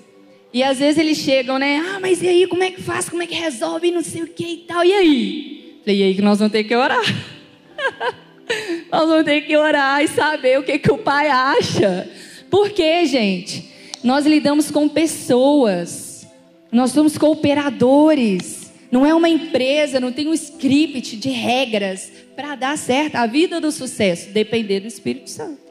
E 0.53 0.63
às 0.63 0.80
vezes 0.80 0.97
eles 0.97 1.17
chegam, 1.17 1.60
né? 1.60 1.84
Ah, 1.93 1.99
mas 1.99 2.21
e 2.21 2.27
aí, 2.27 2.47
como 2.47 2.63
é 2.63 2.71
que 2.71 2.82
faz? 2.82 3.10
Como 3.10 3.21
é 3.21 3.27
que 3.27 3.36
resolve? 3.36 3.91
Não 3.91 4.01
sei 4.01 4.23
o 4.23 4.27
que 4.27 4.45
e 4.45 4.58
tal. 4.60 4.84
E 4.84 4.93
aí? 4.93 5.57
E 5.91 6.04
aí 6.04 6.15
que 6.15 6.21
nós 6.21 6.39
vamos 6.39 6.52
ter 6.52 6.65
que 6.65 6.76
orar. 6.76 7.02
nós 8.91 9.08
vamos 9.08 9.23
ter 9.23 9.41
que 9.41 9.56
orar 9.56 10.04
e 10.04 10.08
saber 10.08 10.60
o 10.60 10.63
que, 10.63 10.78
que 10.78 10.91
o 10.91 10.97
pai 10.97 11.30
acha. 11.30 12.10
Por 12.50 12.71
quê, 12.71 13.06
gente? 13.06 13.71
Nós 14.04 14.26
lidamos 14.26 14.69
com 14.69 14.89
pessoas. 14.89 16.28
Nós 16.71 16.91
somos 16.91 17.17
cooperadores. 17.17 18.71
Não 18.91 19.06
é 19.06 19.13
uma 19.13 19.30
empresa, 19.30 20.00
não 20.00 20.12
tem 20.12 20.28
um 20.28 20.34
script 20.34 21.15
de 21.15 21.30
regras 21.30 22.12
para 22.36 22.56
dar 22.56 22.78
certo. 22.78 23.15
A 23.15 23.26
vida 23.26 23.60
do 23.62 23.71
sucesso 23.71 24.30
depender 24.32 24.82
do 24.82 24.88
Espírito 24.88 25.30
Santo. 25.30 25.62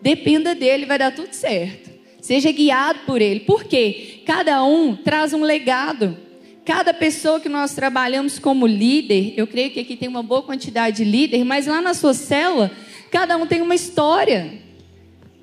Dependa 0.00 0.54
dele, 0.54 0.86
vai 0.86 0.98
dar 0.98 1.12
tudo 1.12 1.32
certo. 1.32 1.90
Seja 2.20 2.52
guiado 2.52 3.00
por 3.06 3.20
Ele. 3.20 3.40
Por 3.40 3.64
quê? 3.64 4.20
Cada 4.24 4.62
um 4.64 4.94
traz 4.94 5.32
um 5.32 5.42
legado. 5.42 6.16
Cada 6.70 6.94
pessoa 6.94 7.40
que 7.40 7.48
nós 7.48 7.74
trabalhamos 7.74 8.38
como 8.38 8.64
líder, 8.64 9.34
eu 9.36 9.44
creio 9.44 9.72
que 9.72 9.80
aqui 9.80 9.96
tem 9.96 10.08
uma 10.08 10.22
boa 10.22 10.40
quantidade 10.40 10.98
de 10.98 11.04
líder, 11.04 11.44
mas 11.44 11.66
lá 11.66 11.82
na 11.82 11.94
sua 11.94 12.14
célula, 12.14 12.70
cada 13.10 13.36
um 13.36 13.44
tem 13.44 13.60
uma 13.60 13.74
história. 13.74 14.52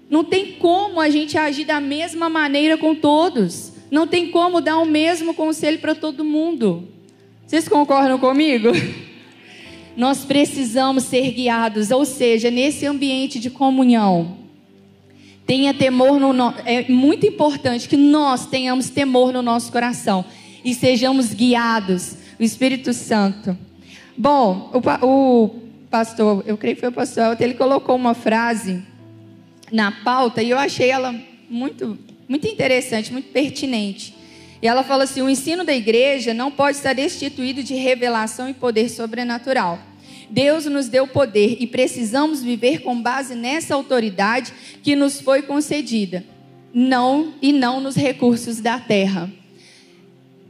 Não 0.10 0.24
tem 0.24 0.54
como 0.54 1.02
a 1.02 1.10
gente 1.10 1.38
agir 1.38 1.66
da 1.66 1.82
mesma 1.82 2.30
maneira 2.30 2.78
com 2.78 2.96
todos. 2.96 3.74
Não 3.92 4.08
tem 4.08 4.32
como 4.32 4.62
dar 4.62 4.78
o 4.78 4.86
mesmo 4.86 5.34
conselho 5.34 5.80
para 5.80 5.94
todo 5.94 6.24
mundo. 6.24 6.88
Vocês 7.46 7.68
concordam 7.68 8.18
comigo? 8.18 8.70
Nós 9.98 10.24
precisamos 10.24 11.04
ser 11.04 11.32
guiados, 11.32 11.92
ou 11.92 12.06
seja, 12.06 12.50
nesse 12.50 12.86
ambiente 12.86 13.38
de 13.38 13.50
comunhão. 13.50 14.38
Tenha 15.46 15.74
temor 15.74 16.22
no 16.22 16.32
no... 16.32 16.54
é 16.66 16.88
muito 16.88 17.28
importante 17.28 17.90
que 17.90 17.98
nós 17.98 18.46
tenhamos 18.46 18.90
temor 18.90 19.34
no 19.34 19.42
nosso 19.42 19.72
coração 19.74 20.24
e 20.68 20.74
sejamos 20.74 21.34
guiados 21.34 22.18
o 22.38 22.44
Espírito 22.44 22.92
Santo. 22.92 23.58
Bom, 24.18 24.70
o, 24.74 25.06
o 25.06 25.50
pastor, 25.90 26.44
eu 26.46 26.58
creio 26.58 26.76
que 26.76 26.82
foi 26.82 26.90
o 26.90 26.92
pastor, 26.94 27.38
ele 27.40 27.54
colocou 27.54 27.96
uma 27.96 28.14
frase 28.14 28.84
na 29.72 29.94
pauta 29.94 30.44
e 30.44 30.50
eu 30.50 30.58
achei 30.58 30.90
ela 30.90 31.16
muito 31.50 31.98
muito 32.28 32.46
interessante, 32.46 33.14
muito 33.14 33.32
pertinente. 33.32 34.14
E 34.62 34.68
ela 34.68 34.84
fala 34.84 35.06
assim: 35.06 35.22
o 35.22 35.30
ensino 35.30 35.64
da 35.64 35.74
igreja 35.74 36.34
não 36.34 36.52
pode 36.52 36.76
estar 36.76 36.92
destituído 36.92 37.64
de 37.64 37.74
revelação 37.74 38.50
e 38.50 38.54
poder 38.54 38.90
sobrenatural. 38.90 39.80
Deus 40.30 40.66
nos 40.66 40.90
deu 40.90 41.08
poder 41.08 41.56
e 41.62 41.66
precisamos 41.66 42.44
viver 42.44 42.80
com 42.80 43.02
base 43.02 43.36
nessa 43.36 43.74
autoridade 43.74 44.52
que 44.84 44.98
nos 44.98 45.22
foi 45.22 45.44
concedida, 45.44 46.26
não 46.74 47.36
e 47.42 47.54
não 47.54 47.80
nos 47.80 47.96
recursos 47.96 48.60
da 48.60 48.78
terra. 48.78 49.32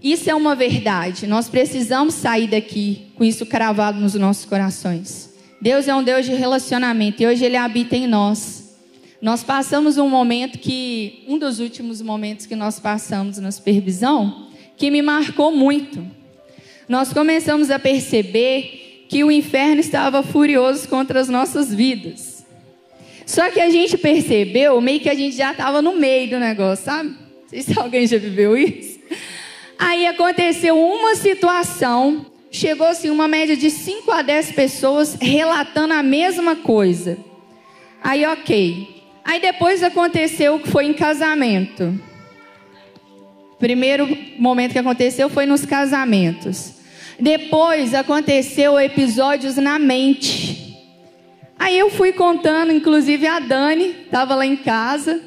Isso 0.01 0.29
é 0.29 0.35
uma 0.35 0.55
verdade. 0.55 1.25
Nós 1.25 1.49
precisamos 1.49 2.13
sair 2.13 2.47
daqui 2.47 3.07
com 3.15 3.23
isso 3.23 3.45
cravado 3.45 3.99
nos 3.99 4.13
nossos 4.13 4.45
corações. 4.45 5.33
Deus 5.59 5.87
é 5.87 5.95
um 5.95 6.03
Deus 6.03 6.25
de 6.25 6.33
relacionamento 6.33 7.21
e 7.21 7.27
hoje 7.27 7.43
ele 7.43 7.57
habita 7.57 7.95
em 7.95 8.05
nós. 8.05 8.77
Nós 9.19 9.43
passamos 9.43 9.97
um 9.97 10.07
momento 10.07 10.59
que 10.59 11.23
um 11.27 11.39
dos 11.39 11.59
últimos 11.59 12.01
momentos 12.01 12.45
que 12.45 12.55
nós 12.55 12.79
passamos 12.79 13.39
na 13.39 13.51
supervisão 13.51 14.47
que 14.77 14.91
me 14.91 15.01
marcou 15.01 15.51
muito. 15.51 16.05
Nós 16.87 17.11
começamos 17.11 17.71
a 17.71 17.79
perceber 17.79 19.05
que 19.09 19.23
o 19.23 19.31
inferno 19.31 19.79
estava 19.79 20.21
furioso 20.21 20.87
contra 20.87 21.19
as 21.19 21.27
nossas 21.27 21.73
vidas. 21.73 22.45
Só 23.25 23.49
que 23.49 23.59
a 23.59 23.69
gente 23.69 23.97
percebeu, 23.97 24.79
meio 24.79 24.99
que 24.99 25.09
a 25.09 25.15
gente 25.15 25.35
já 25.35 25.51
estava 25.51 25.81
no 25.81 25.95
meio 25.95 26.29
do 26.29 26.39
negócio, 26.39 26.85
sabe? 26.85 27.09
Não 27.09 27.49
sei 27.49 27.61
se 27.61 27.77
alguém 27.77 28.05
já 28.05 28.17
viveu 28.17 28.55
isso. 28.55 28.96
Aí 29.79 30.07
aconteceu 30.07 30.79
uma 30.79 31.15
situação, 31.15 32.25
chegou 32.49 32.87
assim 32.87 33.09
uma 33.09 33.27
média 33.27 33.55
de 33.55 33.69
5 33.69 34.09
a 34.11 34.21
10 34.21 34.51
pessoas 34.53 35.17
relatando 35.21 35.93
a 35.93 36.01
mesma 36.01 36.55
coisa. 36.55 37.17
Aí, 38.03 38.25
ok. 38.25 39.03
Aí 39.23 39.39
depois 39.39 39.83
aconteceu 39.83 40.55
o 40.55 40.59
que 40.59 40.69
foi 40.69 40.85
em 40.85 40.93
casamento. 40.93 41.99
Primeiro 43.59 44.07
momento 44.37 44.71
que 44.71 44.79
aconteceu 44.79 45.29
foi 45.29 45.45
nos 45.45 45.65
casamentos. 45.65 46.73
Depois 47.19 47.93
aconteceu 47.93 48.79
episódios 48.79 49.57
na 49.57 49.77
mente. 49.79 50.67
Aí 51.57 51.77
eu 51.77 51.89
fui 51.89 52.13
contando, 52.13 52.71
inclusive 52.71 53.25
a 53.25 53.39
Dani 53.39 53.95
estava 54.05 54.35
lá 54.35 54.45
em 54.45 54.55
casa. 54.55 55.19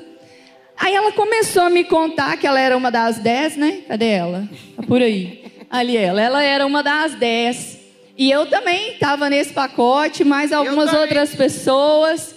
Aí 0.81 0.95
ela 0.95 1.13
começou 1.13 1.65
a 1.65 1.69
me 1.69 1.85
contar 1.85 2.39
que 2.39 2.47
ela 2.47 2.59
era 2.59 2.75
uma 2.75 2.91
das 2.91 3.19
dez, 3.19 3.55
né? 3.55 3.83
Cadê 3.87 4.07
ela? 4.07 4.49
Tá 4.75 4.83
por 4.83 5.03
aí. 5.03 5.45
Ali 5.71 5.95
ela. 5.95 6.23
Ela 6.23 6.43
era 6.43 6.67
uma 6.67 6.83
das 6.83 7.15
dez. 7.15 7.79
E 8.17 8.31
eu 8.31 8.47
também 8.47 8.95
estava 8.95 9.29
nesse 9.29 9.53
pacote, 9.53 10.25
mais 10.25 10.53
algumas 10.53 10.91
outras 10.95 11.35
pessoas. 11.35 12.35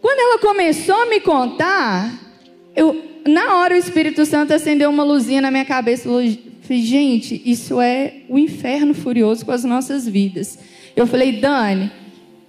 Quando 0.00 0.18
ela 0.18 0.38
começou 0.38 0.94
a 0.94 1.06
me 1.06 1.20
contar, 1.20 2.10
eu, 2.74 3.04
na 3.26 3.56
hora 3.58 3.74
o 3.74 3.78
Espírito 3.78 4.24
Santo 4.24 4.54
acendeu 4.54 4.88
uma 4.88 5.04
luzinha 5.04 5.42
na 5.42 5.50
minha 5.50 5.64
cabeça 5.64 6.08
Falei, 6.08 6.82
gente, 6.82 7.42
isso 7.44 7.78
é 7.82 8.22
o 8.30 8.38
inferno 8.38 8.94
furioso 8.94 9.44
com 9.44 9.52
as 9.52 9.62
nossas 9.62 10.08
vidas. 10.08 10.58
Eu 10.96 11.06
falei, 11.06 11.32
Dani, 11.32 11.92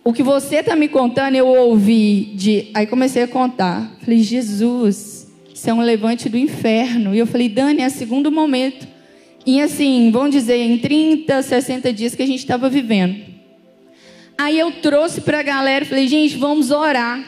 o 0.01 0.13
que 0.13 0.23
você 0.23 0.57
está 0.57 0.77
me 0.77 0.87
contando, 0.87 1.35
eu 1.35 1.47
ouvi 1.47 2.31
de. 2.35 2.69
Aí 2.73 2.87
comecei 2.87 3.23
a 3.23 3.27
contar. 3.27 3.91
Falei, 4.01 4.19
Jesus, 4.19 5.14
isso 5.65 5.71
é 5.71 5.73
um 5.73 5.81
levante 5.81 6.29
do 6.29 6.37
inferno. 6.37 7.15
E 7.15 7.17
eu 7.17 7.25
falei, 7.25 7.49
Dani, 7.49 7.81
é 7.81 7.87
o 7.87 7.89
segundo 7.89 8.31
momento. 8.31 8.87
E 9.47 9.59
assim, 9.59 10.11
vamos 10.11 10.29
dizer, 10.29 10.57
em 10.57 10.77
30, 10.77 11.41
60 11.41 11.91
dias 11.91 12.13
que 12.13 12.21
a 12.21 12.27
gente 12.27 12.37
estava 12.37 12.69
vivendo. 12.69 13.15
Aí 14.37 14.59
eu 14.59 14.71
trouxe 14.73 15.21
para 15.21 15.39
a 15.39 15.43
galera, 15.43 15.83
falei, 15.83 16.07
gente, 16.07 16.37
vamos 16.37 16.69
orar. 16.69 17.19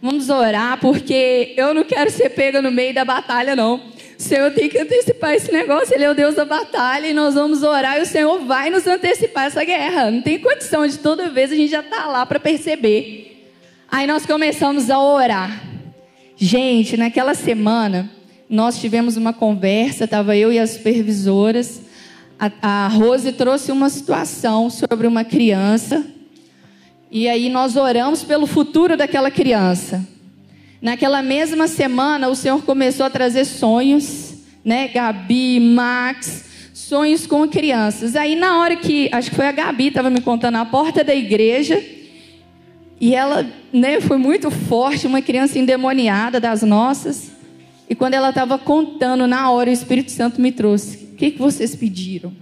Vamos 0.00 0.30
orar, 0.30 0.80
porque 0.80 1.52
eu 1.54 1.74
não 1.74 1.84
quero 1.84 2.10
ser 2.10 2.30
pega 2.30 2.62
no 2.62 2.70
meio 2.70 2.94
da 2.94 3.04
batalha, 3.04 3.54
não. 3.54 3.74
O 3.76 4.22
Senhor 4.22 4.50
tem 4.52 4.70
que 4.70 4.78
antecipar 4.78 5.34
esse 5.34 5.52
negócio. 5.52 5.94
Ele 5.94 6.04
é 6.04 6.10
o 6.10 6.14
Deus 6.14 6.34
da 6.34 6.46
batalha 6.46 7.08
e 7.08 7.12
nós 7.12 7.34
vamos 7.34 7.62
orar 7.62 7.98
e 7.98 8.02
o 8.02 8.06
Senhor 8.06 8.38
vai 8.38 8.70
nos 8.70 8.86
antecipar 8.86 9.48
essa 9.48 9.62
guerra. 9.64 10.10
Não 10.10 10.22
tem 10.22 10.38
condição 10.38 10.86
de 10.86 10.98
toda 10.98 11.28
vez 11.28 11.52
a 11.52 11.56
gente 11.56 11.70
já 11.70 11.82
tá 11.82 12.06
lá 12.06 12.24
para 12.24 12.40
perceber. 12.40 13.50
Aí 13.86 14.06
nós 14.06 14.24
começamos 14.24 14.88
a 14.88 14.98
orar. 14.98 15.71
Gente, 16.44 16.96
naquela 16.96 17.34
semana 17.34 18.10
nós 18.50 18.80
tivemos 18.80 19.16
uma 19.16 19.32
conversa, 19.32 20.06
estava 20.06 20.36
eu 20.36 20.52
e 20.52 20.58
as 20.58 20.70
supervisoras. 20.70 21.82
A, 22.36 22.50
a 22.60 22.88
Rose 22.88 23.30
trouxe 23.30 23.70
uma 23.70 23.88
situação 23.88 24.68
sobre 24.68 25.06
uma 25.06 25.22
criança. 25.22 26.04
E 27.12 27.28
aí 27.28 27.48
nós 27.48 27.76
oramos 27.76 28.24
pelo 28.24 28.48
futuro 28.48 28.96
daquela 28.96 29.30
criança. 29.30 30.04
Naquela 30.80 31.22
mesma 31.22 31.68
semana, 31.68 32.28
o 32.28 32.34
Senhor 32.34 32.60
começou 32.64 33.06
a 33.06 33.10
trazer 33.10 33.44
sonhos, 33.44 34.34
né? 34.64 34.88
Gabi, 34.88 35.60
Max, 35.60 36.46
sonhos 36.74 37.24
com 37.24 37.46
crianças. 37.46 38.16
Aí, 38.16 38.34
na 38.34 38.58
hora 38.58 38.74
que, 38.74 39.08
acho 39.12 39.30
que 39.30 39.36
foi 39.36 39.46
a 39.46 39.52
Gabi, 39.52 39.86
estava 39.86 40.10
me 40.10 40.20
contando, 40.20 40.54
na 40.54 40.64
porta 40.64 41.04
da 41.04 41.14
igreja, 41.14 41.80
e 43.02 43.16
ela 43.16 43.44
né, 43.72 44.00
foi 44.00 44.16
muito 44.16 44.48
forte, 44.48 45.08
uma 45.08 45.20
criança 45.20 45.58
endemoniada 45.58 46.38
das 46.38 46.62
nossas. 46.62 47.32
E 47.90 47.96
quando 47.96 48.14
ela 48.14 48.28
estava 48.28 48.56
contando, 48.56 49.26
na 49.26 49.50
hora, 49.50 49.68
o 49.68 49.72
Espírito 49.72 50.12
Santo 50.12 50.40
me 50.40 50.52
trouxe: 50.52 50.98
O 51.12 51.16
que, 51.16 51.32
que 51.32 51.38
vocês 51.40 51.74
pediram? 51.74 52.32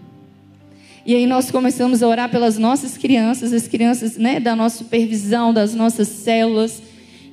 E 1.06 1.14
aí 1.14 1.26
nós 1.26 1.50
começamos 1.50 2.02
a 2.02 2.06
orar 2.06 2.28
pelas 2.28 2.58
nossas 2.58 2.98
crianças, 2.98 3.54
as 3.54 3.66
crianças 3.66 4.18
né, 4.18 4.38
da 4.38 4.54
nossa 4.54 4.76
supervisão, 4.76 5.50
das 5.50 5.74
nossas 5.74 6.08
células. 6.08 6.82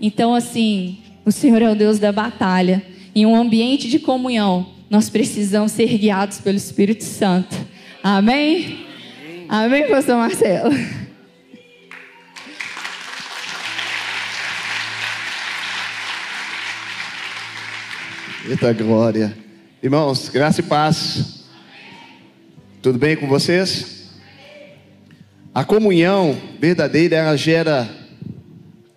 Então, 0.02 0.34
assim, 0.34 1.00
o 1.26 1.32
Senhor 1.32 1.62
é 1.62 1.70
o 1.70 1.76
Deus 1.76 2.00
da 2.00 2.14
batalha. 2.14 2.82
Em 3.14 3.26
um 3.26 3.36
ambiente 3.36 3.90
de 3.90 4.00
comunhão, 4.00 4.68
nós 4.90 5.10
precisamos 5.10 5.74
ser 5.74 5.98
guiados 5.98 6.40
pelo 6.40 6.56
Espírito 6.56 7.04
Santo. 7.04 7.58
Amém? 8.02 8.86
Amém, 9.50 9.86
pastor 9.90 10.16
Marcelo? 10.16 10.72
Eita 18.50 18.72
glória. 18.72 19.38
Irmãos, 19.84 20.30
graça 20.30 20.62
e 20.62 20.64
paz. 20.64 21.44
Tudo 22.82 22.98
bem 22.98 23.18
com 23.18 23.28
vocês? 23.28 24.06
A 25.54 25.66
comunhão 25.66 26.40
verdadeira, 26.58 27.18
ela 27.18 27.36
gera 27.36 27.90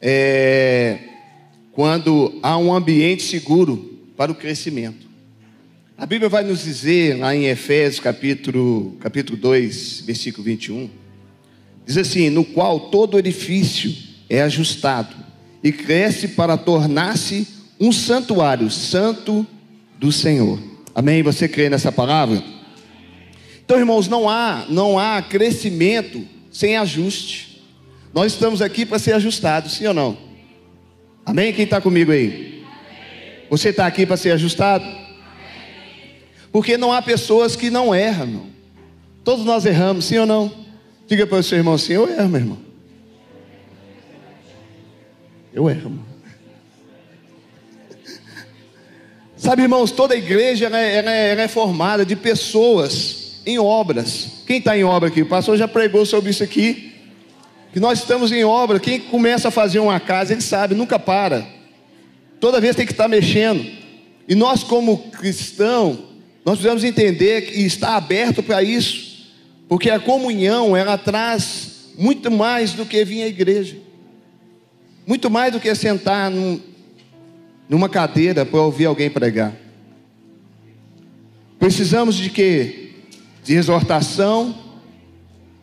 é, 0.01 0.99
quando 1.73 2.39
há 2.45 2.57
um 2.57 2.73
ambiente 2.73 3.25
seguro 3.25 3.99
para 4.17 4.31
o 4.31 4.37
crescimento. 4.37 5.09
A 5.99 6.07
Bíblia 6.07 6.29
vai 6.29 6.45
nos 6.45 6.63
dizer, 6.63 7.19
lá 7.19 7.35
em 7.35 7.47
Efésios 7.47 7.99
capítulo, 7.99 8.97
capítulo 9.01 9.37
2, 9.37 10.03
versículo 10.07 10.45
21, 10.45 10.89
diz 11.85 11.97
assim: 11.97 12.31
No 12.31 12.45
qual 12.45 12.89
todo 12.89 13.19
edifício 13.19 13.93
é 14.29 14.43
ajustado 14.43 15.17
e 15.61 15.73
cresce 15.73 16.29
para 16.29 16.57
tornar-se 16.57 17.59
um 17.81 17.91
santuário 17.91 18.71
santo 18.71 19.47
do 19.99 20.13
Senhor. 20.13 20.59
Amém? 20.95 21.23
Você 21.23 21.49
crê 21.49 21.71
nessa 21.71 21.91
palavra? 21.91 22.43
Então, 23.65 23.79
irmãos, 23.79 24.07
não 24.07 24.29
há, 24.29 24.67
não 24.69 24.99
há 24.99 25.23
crescimento 25.23 26.27
sem 26.53 26.77
ajuste. 26.77 27.63
Nós 28.13 28.33
estamos 28.33 28.61
aqui 28.61 28.85
para 28.85 28.99
ser 28.99 29.13
ajustados, 29.13 29.75
sim 29.75 29.87
ou 29.87 29.95
não? 29.95 30.19
Amém? 31.25 31.53
Quem 31.53 31.65
está 31.65 31.81
comigo 31.81 32.13
aí? 32.13 32.65
Você 33.49 33.71
está 33.71 33.87
aqui 33.87 34.05
para 34.05 34.17
ser 34.17 34.33
ajustado? 34.33 34.85
Porque 36.53 36.77
não 36.77 36.93
há 36.93 37.01
pessoas 37.01 37.57
que 37.57 37.71
não 37.71 37.95
erram, 37.95 38.27
irmão. 38.27 38.47
Todos 39.23 39.45
nós 39.45 39.65
erramos, 39.65 40.07
sim 40.07 40.19
ou 40.19 40.27
não? 40.27 40.53
Diga 41.07 41.27
para 41.27 41.39
o 41.39 41.43
seu 41.43 41.59
irmão 41.59 41.75
assim: 41.75 41.93
Eu 41.93 42.09
erro, 42.09 42.29
meu 42.29 42.41
irmão. 42.41 42.59
Eu 45.53 45.71
erro. 45.71 46.10
Sabe, 49.41 49.63
irmãos, 49.63 49.91
toda 49.91 50.13
a 50.13 50.19
igreja 50.19 50.67
ela 50.67 50.79
é, 50.79 50.97
ela, 50.97 51.11
é, 51.11 51.31
ela 51.31 51.41
é, 51.41 51.49
formada 51.49 52.05
de 52.05 52.15
pessoas 52.15 53.41
em 53.47 53.59
obras. 53.59 54.43
Quem 54.47 54.59
está 54.59 54.77
em 54.77 54.85
obra 54.85 55.09
aqui? 55.09 55.23
O 55.23 55.27
pastor 55.27 55.57
já 55.57 55.67
pregou 55.67 56.05
sobre 56.05 56.29
isso 56.29 56.45
aqui. 56.45 56.93
Que 57.73 57.81
nós 57.81 58.01
estamos 58.01 58.31
em 58.33 58.45
obra. 58.45 58.79
Quem 58.79 59.01
começa 59.01 59.49
a 59.49 59.51
fazer 59.51 59.79
uma 59.79 59.99
casa, 59.99 60.35
ele 60.35 60.43
sabe, 60.43 60.75
nunca 60.75 60.99
para. 60.99 61.49
Toda 62.39 62.61
vez 62.61 62.77
tem 62.77 62.85
que 62.85 62.93
estar 62.93 63.09
mexendo. 63.09 63.67
E 64.29 64.35
nós, 64.35 64.63
como 64.63 65.11
cristãos, 65.11 65.97
nós 66.45 66.59
precisamos 66.59 66.85
entender 66.85 67.53
e 67.55 67.65
estar 67.65 67.97
aberto 67.97 68.43
para 68.43 68.63
isso, 68.63 69.27
porque 69.67 69.89
a 69.89 69.99
comunhão 69.99 70.77
ela 70.77 70.99
traz 70.99 71.87
muito 71.97 72.31
mais 72.31 72.75
do 72.75 72.85
que 72.85 73.03
vir 73.07 73.23
à 73.23 73.27
igreja, 73.27 73.79
muito 75.07 75.31
mais 75.31 75.51
do 75.51 75.59
que 75.59 75.75
sentar 75.75 76.31
num, 76.31 76.61
numa 77.71 77.89
cadeira 77.89 78.45
para 78.45 78.61
ouvir 78.61 78.87
alguém 78.87 79.09
pregar. 79.09 79.55
Precisamos 81.57 82.17
de 82.17 82.29
quê? 82.29 82.91
De 83.45 83.55
exortação 83.55 84.59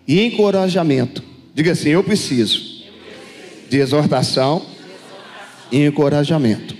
e 0.07 0.21
encorajamento. 0.23 1.21
Diga 1.53 1.73
assim: 1.73 1.89
eu 1.89 2.01
preciso 2.01 2.77
de 3.69 3.77
exortação 3.79 4.65
e 5.69 5.83
encorajamento. 5.83 6.77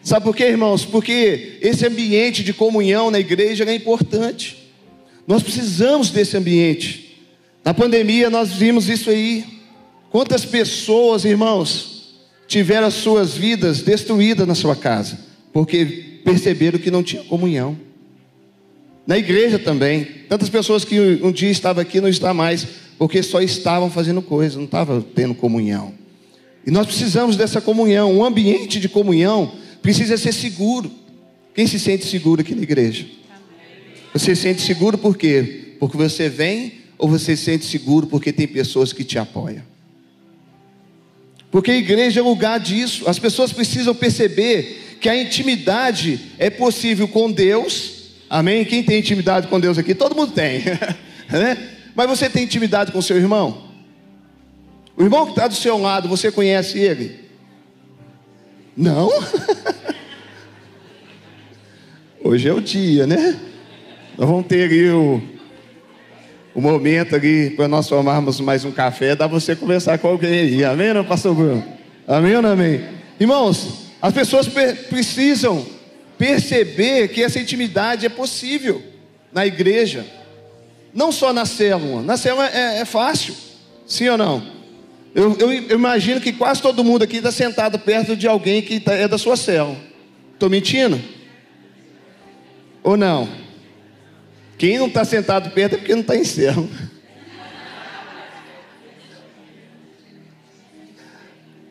Sabe 0.00 0.24
por 0.24 0.36
quê, 0.36 0.44
irmãos? 0.44 0.84
Porque 0.84 1.58
esse 1.60 1.84
ambiente 1.84 2.44
de 2.44 2.54
comunhão 2.54 3.10
na 3.10 3.18
igreja 3.18 3.64
é 3.64 3.74
importante. 3.74 4.70
Nós 5.26 5.42
precisamos 5.42 6.10
desse 6.10 6.36
ambiente. 6.36 7.18
Na 7.64 7.74
pandemia 7.74 8.30
nós 8.30 8.52
vimos 8.52 8.88
isso 8.88 9.10
aí. 9.10 9.44
Quantas 10.08 10.44
pessoas, 10.44 11.24
irmãos, 11.24 11.89
tiveram 12.50 12.88
as 12.88 12.94
suas 12.94 13.36
vidas 13.36 13.80
destruídas 13.80 14.44
na 14.44 14.56
sua 14.56 14.74
casa, 14.74 15.16
porque 15.52 16.20
perceberam 16.24 16.80
que 16.80 16.90
não 16.90 17.00
tinha 17.00 17.22
comunhão. 17.22 17.78
Na 19.06 19.16
igreja 19.16 19.56
também, 19.56 20.04
tantas 20.28 20.48
pessoas 20.48 20.84
que 20.84 20.98
um 21.22 21.30
dia 21.30 21.48
estavam 21.48 21.80
aqui 21.80 22.00
não 22.00 22.08
estão 22.08 22.34
mais, 22.34 22.66
porque 22.98 23.22
só 23.22 23.40
estavam 23.40 23.88
fazendo 23.88 24.20
coisas, 24.20 24.56
não 24.56 24.64
estavam 24.64 25.00
tendo 25.00 25.32
comunhão. 25.32 25.94
E 26.66 26.72
nós 26.72 26.86
precisamos 26.86 27.36
dessa 27.36 27.60
comunhão, 27.60 28.12
um 28.12 28.24
ambiente 28.24 28.80
de 28.80 28.88
comunhão 28.88 29.52
precisa 29.80 30.16
ser 30.16 30.32
seguro. 30.32 30.90
Quem 31.54 31.68
se 31.68 31.78
sente 31.78 32.04
seguro 32.04 32.40
aqui 32.40 32.56
na 32.56 32.62
igreja? 32.62 33.06
Você 34.12 34.34
se 34.34 34.42
sente 34.42 34.60
seguro 34.60 34.98
por 34.98 35.16
quê? 35.16 35.76
Porque 35.78 35.96
você 35.96 36.28
vem 36.28 36.80
ou 36.98 37.08
você 37.08 37.36
se 37.36 37.44
sente 37.44 37.64
seguro 37.64 38.08
porque 38.08 38.32
tem 38.32 38.48
pessoas 38.48 38.92
que 38.92 39.04
te 39.04 39.20
apoiam? 39.20 39.69
Porque 41.50 41.70
a 41.70 41.76
igreja 41.76 42.20
é 42.20 42.22
lugar 42.22 42.60
disso. 42.60 43.08
As 43.08 43.18
pessoas 43.18 43.52
precisam 43.52 43.94
perceber 43.94 44.98
que 45.00 45.08
a 45.08 45.16
intimidade 45.16 46.32
é 46.38 46.48
possível 46.48 47.08
com 47.08 47.30
Deus. 47.30 48.10
Amém? 48.28 48.64
Quem 48.64 48.82
tem 48.82 49.00
intimidade 49.00 49.48
com 49.48 49.58
Deus 49.58 49.78
aqui? 49.78 49.94
Todo 49.94 50.14
mundo 50.14 50.32
tem. 50.32 50.62
né? 51.30 51.70
Mas 51.94 52.08
você 52.08 52.30
tem 52.30 52.44
intimidade 52.44 52.92
com 52.92 53.02
seu 53.02 53.16
irmão? 53.16 53.68
O 54.96 55.02
irmão 55.02 55.24
que 55.24 55.32
está 55.32 55.48
do 55.48 55.54
seu 55.54 55.78
lado, 55.78 56.08
você 56.08 56.30
conhece 56.30 56.78
ele? 56.78 57.18
Não? 58.76 59.10
Hoje 62.22 62.48
é 62.48 62.52
o 62.52 62.60
dia, 62.60 63.06
né? 63.06 63.40
Nós 64.16 64.28
vamos 64.28 64.46
ter 64.46 64.64
ali 64.64 64.90
o, 64.90 65.22
o 66.54 66.60
momento 66.60 67.14
ali 67.14 67.50
para 67.50 67.68
nós 67.68 67.86
tomarmos 67.86 68.40
mais 68.40 68.64
um 68.64 68.72
café, 68.72 69.14
dá 69.14 69.26
você 69.26 69.54
conversar 69.54 69.98
com 69.98 70.08
alguém 70.08 70.40
aí. 70.40 70.64
Amém, 70.64 70.92
não, 70.92 71.04
pastor 71.04 71.34
Bruno? 71.34 71.64
Amém 72.06 72.36
ou 72.36 72.42
não 72.42 72.52
amém? 72.52 72.82
Irmãos, 73.18 73.90
as 74.02 74.12
pessoas 74.12 74.48
precisam 74.88 75.64
perceber 76.18 77.08
que 77.08 77.22
essa 77.22 77.38
intimidade 77.38 78.04
é 78.04 78.08
possível 78.08 78.82
na 79.32 79.46
igreja. 79.46 80.04
Não 80.92 81.12
só 81.12 81.32
na 81.32 81.46
célula. 81.46 82.02
Na 82.02 82.16
célula 82.16 82.48
é, 82.48 82.80
é 82.80 82.84
fácil. 82.84 83.34
Sim 83.86 84.08
ou 84.08 84.18
não? 84.18 84.42
Eu, 85.14 85.36
eu, 85.38 85.52
eu, 85.52 85.76
imagino 85.76 86.20
que 86.20 86.32
quase 86.32 86.62
todo 86.62 86.84
mundo 86.84 87.02
aqui 87.02 87.16
está 87.16 87.32
sentado 87.32 87.78
perto 87.78 88.16
de 88.16 88.28
alguém 88.28 88.62
que 88.62 88.80
tá, 88.80 88.92
é 88.92 89.08
da 89.08 89.18
sua 89.18 89.36
célula. 89.36 89.76
Estou 90.34 90.48
mentindo? 90.48 91.00
Ou 92.82 92.96
não? 92.96 93.28
Quem 94.60 94.78
não 94.78 94.88
está 94.88 95.06
sentado 95.06 95.48
perto 95.52 95.76
é 95.76 95.78
porque 95.78 95.94
não 95.94 96.02
está 96.02 96.14
em 96.14 96.22
célula. 96.22 96.68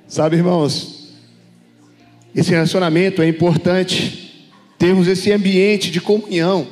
Sabe, 0.07 0.37
irmãos, 0.37 1.13
esse 2.33 2.49
relacionamento 2.49 3.21
é 3.21 3.27
importante. 3.27 4.49
Termos 4.79 5.07
esse 5.07 5.31
ambiente 5.31 5.91
de 5.91 6.01
comunhão. 6.01 6.67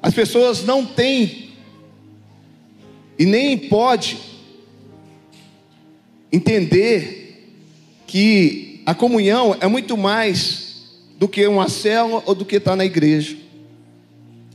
As 0.00 0.14
pessoas 0.14 0.64
não 0.64 0.86
têm 0.86 1.50
e 3.18 3.26
nem 3.26 3.58
pode 3.58 4.16
entender 6.32 7.52
que 8.06 8.80
a 8.86 8.94
comunhão 8.94 9.54
é 9.60 9.66
muito 9.68 9.94
mais 9.94 10.86
do 11.18 11.28
que 11.28 11.46
uma 11.46 11.68
célula 11.68 12.22
ou 12.24 12.34
do 12.34 12.46
que 12.46 12.56
estar 12.56 12.70
tá 12.70 12.76
na 12.76 12.86
igreja. 12.86 13.43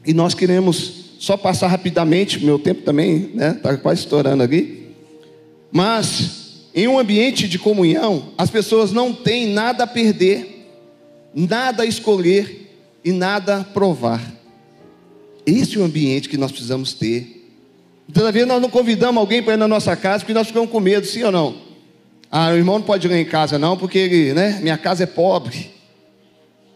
E 0.05 0.13
nós 0.13 0.33
queremos 0.33 1.15
só 1.19 1.35
passar 1.35 1.67
rapidamente, 1.67 2.43
meu 2.43 2.57
tempo 2.57 2.81
também 2.81 3.31
está 3.33 3.35
né, 3.35 3.53
tá 3.53 3.77
quase 3.77 4.01
estourando 4.01 4.43
aqui. 4.43 4.87
Mas 5.71 6.39
em 6.73 6.87
um 6.87 6.97
ambiente 6.97 7.47
de 7.47 7.59
comunhão, 7.59 8.29
as 8.37 8.49
pessoas 8.49 8.91
não 8.91 9.13
têm 9.13 9.47
nada 9.47 9.83
a 9.83 9.87
perder, 9.87 10.67
nada 11.35 11.83
a 11.83 11.85
escolher 11.85 12.69
e 13.03 13.11
nada 13.11 13.57
a 13.57 13.63
provar. 13.63 14.21
Esse 15.45 15.77
é 15.77 15.79
o 15.81 15.83
ambiente 15.83 16.29
que 16.29 16.37
nós 16.37 16.51
precisamos 16.51 16.93
ter. 16.93 17.47
Todavia, 18.13 18.45
nós 18.45 18.61
não 18.61 18.69
convidamos 18.69 19.19
alguém 19.19 19.43
para 19.43 19.53
ir 19.53 19.57
na 19.57 19.67
nossa 19.67 19.95
casa 19.95 20.19
porque 20.19 20.33
nós 20.33 20.47
ficamos 20.47 20.69
com 20.69 20.79
medo, 20.79 21.05
sim 21.05 21.23
ou 21.23 21.31
não? 21.31 21.55
Ah, 22.31 22.49
o 22.51 22.55
irmão 22.55 22.79
não 22.79 22.85
pode 22.85 23.07
ir 23.07 23.13
em 23.13 23.25
casa 23.25 23.57
não, 23.57 23.75
porque 23.75 24.33
né, 24.33 24.59
minha 24.61 24.77
casa 24.77 25.03
é 25.03 25.07
pobre. 25.07 25.71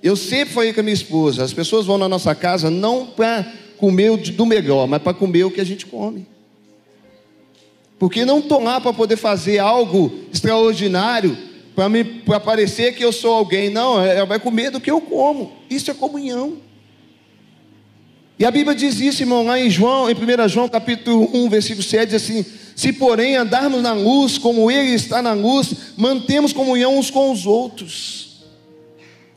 Eu 0.04 0.18
sempre 0.18 0.54
falei 0.54 0.74
com 0.74 0.82
a 0.82 0.84
minha 0.84 0.94
esposa, 0.94 1.46
as 1.46 1.54
pessoas 1.54 1.86
vão 1.86 1.98
na 1.98 2.10
nossa 2.10 2.36
casa 2.36 2.70
não 2.70 3.06
para 3.06 3.50
comer 3.78 4.18
do 4.18 4.46
melhor, 4.46 4.86
mas 4.86 5.02
para 5.02 5.14
comer 5.14 5.46
o 5.46 5.52
que 5.52 5.62
a 5.62 5.66
gente 5.66 5.86
come. 5.86 6.28
Porque 7.98 8.26
não 8.26 8.40
estou 8.40 8.62
lá 8.62 8.82
para 8.82 8.92
poder 8.92 9.16
fazer 9.16 9.60
algo 9.60 10.12
extraordinário, 10.32 11.38
para 12.26 12.40
parecer 12.42 12.94
que 12.96 13.04
eu 13.04 13.14
sou 13.14 13.34
alguém. 13.34 13.70
Não, 13.70 14.04
ela 14.04 14.24
é, 14.24 14.26
vai 14.26 14.40
comer 14.40 14.72
do 14.72 14.82
que 14.82 14.92
eu 14.92 15.00
como. 15.00 15.54
Isso 15.70 15.90
é 15.90 15.94
comunhão. 15.94 16.58
E 18.38 18.44
a 18.44 18.52
Bíblia 18.52 18.76
diz 18.76 19.00
isso, 19.00 19.24
irmão, 19.24 19.46
lá 19.46 19.58
em 19.58 19.70
João, 19.70 20.10
em 20.10 20.14
1 20.14 20.50
João 20.50 20.68
capítulo 20.68 21.30
1, 21.34 21.50
versículo 21.50 21.82
7, 21.82 22.10
diz 22.10 22.22
assim: 22.22 22.46
se, 22.76 22.92
porém, 22.92 23.38
andarmos 23.38 23.82
na 23.82 23.94
luz, 23.94 24.38
como 24.38 24.70
Ele 24.70 24.92
está 24.92 25.22
na 25.22 25.32
luz, 25.32 25.74
mantemos 25.96 26.52
comunhão 26.52 26.98
uns 26.98 27.10
com 27.10 27.32
os 27.32 27.46
outros. 27.46 28.33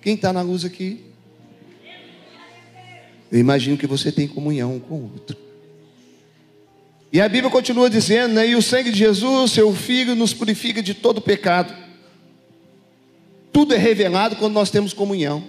Quem 0.06 0.14
está 0.14 0.32
na 0.32 0.40
luz 0.40 0.64
aqui? 0.64 1.00
Eu 3.32 3.40
imagino 3.40 3.76
que 3.76 3.88
você 3.88 4.12
tem 4.12 4.28
comunhão 4.28 4.76
um 4.76 4.78
com 4.78 4.94
o 4.94 5.02
outro. 5.12 5.36
E 7.12 7.20
a 7.20 7.28
Bíblia 7.28 7.50
continua 7.50 7.90
dizendo, 7.90 8.34
né, 8.34 8.46
e 8.46 8.54
o 8.54 8.62
sangue 8.62 8.92
de 8.92 8.98
Jesus, 8.98 9.50
seu 9.50 9.74
Filho, 9.74 10.14
nos 10.14 10.32
purifica 10.32 10.80
de 10.80 10.94
todo 10.94 11.20
pecado. 11.20 11.74
Tudo 13.52 13.74
é 13.74 13.76
revelado 13.76 14.36
quando 14.36 14.52
nós 14.52 14.70
temos 14.70 14.92
comunhão. 14.92 15.42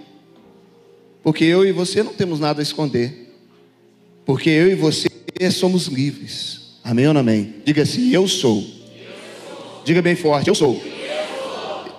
Porque 1.22 1.44
eu 1.44 1.64
e 1.64 1.70
você 1.70 2.02
não 2.02 2.12
temos 2.12 2.40
nada 2.40 2.60
a 2.60 2.64
esconder. 2.64 3.32
Porque 4.26 4.50
eu 4.50 4.68
e 4.68 4.74
você 4.74 5.08
somos 5.52 5.86
livres. 5.86 6.80
Amém 6.82 7.06
ou 7.06 7.14
não 7.14 7.20
amém? 7.20 7.54
Diga 7.64 7.82
assim: 7.82 8.10
Eu 8.10 8.26
sou. 8.26 8.66
Diga 9.84 10.02
bem 10.02 10.16
forte: 10.16 10.48
Eu 10.48 10.54
sou. 10.56 10.82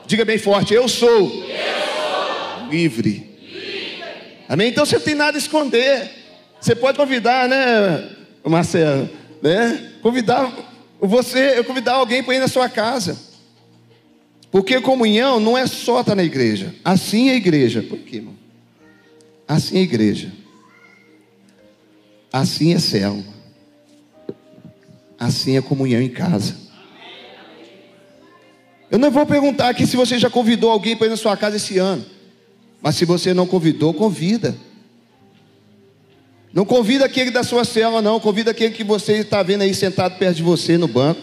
Diga 0.05 0.25
bem 0.25 0.37
forte: 0.37 0.73
Eu 0.73 0.89
sou. 0.89 1.47
Livre. 2.69 3.29
Amém? 4.47 4.69
Então 4.69 4.85
você 4.85 4.97
não 4.97 5.03
tem 5.03 5.15
nada 5.15 5.37
a 5.37 5.39
esconder. 5.39 6.09
Você 6.59 6.75
pode 6.75 6.97
convidar, 6.97 7.47
né, 7.47 8.09
Marcelo? 8.43 9.09
Né? 9.41 9.91
Convidar 10.01 10.51
você, 10.99 11.63
convidar 11.63 11.93
alguém 11.93 12.23
para 12.23 12.35
ir 12.35 12.39
na 12.39 12.47
sua 12.47 12.67
casa. 12.67 13.17
Porque 14.51 14.81
comunhão 14.81 15.39
não 15.39 15.57
é 15.57 15.67
só 15.67 16.01
estar 16.01 16.15
na 16.15 16.23
igreja. 16.23 16.73
Assim 16.83 17.29
é 17.29 17.33
a 17.33 17.35
igreja. 17.35 17.83
Por 17.83 17.99
quê, 17.99 18.17
irmão? 18.17 18.33
Assim 19.47 19.77
é 19.77 19.79
a 19.79 19.83
igreja. 19.83 20.31
Assim 22.33 22.73
é 22.73 22.79
célula. 22.79 23.23
Assim 25.19 25.57
é 25.57 25.61
comunhão 25.61 26.01
em 26.01 26.09
casa. 26.09 26.55
Eu 28.89 28.97
não 28.97 29.11
vou 29.11 29.25
perguntar 29.25 29.69
aqui 29.69 29.85
se 29.85 29.95
você 29.95 30.17
já 30.17 30.29
convidou 30.29 30.71
alguém 30.71 30.97
para 30.97 31.07
ir 31.07 31.11
na 31.11 31.17
sua 31.17 31.37
casa 31.37 31.57
esse 31.57 31.77
ano. 31.77 32.03
Mas 32.81 32.95
se 32.95 33.05
você 33.05 33.33
não 33.33 33.45
convidou, 33.45 33.93
convida. 33.93 34.55
Não 36.53 36.65
convida 36.65 37.05
aquele 37.05 37.29
da 37.29 37.43
sua 37.43 37.63
cela, 37.63 38.01
não. 38.01 38.19
Convida 38.19 38.51
aquele 38.51 38.73
que 38.73 38.83
você 38.83 39.17
está 39.17 39.43
vendo 39.43 39.61
aí 39.61 39.73
sentado 39.73 40.17
perto 40.17 40.37
de 40.37 40.43
você 40.43 40.77
no 40.77 40.87
banco. 40.87 41.21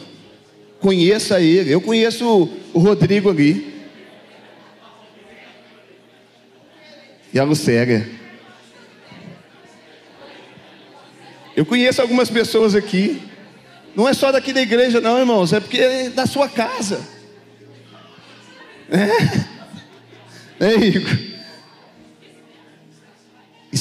Conheça 0.81 1.41
ele. 1.41 1.73
Eu 1.73 1.81
conheço 1.81 2.49
o 2.73 2.79
Rodrigo 2.79 3.31
ali. 3.31 3.75
E 7.33 7.39
a 7.39 7.45
Lucélia. 7.45 8.09
Eu 11.57 11.65
conheço 11.65 12.03
algumas 12.03 12.31
pessoas 12.31 12.75
aqui. 12.75 13.21
Não 13.97 14.07
é 14.07 14.13
só 14.13 14.31
daqui 14.31 14.53
da 14.53 14.61
igreja, 14.61 15.01
não, 15.01 15.19
irmãos. 15.19 15.55
É 15.55 15.59
porque 15.59 15.81
é 15.81 16.11
da 16.11 16.27
sua 16.27 16.49
casa. 16.49 17.01
É. 18.91 19.57
É, 20.65 20.75
Igor. 20.75 21.36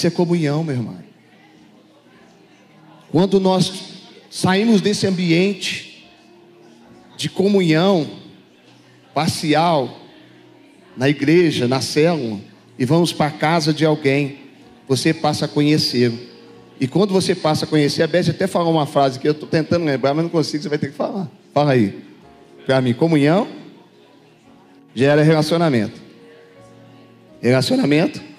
É 0.06 0.10
comunhão, 0.10 0.64
meu 0.64 0.76
irmão. 0.76 0.98
Quando 3.12 3.40
nós 3.40 3.72
saímos 4.30 4.82
desse 4.82 5.08
ambiente 5.08 6.06
de 7.18 7.30
comunhão 7.30 8.08
parcial 9.14 10.02
na 10.98 11.10
igreja, 11.10 11.68
na 11.68 11.82
célula, 11.82 12.40
e 12.78 12.86
vamos 12.86 13.14
para 13.14 13.28
a 13.28 13.32
casa 13.32 13.74
de 13.74 13.86
alguém, 13.86 14.40
você 14.88 15.14
passa 15.14 15.46
a 15.46 15.48
conhecê-lo. 15.48 16.20
E 16.80 16.88
quando 16.88 17.14
você 17.14 17.34
passa 17.34 17.66
a 17.66 17.68
conhecer, 17.68 18.04
a 18.04 18.08
Beth 18.08 18.30
até 18.30 18.48
falou 18.48 18.74
uma 18.74 18.86
frase 18.86 19.18
que 19.18 19.28
eu 19.28 19.32
estou 19.32 19.48
tentando 19.48 19.86
lembrar, 19.86 20.14
mas 20.14 20.24
não 20.26 20.30
consigo, 20.30 20.62
você 20.62 20.70
vai 20.70 20.78
ter 20.78 20.92
que 20.92 20.96
falar. 20.96 21.32
Fala 21.54 21.72
aí. 21.72 22.04
Para 22.66 22.82
mim, 22.82 22.94
comunhão 22.94 23.48
gera 24.94 25.24
relacionamento. 25.24 26.00
Relacionamento 27.42 28.35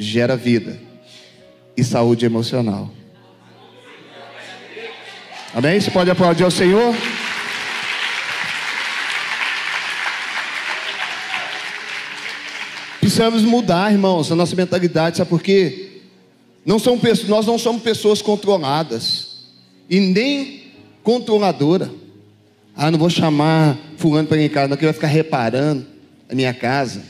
gera 0.00 0.34
vida 0.34 0.80
e 1.76 1.84
saúde 1.84 2.24
emocional. 2.24 2.90
Amém? 5.52 5.78
Você 5.78 5.90
pode 5.90 6.10
aplaudir 6.10 6.42
ao 6.42 6.50
Senhor? 6.50 6.94
Precisamos 12.98 13.42
mudar, 13.42 13.92
irmãos, 13.92 14.32
a 14.32 14.36
nossa 14.36 14.56
mentalidade, 14.56 15.18
sabe 15.18 15.28
por 15.28 15.42
quê? 15.42 16.00
Não 16.64 16.78
são, 16.78 16.98
nós 17.28 17.46
não 17.46 17.58
somos 17.58 17.82
pessoas 17.82 18.22
controladas 18.22 19.48
e 19.88 20.00
nem 20.00 20.72
controladora. 21.02 21.90
Ah, 22.74 22.90
não 22.90 22.98
vou 22.98 23.10
chamar 23.10 23.76
fulano 23.98 24.28
para 24.28 24.40
em 24.40 24.48
casa, 24.48 24.68
não, 24.68 24.76
que 24.76 24.84
vai 24.84 24.94
ficar 24.94 25.08
reparando 25.08 25.86
a 26.28 26.34
minha 26.34 26.54
casa. 26.54 27.02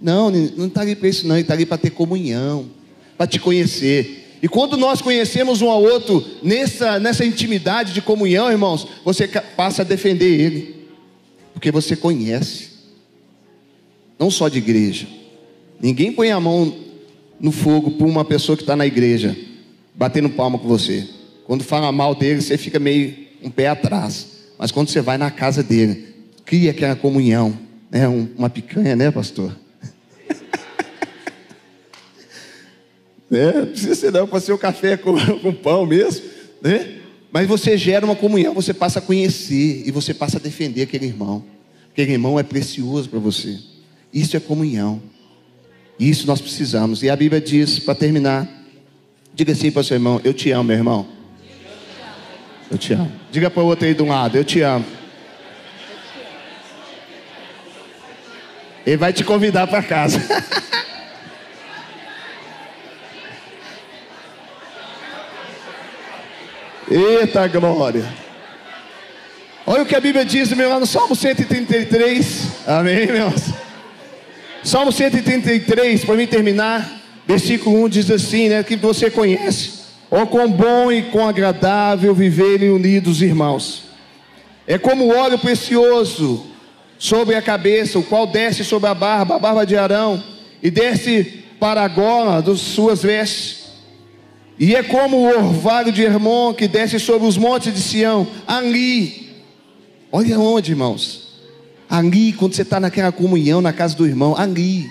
Não, 0.00 0.30
não 0.30 0.66
está 0.66 0.82
ali 0.82 0.94
para 0.94 1.08
isso, 1.08 1.26
não, 1.26 1.36
ele 1.36 1.42
está 1.42 1.54
ali 1.54 1.64
para 1.64 1.78
ter 1.78 1.90
comunhão, 1.90 2.68
para 3.16 3.26
te 3.26 3.38
conhecer. 3.38 4.38
E 4.42 4.48
quando 4.48 4.76
nós 4.76 5.00
conhecemos 5.00 5.62
um 5.62 5.70
ao 5.70 5.82
outro 5.82 6.24
nessa, 6.42 6.98
nessa 7.00 7.24
intimidade 7.24 7.92
de 7.92 8.02
comunhão, 8.02 8.50
irmãos, 8.50 8.86
você 9.04 9.26
passa 9.26 9.82
a 9.82 9.84
defender 9.84 10.38
ele, 10.40 10.86
porque 11.54 11.70
você 11.70 11.96
conhece, 11.96 12.68
não 14.18 14.30
só 14.30 14.48
de 14.48 14.58
igreja. 14.58 15.06
Ninguém 15.80 16.12
põe 16.12 16.30
a 16.30 16.40
mão 16.40 16.74
no 17.40 17.52
fogo 17.52 17.92
por 17.92 18.06
uma 18.06 18.24
pessoa 18.24 18.56
que 18.56 18.62
está 18.62 18.76
na 18.76 18.86
igreja, 18.86 19.36
batendo 19.94 20.28
palma 20.30 20.58
com 20.58 20.68
você. 20.68 21.08
Quando 21.44 21.64
fala 21.64 21.90
mal 21.92 22.14
dele, 22.14 22.42
você 22.42 22.58
fica 22.58 22.78
meio 22.78 23.14
um 23.42 23.50
pé 23.50 23.68
atrás. 23.68 24.36
Mas 24.58 24.70
quando 24.70 24.88
você 24.88 25.00
vai 25.00 25.18
na 25.18 25.30
casa 25.30 25.62
dele, 25.62 26.14
cria 26.44 26.70
aquela 26.70 26.96
comunhão, 26.96 27.58
né? 27.90 28.06
uma 28.08 28.50
picanha, 28.50 28.96
né, 28.96 29.10
pastor? 29.10 29.56
Né? 33.30 33.66
Precisa 33.66 33.94
ser 33.94 34.12
não 34.12 34.26
para 34.26 34.40
ser 34.40 34.52
o 34.52 34.58
café 34.58 34.96
com, 34.96 35.14
com 35.40 35.52
pão 35.52 35.86
mesmo, 35.86 36.24
né? 36.62 36.94
Mas 37.32 37.46
você 37.46 37.76
gera 37.76 38.04
uma 38.04 38.16
comunhão, 38.16 38.54
você 38.54 38.72
passa 38.72 38.98
a 38.98 39.02
conhecer 39.02 39.82
e 39.86 39.90
você 39.90 40.14
passa 40.14 40.38
a 40.38 40.40
defender 40.40 40.82
aquele 40.82 41.06
irmão. 41.06 41.44
Aquele 41.92 42.12
irmão 42.12 42.38
é 42.38 42.42
precioso 42.42 43.08
para 43.08 43.18
você. 43.18 43.58
Isso 44.12 44.36
é 44.36 44.40
comunhão. 44.40 45.02
Isso 45.98 46.26
nós 46.26 46.40
precisamos. 46.40 47.02
E 47.02 47.10
a 47.10 47.16
Bíblia 47.16 47.40
diz, 47.40 47.78
para 47.78 47.94
terminar, 47.94 48.48
diga 49.34 49.52
assim 49.52 49.70
para 49.70 49.80
o 49.80 49.84
seu 49.84 49.96
irmão: 49.96 50.20
Eu 50.24 50.32
te 50.32 50.50
amo, 50.50 50.64
meu 50.64 50.76
irmão. 50.76 51.06
Eu 52.70 52.78
te 52.78 52.92
amo. 52.92 53.12
Diga 53.30 53.50
para 53.50 53.62
o 53.62 53.66
outro 53.66 53.86
aí 53.86 53.96
um 54.00 54.08
lado: 54.08 54.36
Eu 54.36 54.44
te 54.44 54.60
amo. 54.60 54.84
Ele 58.86 58.96
vai 58.96 59.12
te 59.12 59.24
convidar 59.24 59.66
para 59.66 59.82
casa. 59.82 60.20
Eita 66.88 67.48
glória. 67.48 68.04
Olha 69.66 69.82
o 69.82 69.86
que 69.86 69.96
a 69.96 70.00
Bíblia 70.00 70.24
diz 70.24 70.52
meu 70.52 70.68
lá 70.68 70.78
no 70.78 70.86
Salmo 70.86 71.16
133. 71.16 72.48
Amém, 72.64 73.06
meus. 73.06 73.42
Salmo 74.62 74.92
133, 74.92 76.04
para 76.04 76.14
mim 76.14 76.26
terminar, 76.28 76.88
versículo 77.26 77.84
1 77.84 77.88
diz 77.88 78.10
assim, 78.10 78.48
né? 78.48 78.62
Que 78.62 78.76
você 78.76 79.10
conhece. 79.10 79.86
Ó 80.08 80.22
oh, 80.22 80.26
quão 80.28 80.48
bom 80.48 80.92
e 80.92 81.02
quão 81.02 81.28
agradável 81.28 82.14
viverem 82.14 82.70
unidos, 82.70 83.20
irmãos. 83.20 83.86
É 84.64 84.78
como 84.78 85.12
óleo 85.12 85.38
precioso 85.38 86.46
sobre 86.96 87.34
a 87.34 87.42
cabeça, 87.42 87.98
o 87.98 88.04
qual 88.04 88.28
desce 88.28 88.64
sobre 88.64 88.88
a 88.88 88.94
barba, 88.94 89.34
a 89.34 89.38
barba 89.40 89.66
de 89.66 89.76
Arão, 89.76 90.22
e 90.62 90.70
desce 90.70 91.44
para 91.58 91.82
a 91.82 91.88
gola 91.88 92.40
das 92.40 92.60
suas 92.60 93.02
vestes 93.02 93.65
e 94.58 94.74
é 94.74 94.82
como 94.82 95.18
o 95.18 95.28
orvalho 95.28 95.92
de 95.92 96.02
Hermon 96.02 96.54
que 96.54 96.66
desce 96.66 96.98
sobre 96.98 97.28
os 97.28 97.36
montes 97.36 97.74
de 97.74 97.80
Sião. 97.80 98.26
Ali, 98.46 99.34
olha 100.10 100.38
onde, 100.38 100.72
irmãos. 100.72 101.26
Ali, 101.88 102.32
quando 102.32 102.54
você 102.54 102.62
está 102.62 102.80
naquela 102.80 103.12
comunhão 103.12 103.60
na 103.60 103.72
casa 103.72 103.94
do 103.94 104.06
irmão, 104.06 104.34
ali, 104.36 104.90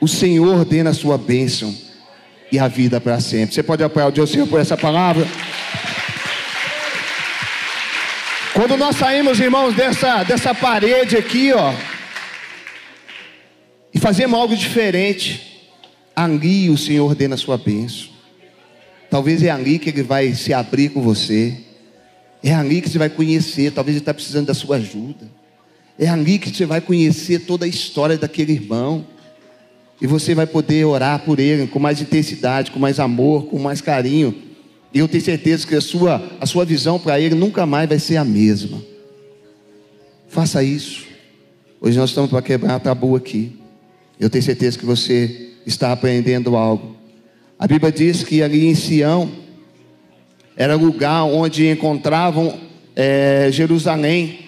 o 0.00 0.08
Senhor 0.08 0.58
ordena 0.58 0.90
a 0.90 0.94
sua 0.94 1.16
bênção 1.16 1.74
e 2.50 2.58
a 2.58 2.66
vida 2.66 3.00
para 3.00 3.20
sempre. 3.20 3.54
Você 3.54 3.62
pode 3.62 3.84
aplaudir 3.84 4.20
o 4.20 4.26
Senhor 4.26 4.46
por 4.48 4.60
essa 4.60 4.76
palavra? 4.76 5.26
Quando 8.52 8.76
nós 8.76 8.96
saímos, 8.96 9.38
irmãos, 9.38 9.74
dessa, 9.74 10.24
dessa 10.24 10.54
parede 10.54 11.16
aqui, 11.16 11.52
ó, 11.52 11.72
e 13.94 13.98
fazemos 13.98 14.38
algo 14.38 14.56
diferente, 14.56 15.70
ali 16.14 16.68
o 16.70 16.76
Senhor 16.76 17.06
ordena 17.06 17.34
a 17.34 17.38
sua 17.38 17.56
bênção. 17.56 18.15
Talvez 19.10 19.42
é 19.42 19.50
ali 19.50 19.78
que 19.78 19.90
ele 19.90 20.02
vai 20.02 20.34
se 20.34 20.52
abrir 20.52 20.90
com 20.90 21.00
você. 21.00 21.56
É 22.42 22.54
ali 22.54 22.80
que 22.80 22.88
você 22.88 22.98
vai 22.98 23.08
conhecer. 23.08 23.72
Talvez 23.72 23.96
ele 23.96 24.02
está 24.02 24.12
precisando 24.12 24.46
da 24.46 24.54
sua 24.54 24.76
ajuda. 24.76 25.30
É 25.98 26.08
ali 26.08 26.38
que 26.38 26.54
você 26.54 26.66
vai 26.66 26.80
conhecer 26.80 27.40
toda 27.40 27.64
a 27.64 27.68
história 27.68 28.18
daquele 28.18 28.52
irmão. 28.52 29.06
E 30.00 30.06
você 30.06 30.34
vai 30.34 30.46
poder 30.46 30.84
orar 30.84 31.20
por 31.20 31.38
ele 31.38 31.66
com 31.66 31.78
mais 31.78 32.00
intensidade, 32.00 32.70
com 32.70 32.78
mais 32.78 33.00
amor, 33.00 33.46
com 33.46 33.58
mais 33.58 33.80
carinho. 33.80 34.34
E 34.92 34.98
eu 34.98 35.08
tenho 35.08 35.22
certeza 35.22 35.66
que 35.66 35.74
a 35.74 35.80
sua, 35.80 36.22
a 36.40 36.46
sua 36.46 36.64
visão 36.64 36.98
para 36.98 37.20
ele 37.20 37.34
nunca 37.34 37.64
mais 37.64 37.88
vai 37.88 37.98
ser 37.98 38.16
a 38.16 38.24
mesma. 38.24 38.82
Faça 40.28 40.62
isso. 40.62 41.06
Hoje 41.80 41.98
nós 41.98 42.10
estamos 42.10 42.30
para 42.30 42.42
quebrar 42.42 42.80
tabu 42.80 43.16
aqui. 43.16 43.58
Eu 44.18 44.30
tenho 44.30 44.42
certeza 44.42 44.78
que 44.78 44.86
você 44.86 45.50
está 45.66 45.92
aprendendo 45.92 46.56
algo. 46.56 46.95
A 47.58 47.66
Bíblia 47.66 47.90
diz 47.90 48.22
que 48.22 48.42
ali 48.42 48.66
em 48.66 48.74
Sião 48.74 49.30
era 50.54 50.74
lugar 50.74 51.24
onde 51.24 51.68
encontravam 51.68 52.58
é, 52.94 53.48
Jerusalém, 53.50 54.40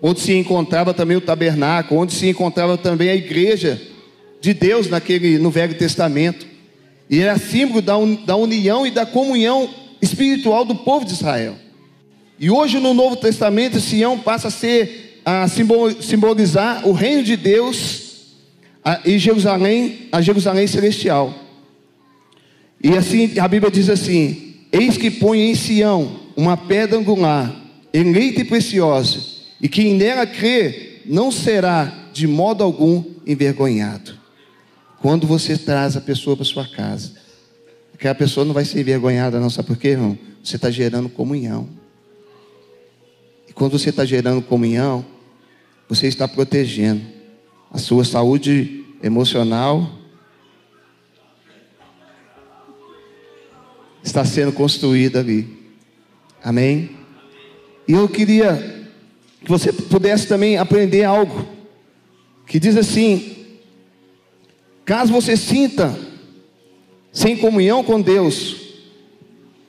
onde 0.00 0.20
se 0.20 0.32
encontrava 0.32 0.94
também 0.94 1.16
o 1.16 1.20
tabernáculo, 1.20 2.00
onde 2.00 2.14
se 2.14 2.26
encontrava 2.28 2.78
também 2.78 3.10
a 3.10 3.14
igreja 3.14 3.80
de 4.40 4.54
Deus 4.54 4.88
naquele, 4.88 5.38
no 5.38 5.50
Velho 5.50 5.74
Testamento. 5.74 6.46
E 7.08 7.20
era 7.20 7.38
símbolo 7.38 7.82
da, 7.82 7.98
un, 7.98 8.14
da 8.14 8.34
união 8.34 8.86
e 8.86 8.90
da 8.90 9.04
comunhão 9.04 9.68
espiritual 10.00 10.64
do 10.64 10.74
povo 10.74 11.04
de 11.04 11.12
Israel. 11.12 11.56
E 12.40 12.50
hoje 12.50 12.80
no 12.80 12.94
Novo 12.94 13.16
Testamento, 13.16 13.78
Sião 13.78 14.18
passa 14.18 14.48
a 14.48 14.50
ser 14.50 15.20
a 15.22 15.46
simbolizar 15.48 16.86
o 16.88 16.92
reino 16.92 17.22
de 17.22 17.36
Deus 17.36 18.04
a, 18.82 19.00
e 19.04 19.18
Jerusalém, 19.18 20.08
a 20.10 20.22
Jerusalém 20.22 20.66
celestial. 20.66 21.43
E 22.84 22.98
assim 22.98 23.38
a 23.38 23.48
Bíblia 23.48 23.72
diz 23.72 23.88
assim: 23.88 24.56
Eis 24.70 24.98
que 24.98 25.10
põe 25.10 25.50
em 25.50 25.54
Sião 25.54 26.20
uma 26.36 26.54
pedra 26.54 26.98
angular, 26.98 27.50
eleita 27.94 28.42
e 28.42 28.44
preciosa, 28.44 29.20
e 29.58 29.70
quem 29.70 29.94
nela 29.94 30.26
crê 30.26 31.00
não 31.06 31.32
será 31.32 32.10
de 32.12 32.26
modo 32.26 32.62
algum 32.62 33.02
envergonhado. 33.26 34.18
Quando 35.00 35.26
você 35.26 35.56
traz 35.56 35.96
a 35.96 36.00
pessoa 36.00 36.36
para 36.36 36.44
sua 36.44 36.68
casa, 36.68 37.12
aquela 37.94 38.14
pessoa 38.14 38.44
não 38.44 38.52
vai 38.52 38.66
ser 38.66 38.80
envergonhada, 38.80 39.40
não, 39.40 39.48
sabe 39.48 39.68
por 39.68 39.78
quê, 39.78 39.88
irmão? 39.88 40.18
Você 40.42 40.56
está 40.56 40.70
gerando 40.70 41.08
comunhão. 41.08 41.66
E 43.48 43.52
quando 43.54 43.78
você 43.78 43.88
está 43.88 44.04
gerando 44.04 44.42
comunhão, 44.42 45.04
você 45.88 46.06
está 46.06 46.28
protegendo 46.28 47.02
a 47.70 47.78
sua 47.78 48.04
saúde 48.04 48.84
emocional. 49.02 50.03
Está 54.04 54.24
sendo 54.24 54.52
construída 54.52 55.18
ali. 55.18 55.48
Amém? 56.42 56.90
E 57.88 57.92
eu 57.92 58.06
queria 58.06 58.84
que 59.42 59.48
você 59.48 59.72
pudesse 59.72 60.28
também 60.28 60.58
aprender 60.58 61.04
algo 61.04 61.48
que 62.46 62.60
diz 62.60 62.76
assim: 62.76 63.34
caso 64.84 65.10
você 65.10 65.36
sinta 65.36 65.98
sem 67.10 67.36
comunhão 67.36 67.82
com 67.82 68.00
Deus, 68.00 68.56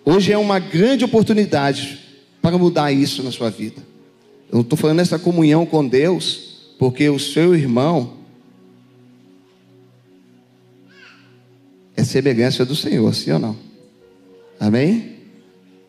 hoje 0.03 0.33
é 0.33 0.38
uma 0.38 0.59
grande 0.59 1.05
oportunidade 1.05 1.99
para 2.41 2.57
mudar 2.57 2.91
isso 2.91 3.23
na 3.23 3.31
sua 3.31 3.49
vida. 3.49 3.81
Eu 4.49 4.55
não 4.55 4.61
estou 4.61 4.77
falando 4.77 4.99
essa 4.99 5.17
comunhão 5.17 5.65
com 5.65 5.88
Deus, 5.88 6.73
porque 6.77 7.07
o 7.09 7.17
seu 7.17 7.55
irmão 7.55 8.17
é 11.95 12.03
semelhança 12.03 12.65
do 12.65 12.75
Senhor, 12.75 13.13
sim 13.15 13.31
ou 13.31 13.39
não? 13.39 13.74
Amém? 14.60 15.16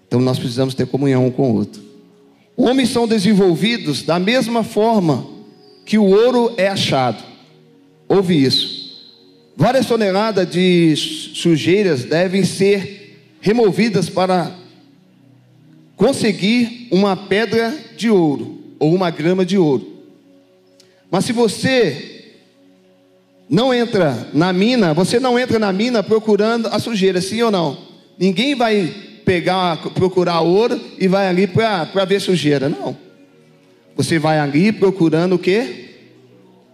Então 0.06 0.20
nós 0.20 0.38
precisamos 0.38 0.74
ter 0.74 0.86
comunhão 0.86 1.26
um 1.26 1.30
com 1.30 1.50
o 1.50 1.54
outro. 1.56 1.82
Homens 2.56 2.90
são 2.90 3.06
desenvolvidos 3.06 4.02
da 4.02 4.18
mesma 4.18 4.62
forma 4.64 5.26
que 5.84 5.98
o 5.98 6.04
ouro 6.04 6.52
é 6.56 6.68
achado. 6.68 7.22
Ouve 8.08 8.42
isso. 8.42 8.76
Várias 9.56 9.86
toneladas 9.86 10.48
de 10.48 10.94
sujeiras 10.96 12.04
devem 12.04 12.44
ser 12.44 13.36
removidas 13.40 14.08
para 14.08 14.54
conseguir 15.96 16.88
uma 16.90 17.16
pedra 17.16 17.74
de 17.96 18.10
ouro 18.10 18.58
ou 18.78 18.94
uma 18.94 19.10
grama 19.10 19.44
de 19.44 19.56
ouro. 19.56 19.96
Mas 21.10 21.24
se 21.24 21.32
você 21.32 22.34
não 23.48 23.72
entra 23.72 24.28
na 24.34 24.52
mina, 24.52 24.92
você 24.92 25.20
não 25.20 25.38
entra 25.38 25.58
na 25.58 25.72
mina 25.72 26.02
procurando 26.02 26.68
a 26.68 26.78
sujeira, 26.78 27.20
sim 27.20 27.40
ou 27.42 27.50
não? 27.50 27.85
Ninguém 28.18 28.54
vai 28.54 28.92
pegar, 29.24 29.76
procurar 29.90 30.40
ouro 30.40 30.80
e 30.98 31.08
vai 31.08 31.28
ali 31.28 31.46
para 31.46 32.04
ver 32.04 32.20
sujeira. 32.20 32.68
Não. 32.68 32.96
Você 33.96 34.18
vai 34.18 34.38
ali 34.38 34.72
procurando 34.72 35.34
o 35.34 35.38
que? 35.38 35.90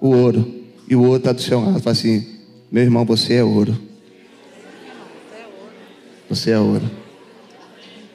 O 0.01 0.09
ouro. 0.11 0.63
E 0.89 0.95
o 0.95 1.03
ouro 1.03 1.17
está 1.17 1.33
do 1.33 1.41
seu 1.41 1.61
lado. 1.61 1.81
Fala 1.81 1.93
assim: 1.93 2.27
meu 2.71 2.83
irmão, 2.83 3.05
você 3.05 3.35
é 3.35 3.45
ouro. 3.45 3.79
Você 6.29 6.51
é 6.51 6.59
ouro. 6.59 6.91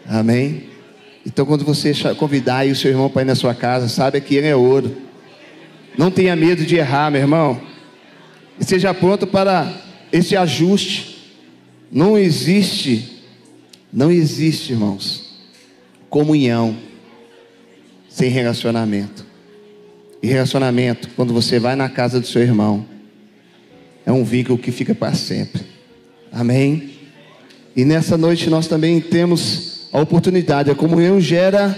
Amém? 0.07 0.63
Então, 1.25 1.45
quando 1.45 1.65
você 1.65 1.91
convidar 2.15 2.65
o 2.65 2.75
seu 2.75 2.91
irmão 2.91 3.09
para 3.09 3.21
ir 3.21 3.25
na 3.25 3.35
sua 3.35 3.53
casa, 3.53 3.89
sabe 3.89 4.21
que 4.21 4.35
ele 4.35 4.47
é 4.47 4.55
ouro. 4.55 4.95
Não 5.97 6.09
tenha 6.09 6.35
medo 6.35 6.65
de 6.65 6.75
errar, 6.75 7.11
meu 7.11 7.21
irmão. 7.21 7.59
Seja 8.59 8.93
pronto 8.93 9.27
para 9.27 9.71
esse 10.11 10.35
ajuste. 10.35 11.17
Não 11.91 12.17
existe 12.17 13.16
não 13.91 14.11
existe, 14.11 14.73
irmãos, 14.73 15.37
comunhão 16.09 16.77
sem 18.09 18.29
relacionamento. 18.29 19.25
E 20.21 20.27
relacionamento, 20.27 21.09
quando 21.15 21.33
você 21.33 21.59
vai 21.59 21.75
na 21.75 21.89
casa 21.89 22.19
do 22.19 22.27
seu 22.27 22.41
irmão, 22.41 22.85
é 24.05 24.11
um 24.11 24.23
vínculo 24.23 24.57
que 24.57 24.71
fica 24.71 24.95
para 24.95 25.13
sempre. 25.13 25.63
Amém? 26.31 26.91
E 27.75 27.85
nessa 27.85 28.17
noite 28.17 28.49
nós 28.49 28.67
também 28.67 28.99
temos 28.99 29.87
a 29.93 29.99
oportunidade, 29.99 30.71
a 30.71 30.75
comunhão 30.75 31.21
gera 31.21 31.75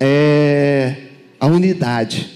é, 0.00 0.96
a 1.38 1.46
unidade. 1.46 2.30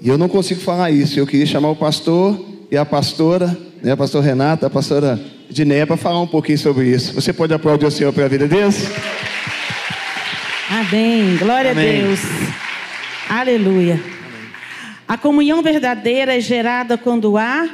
E 0.00 0.08
eu 0.08 0.16
não 0.16 0.28
consigo 0.28 0.60
falar 0.60 0.90
isso. 0.90 1.18
Eu 1.18 1.26
queria 1.26 1.46
chamar 1.46 1.70
o 1.70 1.76
pastor 1.76 2.38
e 2.70 2.76
a 2.76 2.84
pastora, 2.84 3.56
né, 3.82 3.92
a 3.92 3.96
pastora 3.96 4.24
Renata, 4.24 4.66
a 4.66 4.70
pastora 4.70 5.18
de 5.48 5.64
Neia 5.64 5.86
para 5.86 5.96
falar 5.96 6.20
um 6.20 6.26
pouquinho 6.26 6.58
sobre 6.58 6.88
isso. 6.88 7.14
Você 7.14 7.32
pode 7.32 7.52
aplaudir 7.54 7.86
o 7.86 7.90
Senhor 7.90 8.12
pela 8.12 8.28
vida 8.28 8.46
deles? 8.46 8.88
Amém. 10.68 11.36
Glória 11.36 11.72
Amém. 11.72 12.02
a 12.02 12.06
Deus. 12.06 12.20
Aleluia. 13.28 13.94
Amém. 13.94 14.50
A 15.08 15.16
comunhão 15.16 15.62
verdadeira 15.62 16.36
é 16.36 16.40
gerada 16.40 16.96
quando 16.96 17.36
há 17.36 17.68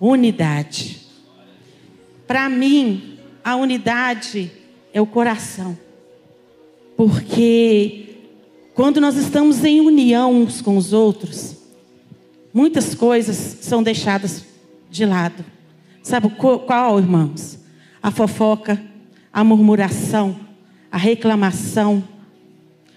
unidade. 0.00 1.00
Para 2.26 2.48
mim, 2.48 3.18
a 3.42 3.56
unidade 3.56 4.50
é 4.92 5.00
o 5.00 5.06
coração. 5.06 5.78
Porque 6.96 8.16
quando 8.74 9.00
nós 9.00 9.16
estamos 9.16 9.64
em 9.64 9.80
união 9.80 10.34
uns 10.34 10.60
com 10.60 10.76
os 10.76 10.92
outros, 10.92 11.56
muitas 12.52 12.94
coisas 12.94 13.36
são 13.60 13.82
deixadas 13.82 14.44
de 14.96 15.04
lado. 15.04 15.44
Sabe 16.02 16.30
qual, 16.30 16.98
irmãos? 16.98 17.58
A 18.02 18.10
fofoca, 18.10 18.80
a 19.32 19.44
murmuração, 19.44 20.36
a 20.90 20.96
reclamação. 20.96 22.02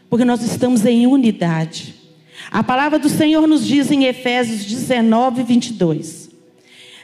Porque 0.09 0.25
nós 0.25 0.41
estamos 0.41 0.85
em 0.85 1.05
unidade. 1.05 1.95
A 2.49 2.63
palavra 2.63 2.97
do 2.97 3.09
Senhor 3.09 3.45
nos 3.47 3.65
diz 3.65 3.91
em 3.91 4.05
Efésios 4.05 4.63
19, 4.65 5.43
22. 5.43 6.29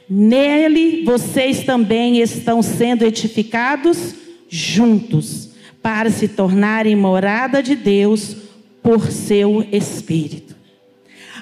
Nele 0.10 1.04
vocês 1.04 1.64
também 1.64 2.22
estão 2.22 2.62
sendo 2.62 3.04
edificados 3.04 4.16
juntos, 4.48 5.50
para 5.82 6.10
se 6.10 6.28
tornarem 6.28 6.96
morada 6.96 7.62
de 7.62 7.76
Deus 7.76 8.38
por 8.82 9.12
seu 9.12 9.68
Espírito. 9.72 10.56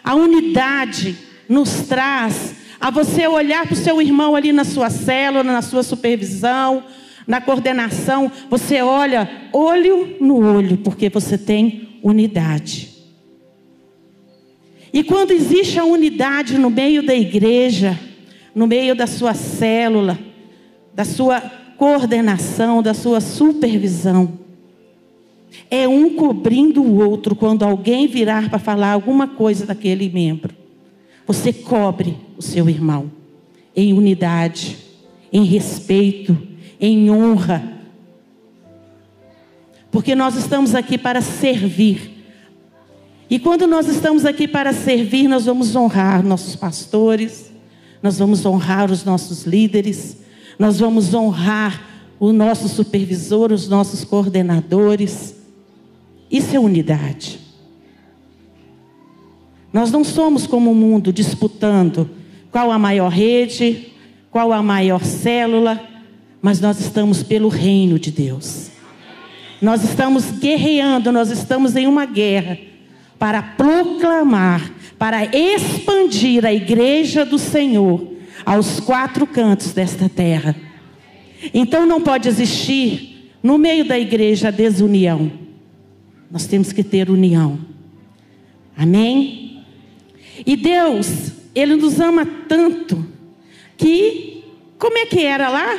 A 0.03 0.15
unidade 0.15 1.15
nos 1.47 1.87
traz 1.87 2.55
a 2.83 2.89
você 2.89 3.25
olhar 3.25 3.65
para 3.65 3.75
o 3.75 3.77
seu 3.77 4.01
irmão 4.01 4.35
ali 4.35 4.51
na 4.51 4.65
sua 4.65 4.89
célula, 4.89 5.41
na 5.41 5.61
sua 5.61 5.83
supervisão, 5.83 6.83
na 7.25 7.39
coordenação, 7.39 8.29
você 8.49 8.81
olha 8.81 9.47
olho 9.53 10.17
no 10.19 10.45
olho, 10.45 10.75
porque 10.75 11.07
você 11.07 11.37
tem 11.37 11.87
unidade. 12.03 12.89
E 14.91 15.01
quando 15.01 15.31
existe 15.31 15.79
a 15.79 15.85
unidade 15.85 16.57
no 16.57 16.69
meio 16.69 17.01
da 17.01 17.15
igreja, 17.15 17.97
no 18.53 18.67
meio 18.67 18.93
da 18.93 19.07
sua 19.07 19.33
célula, 19.33 20.19
da 20.93 21.05
sua 21.05 21.39
coordenação, 21.77 22.83
da 22.83 22.93
sua 22.93 23.21
supervisão, 23.21 24.39
é 25.71 25.87
um 25.87 26.09
cobrindo 26.15 26.83
o 26.83 27.01
outro 27.01 27.33
quando 27.33 27.63
alguém 27.63 28.07
virar 28.07 28.49
para 28.49 28.59
falar 28.59 28.91
alguma 28.91 29.25
coisa 29.25 29.65
daquele 29.65 30.09
membro. 30.09 30.62
Você 31.25 31.53
cobre 31.53 32.17
o 32.37 32.41
seu 32.41 32.69
irmão 32.69 33.11
em 33.75 33.93
unidade, 33.93 34.77
em 35.31 35.43
respeito, 35.43 36.37
em 36.79 37.09
honra. 37.09 37.81
Porque 39.91 40.15
nós 40.15 40.35
estamos 40.35 40.75
aqui 40.75 40.97
para 40.97 41.21
servir. 41.21 42.25
E 43.29 43.39
quando 43.39 43.65
nós 43.65 43.87
estamos 43.87 44.25
aqui 44.25 44.47
para 44.47 44.73
servir, 44.73 45.27
nós 45.27 45.45
vamos 45.45 45.75
honrar 45.75 46.23
nossos 46.23 46.55
pastores, 46.55 47.51
nós 48.01 48.19
vamos 48.19 48.45
honrar 48.45 48.91
os 48.91 49.05
nossos 49.05 49.45
líderes, 49.45 50.17
nós 50.59 50.79
vamos 50.79 51.13
honrar 51.13 51.89
o 52.19 52.31
nosso 52.31 52.67
supervisor, 52.67 53.51
os 53.51 53.67
nossos 53.67 54.03
coordenadores. 54.03 55.35
Isso 56.29 56.55
é 56.55 56.59
unidade. 56.59 57.42
Nós 59.73 59.91
não 59.91 60.03
somos 60.03 60.45
como 60.45 60.71
o 60.71 60.75
mundo 60.75 61.11
disputando 61.11 62.07
qual 62.51 62.71
a 62.71 62.77
maior 62.77 63.09
rede, 63.09 63.87
qual 64.29 64.53
a 64.53 64.61
maior 64.61 65.03
célula, 65.03 65.81
mas 66.39 66.61
nós 66.61 66.79
estamos 66.79 67.23
pelo 67.23 67.49
reino 67.49 67.97
de 67.97 68.11
Deus. 68.11 68.69
Nós 69.59 69.83
estamos 69.83 70.29
guerreando, 70.29 71.11
nós 71.11 71.31
estamos 71.31 71.75
em 71.75 71.87
uma 71.87 72.05
guerra 72.05 72.59
para 73.17 73.41
proclamar, 73.41 74.71
para 74.99 75.25
expandir 75.25 76.45
a 76.45 76.53
igreja 76.53 77.25
do 77.25 77.39
Senhor 77.39 78.13
aos 78.45 78.79
quatro 78.79 79.25
cantos 79.25 79.73
desta 79.73 80.07
terra. 80.07 80.55
Então 81.53 81.85
não 81.85 81.99
pode 81.99 82.27
existir 82.27 83.31
no 83.41 83.57
meio 83.57 83.85
da 83.85 83.97
igreja 83.97 84.51
desunião. 84.51 85.31
Nós 86.29 86.45
temos 86.45 86.71
que 86.71 86.83
ter 86.83 87.09
união. 87.09 87.59
Amém? 88.77 89.42
E 90.45 90.55
Deus, 90.55 91.31
Ele 91.55 91.75
nos 91.75 91.99
ama 91.99 92.25
tanto 92.47 93.05
que, 93.77 94.43
como 94.77 94.97
é 94.97 95.05
que 95.05 95.21
era 95.23 95.49
lá? 95.49 95.77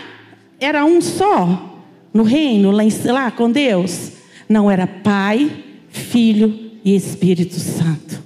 Era 0.58 0.84
um 0.84 1.00
só 1.00 1.82
no 2.12 2.22
reino, 2.22 2.70
lá, 2.70 2.82
lá 3.06 3.30
com 3.30 3.50
Deus? 3.50 4.12
Não 4.48 4.70
era 4.70 4.86
Pai, 4.86 5.50
Filho 5.88 6.72
e 6.84 6.94
Espírito 6.94 7.54
Santo. 7.54 8.22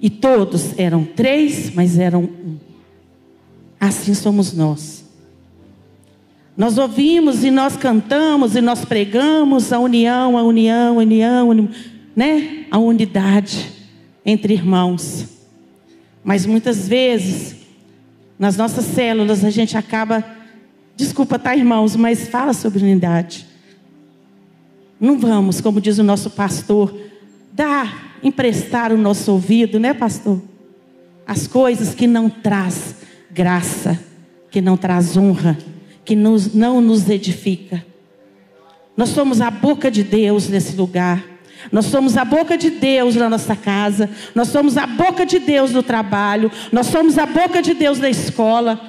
E 0.00 0.10
todos 0.10 0.78
eram 0.78 1.04
três, 1.04 1.72
mas 1.74 1.98
eram 1.98 2.24
um. 2.24 2.56
Assim 3.80 4.14
somos 4.14 4.52
nós. 4.52 5.04
Nós 6.56 6.78
ouvimos 6.78 7.44
e 7.44 7.50
nós 7.50 7.76
cantamos 7.76 8.56
e 8.56 8.60
nós 8.60 8.84
pregamos 8.84 9.72
a 9.72 9.78
união, 9.78 10.38
a 10.38 10.42
união, 10.42 10.98
a 10.98 10.98
união, 10.98 11.68
né? 12.14 12.66
A 12.70 12.78
unidade 12.78 13.75
entre 14.26 14.52
irmãos. 14.52 15.24
Mas 16.24 16.44
muitas 16.44 16.88
vezes, 16.88 17.54
nas 18.36 18.56
nossas 18.56 18.84
células, 18.84 19.44
a 19.44 19.50
gente 19.50 19.76
acaba, 19.78 20.24
desculpa, 20.96 21.38
tá, 21.38 21.54
irmãos, 21.54 21.94
mas 21.94 22.28
fala 22.28 22.52
sobre 22.52 22.82
unidade. 22.82 23.46
Não 25.00 25.16
vamos, 25.16 25.60
como 25.60 25.80
diz 25.80 25.98
o 25.98 26.02
nosso 26.02 26.30
pastor, 26.30 26.92
dar, 27.52 28.18
emprestar 28.22 28.92
o 28.92 28.98
nosso 28.98 29.30
ouvido, 29.30 29.78
né, 29.78 29.94
pastor? 29.94 30.42
As 31.24 31.46
coisas 31.46 31.94
que 31.94 32.08
não 32.08 32.28
traz 32.28 32.96
graça, 33.30 33.98
que 34.50 34.60
não 34.60 34.76
traz 34.76 35.16
honra, 35.16 35.56
que 36.04 36.16
nos, 36.16 36.52
não 36.52 36.80
nos 36.80 37.08
edifica. 37.08 37.84
Nós 38.96 39.10
somos 39.10 39.40
a 39.40 39.50
boca 39.50 39.90
de 39.90 40.02
Deus 40.02 40.48
nesse 40.48 40.74
lugar. 40.74 41.35
Nós 41.72 41.86
somos 41.86 42.16
a 42.16 42.24
boca 42.24 42.56
de 42.56 42.70
Deus 42.70 43.16
na 43.16 43.28
nossa 43.28 43.56
casa, 43.56 44.08
nós 44.34 44.48
somos 44.48 44.76
a 44.76 44.86
boca 44.86 45.26
de 45.26 45.38
Deus 45.38 45.72
no 45.72 45.82
trabalho, 45.82 46.50
nós 46.70 46.86
somos 46.86 47.18
a 47.18 47.26
boca 47.26 47.60
de 47.60 47.74
Deus 47.74 47.98
na 47.98 48.08
escola, 48.08 48.80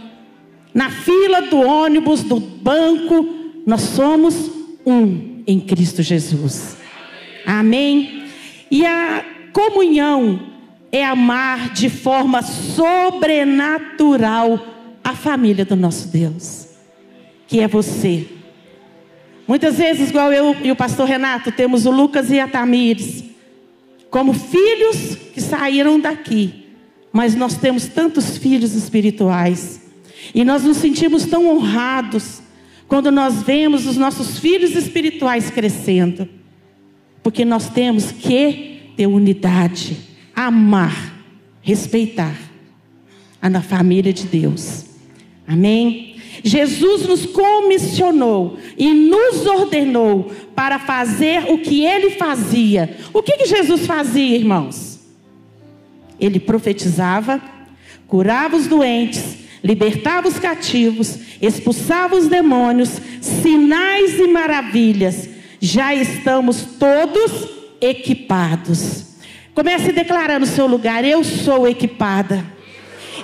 na 0.74 0.90
fila 0.90 1.42
do 1.42 1.60
ônibus, 1.60 2.24
do 2.24 2.40
banco, 2.40 3.28
nós 3.66 3.82
somos 3.82 4.52
um 4.86 5.44
em 5.48 5.60
Cristo 5.60 6.04
Jesus. 6.04 6.78
Amém? 7.46 8.26
E 8.70 8.86
a 8.86 9.26
comunhão 9.54 10.40
é 10.92 11.04
amar 11.06 11.74
de 11.74 11.90
forma 11.90 12.42
sobrenatural 12.42 13.98
a 15.04 15.16
família 15.16 15.66
do 15.66 15.76
nosso 15.76 16.10
Deus, 16.10 16.68
que 17.48 17.60
é 17.60 17.68
você. 17.68 18.37
Muitas 19.48 19.78
vezes, 19.78 20.10
igual 20.10 20.34
eu 20.34 20.56
e 20.62 20.72
o 20.72 20.76
pastor 20.76 21.08
Renato, 21.08 21.52
temos 21.52 21.86
o 21.86 21.92
Lucas 21.92 22.30
e 22.30 22.40
a 22.40 22.48
Tamires, 22.48 23.24
como 24.10 24.34
filhos 24.34 25.16
que 25.34 25.40
saíram 25.40 26.00
daqui, 26.00 26.66
mas 27.14 27.34
nós 27.34 27.56
temos 27.56 27.88
tantos 27.88 28.38
filhos 28.38 28.74
espirituais, 28.74 29.82
e 30.36 30.44
nós 30.44 30.64
nos 30.64 30.78
sentimos 30.78 31.26
tão 31.26 31.48
honrados 31.48 32.42
quando 32.88 33.10
nós 33.12 33.44
vemos 33.44 33.86
os 33.86 33.96
nossos 33.96 34.40
filhos 34.40 34.76
espirituais 34.76 35.50
crescendo, 35.50 36.28
porque 37.24 37.46
nós 37.46 37.70
temos 37.70 38.12
que 38.12 38.92
ter 38.98 39.08
unidade, 39.08 39.98
amar, 40.36 41.16
respeitar 41.62 42.36
a 43.42 43.62
família 43.62 44.12
de 44.12 44.24
Deus. 44.24 44.86
Amém? 45.48 46.17
Jesus 46.44 47.06
nos 47.08 47.26
comissionou 47.26 48.58
e 48.78 48.94
nos 48.94 49.46
ordenou 49.46 50.32
para 50.56 50.80
fazer 50.80 51.52
o 51.52 51.58
que 51.58 51.84
ele 51.86 52.12
fazia. 52.12 52.98
O 53.14 53.22
que, 53.22 53.38
que 53.38 53.46
Jesus 53.46 53.86
fazia, 53.86 54.36
irmãos? 54.36 55.00
Ele 56.20 56.40
profetizava, 56.40 57.42
curava 58.08 58.56
os 58.56 58.68
doentes, 58.68 59.38
libertava 59.64 60.28
os 60.28 60.40
cativos, 60.40 61.20
expulsava 61.42 62.16
os 62.16 62.28
demônios, 62.28 62.90
sinais 63.22 64.20
e 64.20 64.28
maravilhas. 64.28 65.30
Já 65.60 65.94
estamos 65.94 66.62
todos 66.80 67.50
equipados. 67.82 69.06
Comece 69.54 69.92
declarando 69.92 70.46
o 70.46 70.50
seu 70.50 70.68
lugar: 70.68 71.04
Eu 71.04 71.24
sou 71.24 71.68
equipada. 71.68 72.46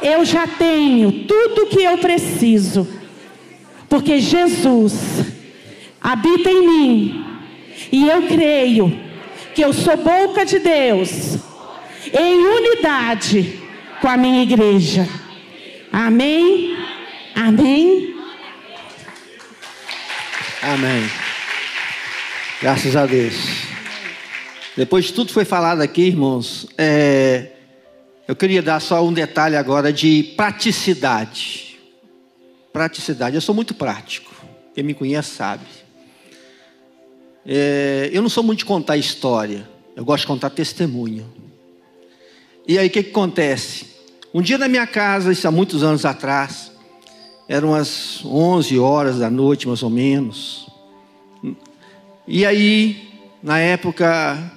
Eu 0.02 0.26
já 0.26 0.46
tenho 0.46 1.26
tudo 1.26 1.64
o 1.64 1.68
que 1.68 1.82
eu 1.82 1.98
preciso 1.98 2.88
porque 3.94 4.20
Jesus 4.20 4.96
habita 6.02 6.50
em 6.50 6.68
mim. 6.68 7.26
E 7.92 8.10
eu 8.10 8.24
creio 8.24 9.00
que 9.54 9.64
eu 9.64 9.72
sou 9.72 9.96
boca 9.98 10.44
de 10.44 10.58
Deus 10.58 11.38
em 12.12 12.44
unidade 12.44 13.62
com 14.02 14.08
a 14.08 14.18
minha 14.18 14.42
igreja. 14.42 15.08
Amém? 15.92 16.76
Amém? 17.36 18.16
Amém. 20.64 21.08
Graças 22.60 22.96
a 22.96 23.06
Deus. 23.06 23.36
Depois 24.76 25.06
de 25.06 25.14
tudo 25.14 25.32
foi 25.32 25.46
falado 25.46 25.82
aqui, 25.82 26.02
irmãos, 26.02 26.66
é, 26.80 27.52
eu 28.28 28.36
queria 28.36 28.64
dar 28.64 28.80
só 28.80 29.06
um 29.06 29.14
detalhe 29.14 29.56
agora 29.56 29.94
de 29.94 30.34
praticidade. 30.36 31.73
Praticidade. 32.74 33.36
Eu 33.36 33.42
sou 33.42 33.54
muito 33.56 33.74
prático. 33.74 34.34
Quem 34.74 34.84
me 34.84 34.94
conhece 34.94 35.30
sabe. 35.30 35.64
É, 37.46 38.10
eu 38.12 38.22
não 38.22 38.30
sou 38.30 38.44
muito 38.44 38.60
de 38.60 38.66
contar 38.66 38.98
história. 38.98 39.70
Eu 39.96 40.04
gosto 40.04 40.22
de 40.22 40.28
contar 40.28 40.50
testemunho. 40.50 41.32
E 42.68 42.80
aí 42.80 42.88
o 42.88 42.90
que, 42.90 43.04
que 43.04 43.10
acontece? 43.12 43.86
Um 44.34 44.42
dia 44.42 44.58
na 44.58 44.68
minha 44.68 44.88
casa, 44.88 45.32
isso 45.32 45.48
há 45.48 45.52
muitos 45.52 45.84
anos 45.84 46.06
atrás, 46.06 46.72
eram 47.48 47.76
as 47.76 48.26
11 48.26 48.80
horas 48.80 49.20
da 49.20 49.30
noite, 49.30 49.68
mais 49.68 49.84
ou 49.84 49.90
menos. 49.90 50.68
E 52.28 52.46
aí, 52.46 53.10
na 53.44 53.60
época, 53.60 54.52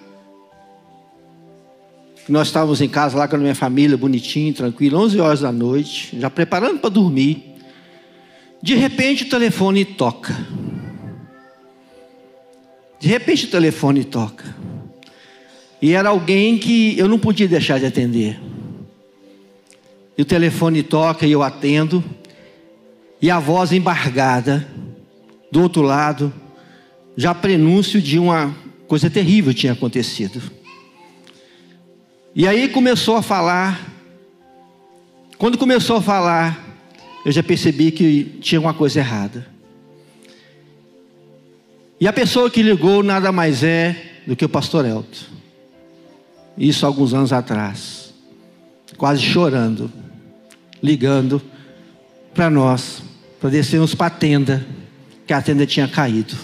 nós 2.29 2.47
estávamos 2.47 2.81
em 2.81 2.89
casa 2.89 3.19
lá 3.19 3.29
com 3.29 3.37
a 3.37 3.39
minha 3.39 3.55
família, 3.55 3.97
bonitinho, 3.97 4.55
tranquilo, 4.55 4.99
11 5.01 5.21
horas 5.21 5.41
da 5.41 5.53
noite, 5.53 6.19
já 6.19 6.31
preparando 6.31 6.79
para 6.79 6.89
dormir. 6.89 7.56
De 8.67 8.75
repente 8.75 9.23
o 9.23 9.29
telefone 9.29 9.85
toca. 9.85 10.37
De 12.99 13.07
repente 13.07 13.47
o 13.47 13.49
telefone 13.49 14.03
toca. 14.03 14.45
E 15.81 15.93
era 15.93 16.09
alguém 16.09 16.59
que 16.59 16.99
eu 16.99 17.07
não 17.07 17.17
podia 17.17 17.47
deixar 17.47 17.79
de 17.79 17.87
atender. 17.87 18.41
E 20.19 20.23
o 20.23 20.25
telefone 20.25 20.83
toca 20.83 21.25
e 21.25 21.31
eu 21.31 21.45
atendo. 21.45 22.03
E 23.23 23.31
a 23.31 23.39
voz 23.39 23.71
embargada, 23.71 24.67
do 25.53 25.63
outro 25.63 25.83
lado, 25.83 26.35
já 27.17 27.33
prenúncio 27.33 28.03
de 28.03 28.19
uma 28.19 28.53
coisa 28.89 29.09
terrível 29.09 29.55
tinha 29.55 29.75
acontecido. 29.75 30.43
E 32.35 32.49
aí 32.49 32.69
começou 32.69 33.15
a 33.15 33.23
falar. 33.23 33.81
Quando 35.39 35.57
começou 35.57 35.99
a 35.99 36.03
falar, 36.03 36.66
eu 37.27 37.33
já 37.33 37.43
percebi 37.43 37.91
que 37.91 38.39
tinha 38.41 38.61
uma 38.61 38.73
coisa 38.73 39.01
errada. 39.01 39.45
E 42.01 42.07
a 42.07 42.13
pessoa 42.13 42.49
que 42.49 42.63
ligou 42.63 43.03
nada 43.03 43.33
mais 43.33 43.65
é 43.65 44.21
do 44.25 44.37
que 44.37 44.45
o 44.45 44.49
pastor 44.49 44.87
Elton. 44.87 45.25
Isso 46.57 46.87
alguns 46.87 47.13
anos 47.13 47.33
atrás. 47.33 48.15
Quase 48.97 49.23
chorando, 49.23 49.91
ligando 50.81 51.43
para 52.33 52.49
nós, 52.49 53.03
para 53.41 53.51
descermos 53.51 53.93
para 53.93 54.07
a 54.07 54.11
tenda, 54.11 54.65
que 55.27 55.33
a 55.33 55.43
tenda 55.43 55.67
tinha 55.67 55.89
caído. 55.89 56.37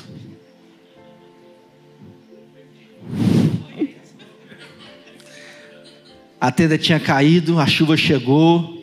A 6.41 6.51
tenda 6.51 6.77
tinha 6.77 6.99
caído, 6.99 7.61
a 7.61 7.69
chuva 7.69 7.97
chegou, 7.97 8.82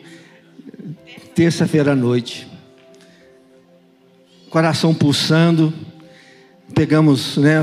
terça-feira 1.34 1.92
à 1.92 1.96
noite. 1.96 2.46
Coração 4.48 4.92
pulsando, 4.92 5.72
pegamos, 6.74 7.36
né, 7.36 7.56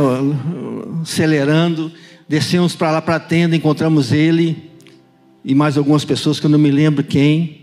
acelerando, 1.01 1.91
descemos 2.28 2.76
para 2.76 2.91
lá 2.91 3.01
para 3.01 3.15
a 3.15 3.20
tenda, 3.20 3.55
encontramos 3.55 4.11
ele 4.11 4.72
e 5.43 5.55
mais 5.55 5.78
algumas 5.78 6.03
pessoas 6.03 6.39
que 6.39 6.45
eu 6.45 6.49
não 6.49 6.59
me 6.59 6.72
lembro 6.72 7.03
quem, 7.03 7.61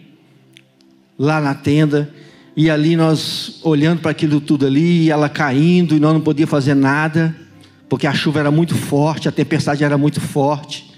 lá 1.18 1.40
na 1.40 1.54
tenda. 1.54 2.10
E 2.56 2.70
ali 2.70 2.96
nós 2.96 3.60
olhando 3.62 4.00
para 4.00 4.10
aquilo 4.10 4.40
tudo 4.40 4.66
ali, 4.66 5.04
e 5.04 5.10
ela 5.10 5.28
caindo, 5.28 5.96
e 5.96 6.00
nós 6.00 6.12
não 6.12 6.20
podíamos 6.20 6.50
fazer 6.50 6.74
nada, 6.74 7.34
porque 7.88 8.06
a 8.06 8.14
chuva 8.14 8.40
era 8.40 8.50
muito 8.50 8.74
forte, 8.74 9.28
a 9.28 9.32
tempestade 9.32 9.84
era 9.84 9.98
muito 9.98 10.20
forte. 10.20 10.92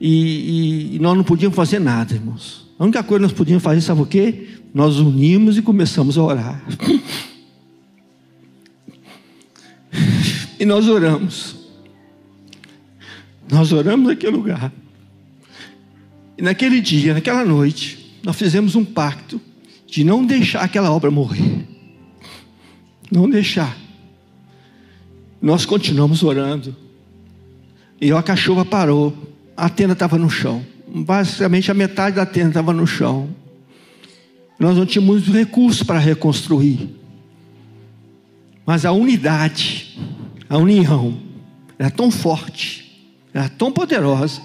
E, 0.00 0.92
e, 0.92 0.96
e 0.96 0.98
nós 0.98 1.16
não 1.16 1.22
podíamos 1.22 1.54
fazer 1.54 1.78
nada, 1.78 2.14
irmãos. 2.14 2.69
A 2.80 2.84
única 2.84 3.02
coisa 3.02 3.18
que 3.18 3.30
nós 3.30 3.36
podíamos 3.36 3.62
fazer, 3.62 3.82
sabe 3.82 4.00
o 4.00 4.06
quê? 4.06 4.48
Nós 4.72 4.96
unimos 4.98 5.58
e 5.58 5.62
começamos 5.62 6.16
a 6.16 6.22
orar. 6.22 6.64
E 10.58 10.64
nós 10.64 10.88
oramos. 10.88 11.56
Nós 13.50 13.72
oramos 13.72 14.08
naquele 14.08 14.36
lugar. 14.36 14.72
E 16.38 16.42
naquele 16.42 16.80
dia, 16.80 17.14
naquela 17.14 17.44
noite, 17.44 18.18
nós 18.22 18.36
fizemos 18.36 18.74
um 18.74 18.84
pacto 18.84 19.40
de 19.86 20.04
não 20.04 20.24
deixar 20.24 20.62
aquela 20.62 20.90
obra 20.90 21.10
morrer. 21.10 21.66
Não 23.10 23.28
deixar. 23.28 23.76
Nós 25.40 25.66
continuamos 25.66 26.22
orando. 26.22 26.76
E 28.00 28.10
a 28.12 28.22
cachorra 28.22 28.64
parou. 28.64 29.14
A 29.54 29.68
tenda 29.68 29.92
estava 29.92 30.16
no 30.16 30.30
chão. 30.30 30.64
Basicamente 30.92 31.70
a 31.70 31.74
metade 31.74 32.16
da 32.16 32.26
tenda 32.26 32.48
estava 32.48 32.72
no 32.72 32.86
chão. 32.86 33.28
Nós 34.58 34.76
não 34.76 34.84
tínhamos 34.84 35.26
recursos 35.26 35.82
para 35.82 35.98
reconstruir. 35.98 36.90
Mas 38.66 38.84
a 38.84 38.92
unidade, 38.92 39.98
a 40.48 40.58
união, 40.58 41.18
era 41.78 41.90
tão 41.90 42.10
forte, 42.10 43.08
era 43.32 43.48
tão 43.48 43.72
poderosa, 43.72 44.42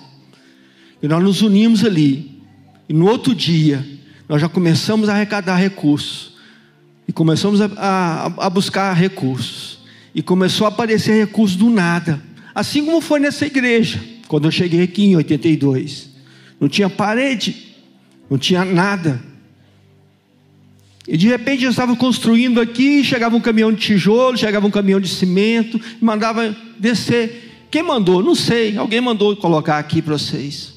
que 1.01 1.07
nós 1.07 1.21
nos 1.21 1.41
unimos 1.41 1.83
ali. 1.83 2.41
E 2.87 2.93
no 2.93 3.07
outro 3.07 3.35
dia, 3.35 3.85
nós 4.29 4.39
já 4.39 4.47
começamos 4.47 5.09
a 5.09 5.13
arrecadar 5.13 5.57
recursos. 5.57 6.33
E 7.07 7.11
começamos 7.11 7.59
a, 7.61 7.69
a, 7.75 8.25
a 8.45 8.49
buscar 8.49 8.93
recursos. 8.93 9.79
E 10.13 10.21
começou 10.21 10.65
a 10.65 10.69
aparecer 10.69 11.25
recursos 11.25 11.57
do 11.57 11.69
nada. 11.69 12.21
Assim 12.53 12.85
como 12.85 13.01
foi 13.01 13.19
nessa 13.19 13.45
igreja, 13.45 14.01
quando 14.27 14.45
eu 14.45 14.51
cheguei 14.51 14.81
aqui 14.81 15.03
em 15.03 15.15
82. 15.17 16.14
Não 16.59 16.67
tinha 16.67 16.89
parede, 16.89 17.75
não 18.29 18.37
tinha 18.37 18.63
nada. 18.63 19.21
E 21.07 21.17
de 21.17 21.27
repente 21.27 21.63
eu 21.63 21.69
estava 21.69 21.95
construindo 21.95 22.59
aqui, 22.59 23.03
chegava 23.03 23.35
um 23.35 23.41
caminhão 23.41 23.71
de 23.71 23.79
tijolo, 23.79 24.37
chegava 24.37 24.65
um 24.65 24.71
caminhão 24.71 24.99
de 24.99 25.07
cimento, 25.07 25.79
mandava 26.01 26.55
descer. 26.79 27.67
Quem 27.69 27.83
mandou? 27.83 28.23
Não 28.23 28.33
sei. 28.33 28.75
Alguém 28.75 29.01
mandou 29.01 29.35
colocar 29.35 29.77
aqui 29.77 30.01
para 30.01 30.17
vocês. 30.17 30.73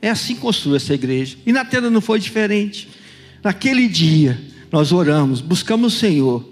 É 0.00 0.10
assim 0.10 0.34
que 0.34 0.40
construiu 0.40 0.76
essa 0.76 0.94
igreja. 0.94 1.36
E 1.46 1.52
na 1.52 1.64
tenda 1.64 1.90
não 1.90 2.00
foi 2.00 2.18
diferente. 2.18 2.88
Naquele 3.42 3.88
dia, 3.88 4.40
nós 4.70 4.92
oramos, 4.92 5.40
buscamos 5.40 5.94
o 5.94 5.98
Senhor, 5.98 6.48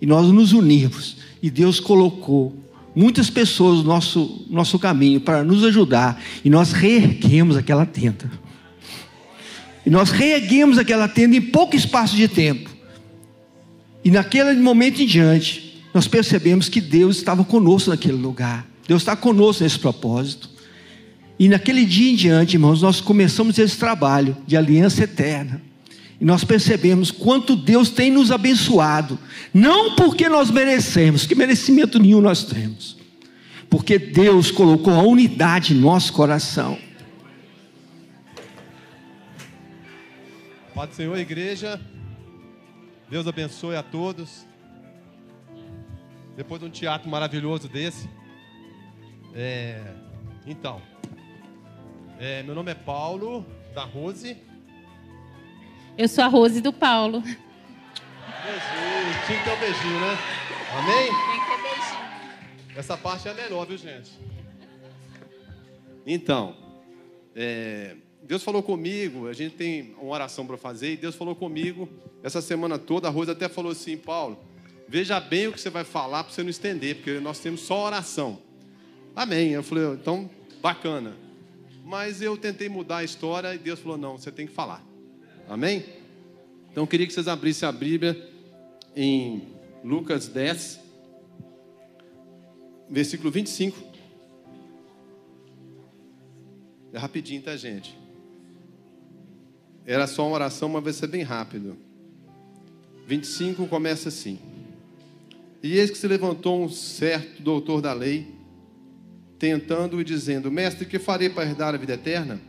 e 0.00 0.06
nós 0.06 0.26
nos 0.28 0.52
unimos. 0.52 1.16
E 1.42 1.50
Deus 1.50 1.80
colocou 1.80 2.54
muitas 2.94 3.28
pessoas 3.28 3.78
no 3.78 3.84
nosso, 3.84 4.46
nosso 4.48 4.78
caminho 4.78 5.20
para 5.20 5.42
nos 5.42 5.64
ajudar. 5.64 6.20
E 6.44 6.50
nós 6.50 6.72
reerguemos 6.72 7.56
aquela 7.56 7.84
tenda. 7.84 8.30
E 9.84 9.90
nós 9.90 10.10
reerguemos 10.10 10.78
aquela 10.78 11.08
tenda 11.08 11.36
em 11.36 11.40
pouco 11.40 11.76
espaço 11.76 12.16
de 12.16 12.28
tempo. 12.28 12.70
E 14.04 14.10
naquele 14.10 14.54
momento 14.54 15.02
em 15.02 15.06
diante, 15.06 15.82
nós 15.92 16.06
percebemos 16.06 16.68
que 16.68 16.80
Deus 16.80 17.16
estava 17.16 17.44
conosco 17.44 17.90
naquele 17.90 18.16
lugar. 18.16 18.66
Deus 18.86 19.02
está 19.02 19.16
conosco 19.16 19.62
nesse 19.62 19.78
propósito. 19.78 20.50
E 21.38 21.48
naquele 21.48 21.84
dia 21.84 22.12
em 22.12 22.14
diante, 22.14 22.54
irmãos, 22.54 22.82
nós 22.82 23.00
começamos 23.00 23.58
esse 23.58 23.76
trabalho 23.76 24.36
de 24.46 24.56
aliança 24.56 25.04
eterna. 25.04 25.60
E 26.20 26.24
nós 26.24 26.44
percebemos 26.44 27.10
quanto 27.10 27.56
Deus 27.56 27.90
tem 27.90 28.10
nos 28.10 28.30
abençoado. 28.30 29.18
Não 29.52 29.94
porque 29.96 30.28
nós 30.28 30.50
merecemos, 30.50 31.26
que 31.26 31.34
merecimento 31.34 31.98
nenhum 31.98 32.20
nós 32.20 32.44
temos. 32.44 32.96
Porque 33.68 33.98
Deus 33.98 34.50
colocou 34.50 34.92
a 34.92 35.02
unidade 35.02 35.74
em 35.74 35.78
nosso 35.78 36.12
coração. 36.12 36.78
Pai 40.74 40.86
do 40.86 40.94
Senhor, 40.94 41.16
igreja. 41.18 41.80
Deus 43.08 43.26
abençoe 43.26 43.76
a 43.76 43.82
todos. 43.82 44.46
Depois 46.36 46.60
de 46.60 46.66
um 46.66 46.70
teatro 46.70 47.08
maravilhoso 47.08 47.68
desse. 47.68 48.08
É, 49.34 49.80
então, 50.46 50.80
é, 52.18 52.42
meu 52.42 52.54
nome 52.54 52.70
é 52.70 52.74
Paulo, 52.74 53.44
da 53.74 53.84
Rose. 53.84 54.36
Eu 55.96 56.08
sou 56.08 56.24
a 56.24 56.26
Rose 56.26 56.60
do 56.60 56.72
Paulo. 56.72 57.20
Beijinho, 57.20 57.44
tinha 59.26 59.38
que 59.38 59.44
ter 59.44 59.52
um 59.52 59.60
beijinho, 59.60 60.00
né? 60.00 60.18
Amém? 60.76 61.06
Tem 61.06 61.40
que 61.40 61.46
ter 61.46 61.62
beijinho. 61.62 62.04
Essa 62.76 62.96
parte 62.96 63.28
é 63.28 63.30
a 63.30 63.34
melhor, 63.34 63.64
viu, 63.64 63.78
gente? 63.78 64.10
Então, 66.04 66.56
é, 67.34 67.94
Deus 68.24 68.42
falou 68.42 68.60
comigo, 68.60 69.28
a 69.28 69.32
gente 69.32 69.54
tem 69.54 69.94
uma 70.00 70.12
oração 70.12 70.44
para 70.44 70.56
fazer, 70.56 70.94
e 70.94 70.96
Deus 70.96 71.14
falou 71.14 71.36
comigo 71.36 71.88
essa 72.24 72.42
semana 72.42 72.76
toda. 72.76 73.06
A 73.06 73.10
Rosa 73.10 73.30
até 73.30 73.48
falou 73.48 73.70
assim: 73.70 73.96
Paulo, 73.96 74.36
veja 74.88 75.20
bem 75.20 75.46
o 75.46 75.52
que 75.52 75.60
você 75.60 75.70
vai 75.70 75.84
falar 75.84 76.24
para 76.24 76.32
você 76.32 76.42
não 76.42 76.50
estender, 76.50 76.96
porque 76.96 77.20
nós 77.20 77.38
temos 77.38 77.60
só 77.60 77.84
oração. 77.84 78.40
Amém. 79.14 79.52
Eu 79.52 79.62
falei: 79.62 79.84
então, 79.92 80.28
bacana. 80.60 81.16
Mas 81.84 82.20
eu 82.20 82.36
tentei 82.36 82.68
mudar 82.68 82.96
a 82.98 83.04
história 83.04 83.54
e 83.54 83.58
Deus 83.58 83.78
falou: 83.78 83.96
não, 83.96 84.18
você 84.18 84.32
tem 84.32 84.44
que 84.44 84.52
falar. 84.52 84.84
Amém? 85.48 85.84
Então 86.70 86.82
eu 86.82 86.86
queria 86.86 87.06
que 87.06 87.12
vocês 87.12 87.28
abrissem 87.28 87.68
a 87.68 87.72
Bíblia 87.72 88.30
em 88.96 89.48
Lucas 89.84 90.28
10, 90.28 90.80
versículo 92.88 93.30
25. 93.30 93.78
É 96.92 96.98
rapidinho, 96.98 97.42
tá, 97.42 97.56
gente? 97.56 97.96
Era 99.84 100.06
só 100.06 100.26
uma 100.26 100.34
oração, 100.34 100.68
mas 100.68 100.82
vai 100.82 100.92
ser 100.92 101.08
bem 101.08 101.22
rápido. 101.22 101.76
25 103.06 103.66
começa 103.66 104.08
assim. 104.08 104.38
E 105.62 105.76
eis 105.76 105.90
que 105.90 105.98
se 105.98 106.08
levantou 106.08 106.62
um 106.62 106.68
certo 106.68 107.42
doutor 107.42 107.82
da 107.82 107.92
lei, 107.92 108.34
tentando 109.38 110.00
e 110.00 110.04
dizendo: 110.04 110.50
Mestre, 110.50 110.86
que 110.86 110.98
farei 110.98 111.28
para 111.28 111.48
herdar 111.48 111.74
a 111.74 111.78
vida 111.78 111.94
eterna? 111.94 112.40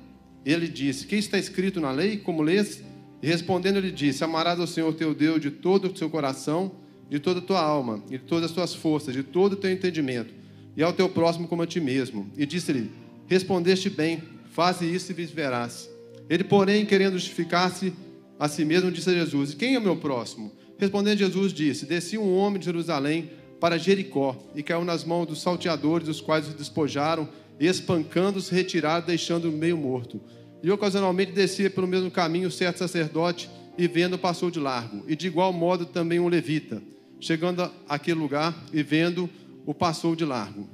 Ele 0.45 0.67
disse: 0.67 1.07
Que 1.07 1.15
está 1.15 1.37
escrito 1.37 1.81
na 1.81 1.91
lei? 1.91 2.17
Como 2.17 2.41
lês? 2.41 2.83
E 3.21 3.27
respondendo, 3.27 3.77
ele 3.77 3.91
disse: 3.91 4.23
Amarás 4.23 4.59
ao 4.59 4.67
Senhor 4.67 4.93
teu 4.93 5.13
Deus 5.13 5.41
de 5.41 5.49
todo 5.49 5.91
o 5.91 5.97
seu 5.97 6.09
coração, 6.09 6.71
de 7.09 7.19
toda 7.19 7.39
a 7.39 7.41
tua 7.41 7.61
alma, 7.61 8.03
de 8.07 8.19
todas 8.19 8.51
as 8.51 8.55
tuas 8.55 8.73
forças, 8.75 9.13
de 9.13 9.23
todo 9.23 9.53
o 9.53 9.55
teu 9.55 9.71
entendimento, 9.71 10.33
e 10.77 10.83
ao 10.83 10.93
teu 10.93 11.09
próximo 11.09 11.47
como 11.47 11.63
a 11.63 11.67
ti 11.67 11.79
mesmo. 11.79 12.29
E 12.37 12.45
disse-lhe: 12.45 12.91
Respondeste 13.27 13.89
bem, 13.89 14.21
faze 14.51 14.85
isso 14.85 15.11
e 15.11 15.15
viverás. 15.15 15.89
Ele, 16.29 16.43
porém, 16.43 16.85
querendo 16.85 17.13
justificar-se 17.13 17.93
a 18.39 18.47
si 18.47 18.63
mesmo, 18.63 18.91
disse 18.91 19.09
a 19.09 19.13
Jesus: 19.13 19.53
Quem 19.55 19.73
é 19.73 19.79
o 19.79 19.81
meu 19.81 19.97
próximo? 19.97 20.51
Respondendo 20.77 21.17
Jesus, 21.17 21.51
disse: 21.53 21.85
Desci 21.85 22.17
um 22.17 22.35
homem 22.35 22.59
de 22.59 22.65
Jerusalém 22.65 23.31
para 23.59 23.77
Jericó 23.77 24.37
e 24.53 24.61
caiu 24.61 24.83
nas 24.83 25.03
mãos 25.03 25.25
dos 25.25 25.41
salteadores, 25.41 26.07
os 26.07 26.21
quais 26.21 26.47
os 26.47 26.53
despojaram, 26.53 27.27
espancando-os, 27.59 28.49
retiraram, 28.49 29.05
deixando-o 29.05 29.51
meio 29.51 29.77
morto. 29.77 30.21
E 30.61 30.71
ocasionalmente 30.71 31.31
descia 31.31 31.69
pelo 31.69 31.87
mesmo 31.87 32.09
caminho 32.11 32.51
certo 32.51 32.79
sacerdote, 32.79 33.49
e 33.77 33.87
vendo, 33.87 34.17
passou 34.17 34.49
de 34.49 34.59
largo. 34.59 35.03
E 35.07 35.15
de 35.15 35.27
igual 35.27 35.51
modo 35.51 35.85
também 35.85 36.19
um 36.19 36.27
levita, 36.27 36.81
chegando 37.19 37.69
àquele 37.87 38.19
lugar 38.19 38.65
e 38.71 38.81
vendo, 38.81 39.29
o 39.65 39.73
passou 39.73 40.15
de 40.15 40.23
largo. 40.23 40.67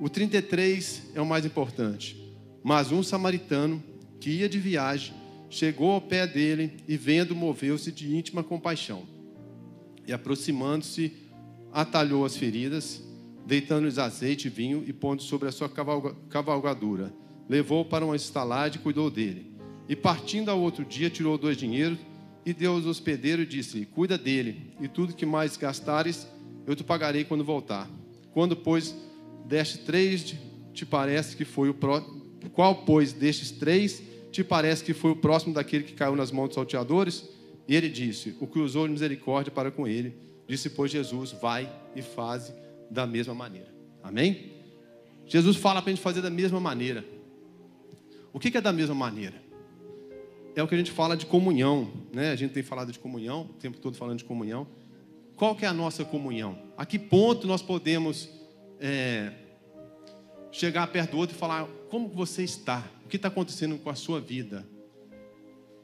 O 0.00 0.08
33 0.08 1.10
é 1.14 1.20
o 1.20 1.26
mais 1.26 1.44
importante. 1.44 2.16
Mas 2.62 2.90
um 2.90 3.02
samaritano 3.02 3.82
que 4.18 4.30
ia 4.30 4.48
de 4.48 4.58
viagem 4.58 5.14
chegou 5.48 5.92
ao 5.92 6.00
pé 6.00 6.26
dele 6.26 6.72
e, 6.88 6.96
vendo, 6.96 7.34
moveu-se 7.34 7.90
de 7.90 8.14
íntima 8.14 8.42
compaixão. 8.42 9.02
E 10.06 10.12
aproximando-se, 10.12 11.12
atalhou 11.72 12.24
as 12.24 12.36
feridas, 12.36 13.02
deitando-lhes 13.46 13.98
azeite 13.98 14.48
vinho 14.48 14.84
e 14.86 14.92
pondo 14.92 15.22
sobre 15.22 15.48
a 15.48 15.52
sua 15.52 15.70
cavalgadura. 16.28 17.12
Levou 17.48 17.84
para 17.84 18.04
uma 18.04 18.16
estalagem 18.16 18.78
e 18.78 18.82
cuidou 18.82 19.10
dele. 19.10 19.52
E 19.88 19.96
partindo 19.96 20.50
ao 20.50 20.60
outro 20.60 20.84
dia, 20.84 21.10
tirou 21.10 21.36
dois 21.36 21.56
dinheiros 21.56 21.98
e 22.44 22.52
deu 22.52 22.72
aos 22.72 22.86
hospedeiros 22.86 23.44
e 23.44 23.48
disse 23.48 23.86
Cuida 23.86 24.16
dele, 24.16 24.74
e 24.80 24.86
tudo 24.86 25.14
que 25.14 25.26
mais 25.26 25.56
gastares, 25.56 26.26
eu 26.66 26.76
te 26.76 26.84
pagarei 26.84 27.24
quando 27.24 27.44
voltar. 27.44 27.90
Quando, 28.32 28.56
pois, 28.56 28.94
deste 29.46 29.78
três, 29.78 30.36
te 30.72 30.86
parece 30.86 31.36
que 31.36 31.44
foi 31.44 31.68
o 31.68 31.74
próximo. 31.74 32.20
Qual, 32.52 32.84
pois, 32.84 33.12
destes 33.12 33.50
três 33.50 34.02
te 34.30 34.44
parece 34.44 34.84
que 34.84 34.94
foi 34.94 35.10
o 35.10 35.16
próximo 35.16 35.52
daquele 35.52 35.84
que 35.84 35.92
caiu 35.92 36.14
nas 36.14 36.30
mãos 36.30 36.48
dos 36.48 36.54
salteadores? 36.54 37.28
E 37.66 37.74
ele 37.74 37.88
disse: 37.88 38.36
O 38.40 38.46
que 38.46 38.58
usou 38.58 38.86
de 38.86 38.92
misericórdia 38.92 39.52
para 39.52 39.70
com 39.70 39.86
ele. 39.86 40.14
Disse, 40.46 40.70
pois, 40.70 40.90
Jesus: 40.90 41.32
Vai 41.32 41.70
e 41.94 42.02
faze 42.02 42.52
da 42.90 43.06
mesma 43.06 43.34
maneira. 43.34 43.72
Amém? 44.02 44.52
Jesus 45.26 45.56
fala 45.56 45.80
para 45.80 45.92
a 45.92 45.94
gente 45.94 46.02
fazer 46.02 46.20
da 46.20 46.30
mesma 46.30 46.58
maneira. 46.58 47.04
O 48.32 48.40
que 48.40 48.56
é 48.56 48.60
da 48.60 48.72
mesma 48.72 48.94
maneira? 48.94 49.40
É 50.56 50.62
o 50.62 50.66
que 50.66 50.74
a 50.74 50.78
gente 50.78 50.90
fala 50.90 51.16
de 51.16 51.26
comunhão, 51.26 51.92
né? 52.12 52.30
A 52.30 52.36
gente 52.36 52.52
tem 52.52 52.62
falado 52.62 52.90
de 52.90 52.98
comunhão, 52.98 53.42
o 53.42 53.54
tempo 53.54 53.78
todo 53.78 53.96
falando 53.96 54.18
de 54.18 54.24
comunhão. 54.24 54.66
Qual 55.36 55.54
que 55.54 55.64
é 55.64 55.68
a 55.68 55.72
nossa 55.72 56.04
comunhão? 56.04 56.58
A 56.76 56.84
que 56.84 56.98
ponto 56.98 57.46
nós 57.46 57.62
podemos 57.62 58.28
é, 58.80 59.32
chegar 60.50 60.86
perto 60.88 61.12
do 61.12 61.18
outro 61.18 61.36
e 61.36 61.38
falar: 61.38 61.66
como 61.88 62.08
você 62.08 62.42
está? 62.42 62.84
O 63.04 63.08
que 63.08 63.16
está 63.16 63.28
acontecendo 63.28 63.78
com 63.78 63.90
a 63.90 63.94
sua 63.94 64.20
vida? 64.20 64.66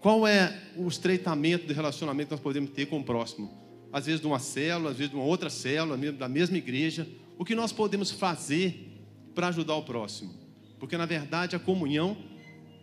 Qual 0.00 0.26
é 0.26 0.60
o 0.76 0.86
estreitamento 0.88 1.66
de 1.66 1.72
relacionamento 1.72 2.28
que 2.28 2.34
nós 2.34 2.40
podemos 2.40 2.70
ter 2.70 2.86
com 2.86 2.98
o 2.98 3.04
próximo? 3.04 3.65
Às 3.96 4.04
vezes 4.04 4.20
de 4.20 4.26
uma 4.26 4.38
célula, 4.38 4.90
às 4.90 4.98
vezes 4.98 5.10
de 5.10 5.16
uma 5.16 5.24
outra 5.24 5.48
célula, 5.48 5.96
da 6.12 6.28
mesma 6.28 6.58
igreja. 6.58 7.08
O 7.38 7.46
que 7.46 7.54
nós 7.54 7.72
podemos 7.72 8.10
fazer 8.10 8.92
para 9.34 9.48
ajudar 9.48 9.74
o 9.74 9.84
próximo? 9.84 10.34
Porque 10.78 10.98
na 10.98 11.06
verdade 11.06 11.56
a 11.56 11.58
comunhão 11.58 12.14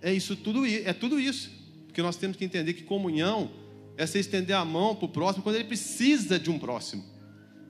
é 0.01 0.11
isso 0.11 0.36
tudo 0.36 0.66
é 0.66 0.91
tudo 0.91 1.20
isso. 1.20 1.51
Porque 1.86 2.01
nós 2.01 2.16
temos 2.16 2.36
que 2.36 2.43
entender 2.43 2.74
que 2.74 2.82
comunhão 2.82 3.51
é 3.95 4.07
você 4.07 4.18
estender 4.18 4.55
a 4.55 4.66
mão 4.66 4.95
para 4.95 5.05
o 5.05 5.07
próximo 5.07 5.43
quando 5.43 5.57
ele 5.57 5.66
precisa 5.66 6.39
de 6.39 6.49
um 6.49 6.57
próximo. 6.57 7.05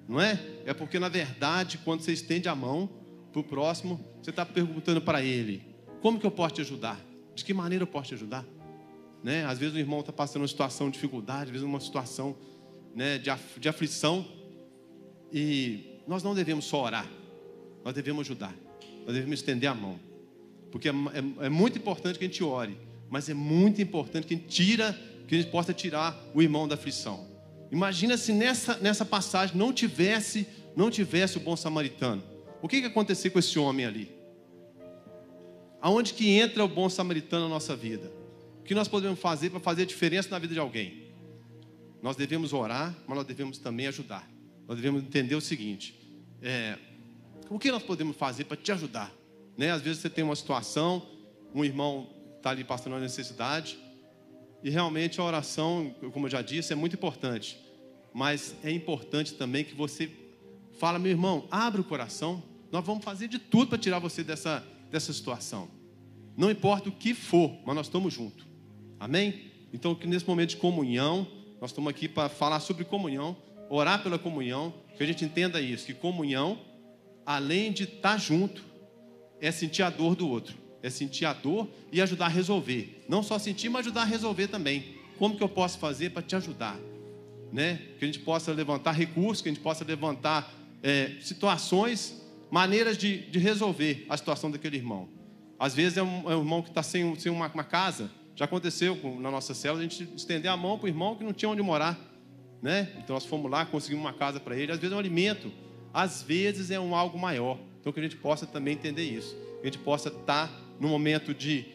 Não 0.07 0.21
é? 0.21 0.41
É 0.65 0.73
porque 0.73 0.97
na 0.97 1.09
verdade, 1.09 1.79
quando 1.79 1.99
você 1.99 2.13
estende 2.13 2.47
a 2.47 2.55
mão 2.55 2.89
para 3.29 3.41
o 3.41 3.43
próximo, 3.43 3.99
você 4.21 4.29
está 4.29 4.45
perguntando 4.45 5.01
para 5.01 5.21
ele: 5.21 5.61
como 6.01 6.17
que 6.17 6.25
eu 6.25 6.31
posso 6.31 6.55
te 6.55 6.61
ajudar? 6.61 6.97
De 7.35 7.43
que 7.43 7.53
maneira 7.53 7.83
eu 7.83 7.87
posso 7.87 8.07
te 8.07 8.13
ajudar? 8.13 8.45
Né? 9.21 9.43
Às 9.43 9.59
vezes 9.59 9.75
o 9.75 9.79
irmão 9.79 9.99
está 9.99 10.13
passando 10.13 10.43
uma 10.43 10.47
situação 10.47 10.87
de 10.87 10.93
dificuldade, 10.93 11.43
às 11.43 11.49
vezes 11.49 11.65
uma 11.65 11.81
situação 11.81 12.37
né, 12.95 13.17
de, 13.17 13.29
af 13.29 13.41
de 13.59 13.69
aflição. 13.69 14.25
E 15.31 15.99
nós 16.07 16.23
não 16.23 16.35
devemos 16.35 16.65
só 16.65 16.83
orar, 16.83 17.09
nós 17.83 17.93
devemos 17.93 18.27
ajudar, 18.27 18.55
nós 19.05 19.15
devemos 19.15 19.39
estender 19.39 19.69
a 19.69 19.73
mão. 19.73 19.99
Porque 20.71 20.89
é, 20.89 20.91
é, 20.91 21.45
é 21.45 21.49
muito 21.49 21.77
importante 21.77 22.17
que 22.17 22.25
a 22.25 22.27
gente 22.27 22.43
ore, 22.43 22.77
mas 23.09 23.29
é 23.29 23.33
muito 23.33 23.81
importante 23.81 24.27
que 24.27 24.33
a 24.33 24.37
gente, 24.37 24.47
tira, 24.47 24.99
que 25.27 25.35
a 25.35 25.37
gente 25.37 25.51
possa 25.51 25.73
tirar 25.73 26.19
o 26.33 26.41
irmão 26.41 26.67
da 26.67 26.75
aflição. 26.75 27.27
Imagina 27.71 28.17
se 28.17 28.31
nessa, 28.31 28.77
nessa 28.77 29.03
passagem 29.03 29.57
não 29.57 29.73
tivesse, 29.73 30.47
não 30.75 30.91
tivesse 30.91 31.37
o 31.37 31.39
bom 31.39 31.55
samaritano. 31.55 32.23
O 32.61 32.67
que, 32.67 32.77
que 32.77 32.83
ia 32.83 32.89
acontecer 32.89 33.29
com 33.31 33.39
esse 33.39 33.57
homem 33.57 33.85
ali? 33.85 34.11
Aonde 35.81 36.13
que 36.13 36.29
entra 36.29 36.63
o 36.63 36.67
bom 36.67 36.87
samaritano 36.87 37.43
na 37.43 37.49
nossa 37.49 37.75
vida? 37.75 38.11
O 38.61 38.63
que 38.63 38.73
nós 38.73 38.87
podemos 38.87 39.19
fazer 39.19 39.49
para 39.49 39.59
fazer 39.59 39.85
diferença 39.85 40.29
na 40.29 40.39
vida 40.39 40.53
de 40.53 40.59
alguém? 40.59 41.02
Nós 42.03 42.17
devemos 42.17 42.51
orar, 42.51 42.93
mas 43.07 43.17
nós 43.17 43.25
devemos 43.25 43.57
também 43.57 43.87
ajudar. 43.87 44.29
Nós 44.67 44.75
devemos 44.75 45.01
entender 45.01 45.35
o 45.35 45.41
seguinte: 45.41 45.97
é, 46.41 46.77
o 47.49 47.57
que 47.57 47.71
nós 47.71 47.81
podemos 47.81 48.17
fazer 48.17 48.43
para 48.43 48.57
te 48.57 48.73
ajudar? 48.73 49.09
Né? 49.57 49.71
Às 49.71 49.81
vezes 49.81 50.01
você 50.01 50.09
tem 50.09 50.21
uma 50.21 50.35
situação, 50.35 51.07
um 51.55 51.63
irmão 51.63 52.09
está 52.35 52.49
ali 52.49 52.65
passando 52.65 52.91
uma 52.91 52.99
necessidade, 52.99 53.79
e 54.61 54.69
realmente 54.69 55.21
a 55.21 55.23
oração, 55.23 55.95
como 56.11 56.25
eu 56.25 56.29
já 56.29 56.41
disse, 56.41 56.73
é 56.73 56.75
muito 56.75 56.93
importante. 56.93 57.57
Mas 58.13 58.53
é 58.65 58.69
importante 58.69 59.35
também 59.35 59.63
que 59.63 59.73
você 59.73 60.11
fala, 60.77 60.99
meu 60.99 61.11
irmão, 61.11 61.47
abre 61.49 61.79
o 61.79 61.85
coração. 61.85 62.43
Nós 62.69 62.85
vamos 62.85 63.05
fazer 63.05 63.29
de 63.29 63.39
tudo 63.39 63.69
para 63.69 63.77
tirar 63.77 63.99
você 63.99 64.25
dessa, 64.25 64.61
dessa 64.91 65.13
situação. 65.13 65.69
Não 66.35 66.51
importa 66.51 66.89
o 66.89 66.91
que 66.91 67.13
for, 67.13 67.55
mas 67.65 67.75
nós 67.75 67.85
estamos 67.85 68.13
juntos. 68.13 68.45
Amém? 68.99 69.51
Então, 69.71 69.95
que 69.95 70.05
nesse 70.05 70.27
momento 70.27 70.49
de 70.49 70.57
comunhão, 70.57 71.25
nós 71.63 71.71
estamos 71.71 71.89
aqui 71.89 72.09
para 72.09 72.27
falar 72.27 72.59
sobre 72.59 72.83
comunhão, 72.83 73.37
orar 73.69 74.03
pela 74.03 74.19
comunhão, 74.19 74.73
que 74.97 75.01
a 75.01 75.05
gente 75.05 75.23
entenda 75.23 75.61
isso, 75.61 75.85
que 75.85 75.93
comunhão, 75.93 76.59
além 77.25 77.71
de 77.71 77.85
estar 77.85 78.17
junto, 78.17 78.61
é 79.39 79.49
sentir 79.49 79.81
a 79.81 79.89
dor 79.89 80.13
do 80.13 80.27
outro, 80.27 80.57
é 80.81 80.89
sentir 80.89 81.23
a 81.23 81.31
dor 81.31 81.69
e 81.89 82.01
ajudar 82.01 82.25
a 82.25 82.27
resolver. 82.27 83.05
Não 83.07 83.23
só 83.23 83.39
sentir, 83.39 83.69
mas 83.69 83.85
ajudar 83.85 84.01
a 84.01 84.03
resolver 84.03 84.49
também. 84.49 84.97
Como 85.17 85.37
que 85.37 85.41
eu 85.41 85.47
posso 85.47 85.79
fazer 85.79 86.09
para 86.09 86.21
te 86.21 86.35
ajudar? 86.35 86.77
Né? 87.49 87.79
Que 87.97 88.03
a 88.03 88.07
gente 88.07 88.19
possa 88.19 88.51
levantar 88.51 88.91
recursos, 88.91 89.41
que 89.41 89.47
a 89.47 89.53
gente 89.53 89.63
possa 89.63 89.85
levantar 89.85 90.53
é, 90.83 91.13
situações, 91.21 92.21
maneiras 92.51 92.97
de, 92.97 93.19
de, 93.31 93.39
resolver 93.39 94.05
a 94.09 94.17
situação 94.17 94.51
daquele 94.51 94.75
irmão. 94.75 95.07
Às 95.57 95.73
vezes 95.73 95.97
é 95.97 96.03
um, 96.03 96.29
é 96.29 96.35
um 96.35 96.39
irmão 96.39 96.61
que 96.61 96.67
está 96.71 96.83
sem, 96.83 97.17
sem 97.17 97.31
uma, 97.31 97.47
uma, 97.47 97.63
casa. 97.63 98.11
Já 98.35 98.45
aconteceu 98.45 98.97
na 99.19 99.29
nossa 99.29 99.53
célula, 99.53 99.79
a 99.79 99.87
gente 99.87 100.09
estender 100.15 100.49
a 100.49 100.57
mão 100.57 100.77
para 100.77 100.85
o 100.85 100.89
irmão 100.89 101.15
que 101.15 101.23
não 101.23 101.33
tinha 101.33 101.49
onde 101.49 101.61
morar. 101.61 101.99
Né? 102.61 102.89
Então 102.97 103.13
nós 103.13 103.25
fomos 103.25 103.51
lá, 103.51 103.65
conseguimos 103.65 104.03
uma 104.03 104.13
casa 104.13 104.39
para 104.39 104.57
ele. 104.57 104.71
Às 104.71 104.79
vezes 104.79 104.91
é 104.91 104.95
um 104.95 104.99
alimento, 104.99 105.51
às 105.93 106.23
vezes 106.23 106.71
é 106.71 106.79
um 106.79 106.95
algo 106.95 107.19
maior. 107.19 107.59
Então 107.79 107.91
que 107.91 107.99
a 107.99 108.03
gente 108.03 108.15
possa 108.15 108.45
também 108.47 108.73
entender 108.73 109.03
isso. 109.03 109.35
Que 109.61 109.61
a 109.61 109.65
gente 109.65 109.79
possa 109.79 110.09
estar 110.09 110.47
tá 110.47 110.61
no 110.79 110.87
momento 110.87 111.33
de, 111.33 111.65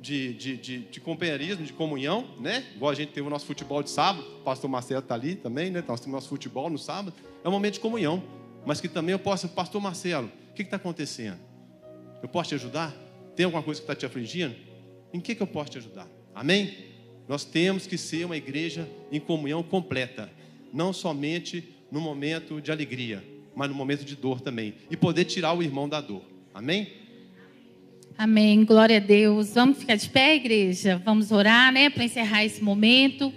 de, 0.00 0.32
de, 0.32 0.56
de, 0.56 0.78
de, 0.78 1.00
companheirismo, 1.00 1.64
de 1.64 1.72
comunhão, 1.72 2.36
né? 2.40 2.64
Igual 2.74 2.92
a 2.92 2.94
gente 2.94 3.12
teve 3.12 3.26
o 3.26 3.30
nosso 3.30 3.44
futebol 3.44 3.82
de 3.82 3.90
sábado, 3.90 4.24
o 4.40 4.44
pastor 4.44 4.70
Marcelo 4.70 5.00
está 5.00 5.14
ali 5.14 5.34
também, 5.34 5.70
né? 5.70 5.84
Nós 5.86 6.00
temos 6.00 6.14
nosso 6.14 6.28
futebol 6.28 6.70
no 6.70 6.78
sábado. 6.78 7.12
É 7.44 7.48
um 7.48 7.52
momento 7.52 7.74
de 7.74 7.80
comunhão. 7.80 8.22
Mas 8.64 8.80
que 8.80 8.88
também 8.88 9.12
eu 9.12 9.18
possa, 9.18 9.46
pastor 9.48 9.80
Marcelo, 9.80 10.30
o 10.50 10.54
que 10.54 10.62
está 10.62 10.76
acontecendo? 10.76 11.38
Eu 12.22 12.28
posso 12.28 12.50
te 12.50 12.54
ajudar? 12.54 12.94
Tem 13.36 13.44
alguma 13.44 13.62
coisa 13.62 13.80
que 13.80 13.84
está 13.84 13.94
te 13.94 14.06
afligindo? 14.06 14.67
Em 15.12 15.20
que, 15.20 15.34
que 15.34 15.42
eu 15.42 15.46
posso 15.46 15.70
te 15.72 15.78
ajudar? 15.78 16.08
Amém? 16.34 16.74
Nós 17.28 17.44
temos 17.44 17.86
que 17.86 17.98
ser 17.98 18.24
uma 18.24 18.36
igreja 18.36 18.88
em 19.12 19.20
comunhão 19.20 19.62
completa, 19.62 20.30
não 20.72 20.92
somente 20.92 21.62
no 21.90 22.00
momento 22.00 22.60
de 22.60 22.70
alegria, 22.70 23.24
mas 23.54 23.68
no 23.68 23.74
momento 23.74 24.04
de 24.04 24.16
dor 24.16 24.40
também. 24.40 24.74
E 24.90 24.96
poder 24.96 25.24
tirar 25.24 25.52
o 25.52 25.62
irmão 25.62 25.88
da 25.88 26.00
dor. 26.00 26.22
Amém? 26.54 26.88
Amém. 28.16 28.64
Glória 28.64 28.96
a 28.96 29.00
Deus. 29.00 29.54
Vamos 29.54 29.78
ficar 29.78 29.96
de 29.96 30.08
pé, 30.08 30.36
igreja? 30.36 31.00
Vamos 31.04 31.30
orar, 31.30 31.72
né? 31.72 31.90
Para 31.90 32.04
encerrar 32.04 32.44
esse 32.44 32.62
momento. 32.62 33.32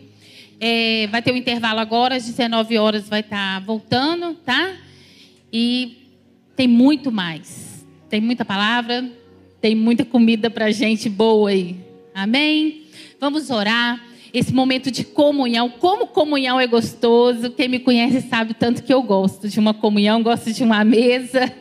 É, 0.60 1.08
vai 1.08 1.22
ter 1.22 1.32
um 1.32 1.38
intervalo 1.38 1.80
agora, 1.80 2.16
às 2.16 2.26
19 2.26 2.78
horas 2.78 3.10
vai 3.10 3.22
estar 3.22 3.60
tá 3.60 3.66
voltando, 3.66 4.36
tá? 4.36 4.78
E 5.52 5.98
tem 6.56 6.68
muito 6.68 7.12
mais. 7.12 7.86
Tem 8.10 8.22
muita 8.22 8.46
palavra, 8.46 9.10
tem 9.62 9.76
muita 9.76 10.04
comida 10.04 10.50
para 10.50 10.72
gente 10.72 11.08
boa 11.08 11.52
aí. 11.52 11.76
Amém? 12.16 12.86
Vamos 13.20 13.52
orar 13.52 14.04
esse 14.34 14.52
momento 14.52 14.90
de 14.90 15.04
comunhão. 15.04 15.70
Como 15.70 16.08
comunhão 16.08 16.60
é 16.60 16.66
gostoso. 16.66 17.52
Quem 17.52 17.70
me 17.70 17.78
conhece 17.78 18.28
sabe 18.28 18.56
tanto 18.56 18.82
que 18.82 18.92
eu 18.92 19.04
gosto 19.04 19.48
de 19.48 19.60
uma 19.60 19.74
comunhão, 19.74 20.24
gosto 20.24 20.52
de 20.52 20.64
uma 20.64 20.84
mesa. 20.84 21.54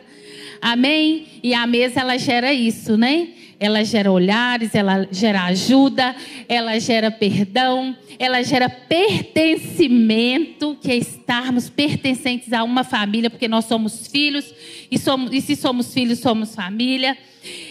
Amém? 0.59 1.27
E 1.43 1.53
a 1.53 1.67
mesa 1.67 2.01
ela 2.01 2.17
gera 2.17 2.51
isso, 2.51 2.97
né? 2.97 3.27
Ela 3.59 3.85
gera 3.85 4.11
olhares, 4.11 4.73
ela 4.73 5.07
gera 5.11 5.43
ajuda, 5.43 6.15
ela 6.49 6.79
gera 6.79 7.11
perdão, 7.11 7.95
ela 8.17 8.41
gera 8.41 8.67
pertencimento, 8.67 10.75
que 10.81 10.89
é 10.89 10.95
estarmos 10.95 11.69
pertencentes 11.69 12.51
a 12.53 12.63
uma 12.63 12.83
família, 12.83 13.29
porque 13.29 13.47
nós 13.47 13.65
somos 13.65 14.07
filhos 14.07 14.51
e, 14.89 14.97
somos, 14.97 15.31
e 15.31 15.39
se 15.41 15.55
somos 15.55 15.93
filhos, 15.93 16.17
somos 16.17 16.55
família 16.55 17.15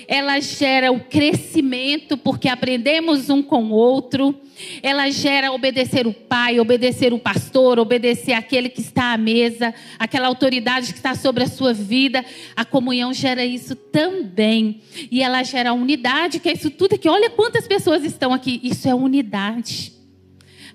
ela 0.08 0.40
gera 0.40 0.90
o 0.90 1.00
crescimento, 1.00 2.16
porque 2.16 2.48
aprendemos 2.48 3.30
um 3.30 3.42
com 3.42 3.64
o 3.64 3.70
outro, 3.70 4.34
ela 4.82 5.08
gera 5.10 5.52
obedecer 5.52 6.06
o 6.06 6.12
pai, 6.12 6.58
obedecer 6.58 7.12
o 7.12 7.18
pastor, 7.18 7.78
obedecer 7.78 8.32
aquele 8.32 8.68
que 8.68 8.80
está 8.80 9.12
à 9.12 9.16
mesa, 9.16 9.72
aquela 9.98 10.28
autoridade 10.28 10.92
que 10.92 10.98
está 10.98 11.14
sobre 11.14 11.44
a 11.44 11.48
sua 11.48 11.72
vida. 11.72 12.24
A 12.56 12.64
comunhão 12.64 13.12
gera 13.12 13.44
isso 13.44 13.76
também. 13.76 14.82
E 15.10 15.22
ela 15.22 15.42
gera 15.42 15.72
unidade, 15.72 16.40
que 16.40 16.48
é 16.48 16.52
isso 16.52 16.70
tudo 16.70 16.94
aqui. 16.94 17.08
Olha 17.08 17.30
quantas 17.30 17.66
pessoas 17.66 18.04
estão 18.04 18.34
aqui. 18.34 18.60
Isso 18.62 18.88
é 18.88 18.94
unidade. 18.94 19.92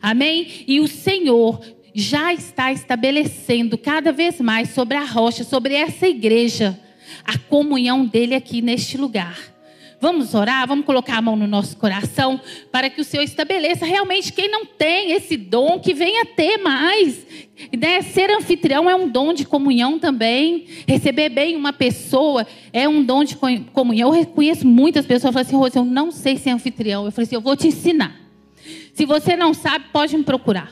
Amém? 0.01 0.63
E 0.67 0.79
o 0.79 0.87
Senhor 0.87 1.59
já 1.93 2.33
está 2.33 2.71
estabelecendo 2.71 3.77
cada 3.77 4.11
vez 4.11 4.39
mais 4.39 4.69
sobre 4.69 4.97
a 4.97 5.03
rocha, 5.03 5.43
sobre 5.43 5.73
essa 5.73 6.07
igreja 6.07 6.79
a 7.23 7.37
comunhão 7.37 8.05
dele 8.05 8.35
aqui 8.35 8.61
neste 8.61 8.97
lugar. 8.97 9.55
Vamos 9.99 10.33
orar, 10.33 10.67
vamos 10.67 10.85
colocar 10.85 11.17
a 11.17 11.21
mão 11.21 11.35
no 11.35 11.47
nosso 11.47 11.77
coração 11.77 12.39
para 12.71 12.89
que 12.89 13.01
o 13.01 13.03
Senhor 13.03 13.23
estabeleça 13.23 13.85
realmente 13.85 14.33
quem 14.33 14.49
não 14.49 14.65
tem 14.65 15.13
esse 15.13 15.37
dom 15.37 15.79
que 15.79 15.93
venha 15.93 16.25
ter 16.25 16.57
mais. 16.57 17.25
Né? 17.75 18.01
Ser 18.01 18.29
anfitrião 18.29 18.89
é 18.89 18.95
um 18.95 19.07
dom 19.07 19.33
de 19.33 19.45
comunhão 19.45 19.97
também. 19.97 20.65
Receber 20.87 21.29
bem 21.29 21.55
uma 21.55 21.71
pessoa 21.71 22.45
é 22.73 22.87
um 22.87 23.03
dom 23.03 23.23
de 23.23 23.35
comunhão. 23.73 24.09
Eu 24.09 24.13
reconheço 24.13 24.67
muitas 24.67 25.05
pessoas 25.05 25.29
que 25.29 25.33
falam 25.33 25.47
assim, 25.47 25.55
Rose, 25.55 25.77
eu 25.77 25.85
não 25.85 26.11
sei 26.11 26.37
ser 26.37 26.51
anfitrião. 26.51 27.05
Eu 27.05 27.11
falei 27.11 27.25
assim, 27.25 27.35
eu 27.35 27.41
vou 27.41 27.55
te 27.55 27.67
ensinar. 27.67 28.15
Se 28.93 29.05
você 29.05 29.35
não 29.35 29.53
sabe, 29.53 29.85
pode 29.91 30.15
me 30.15 30.23
procurar. 30.23 30.71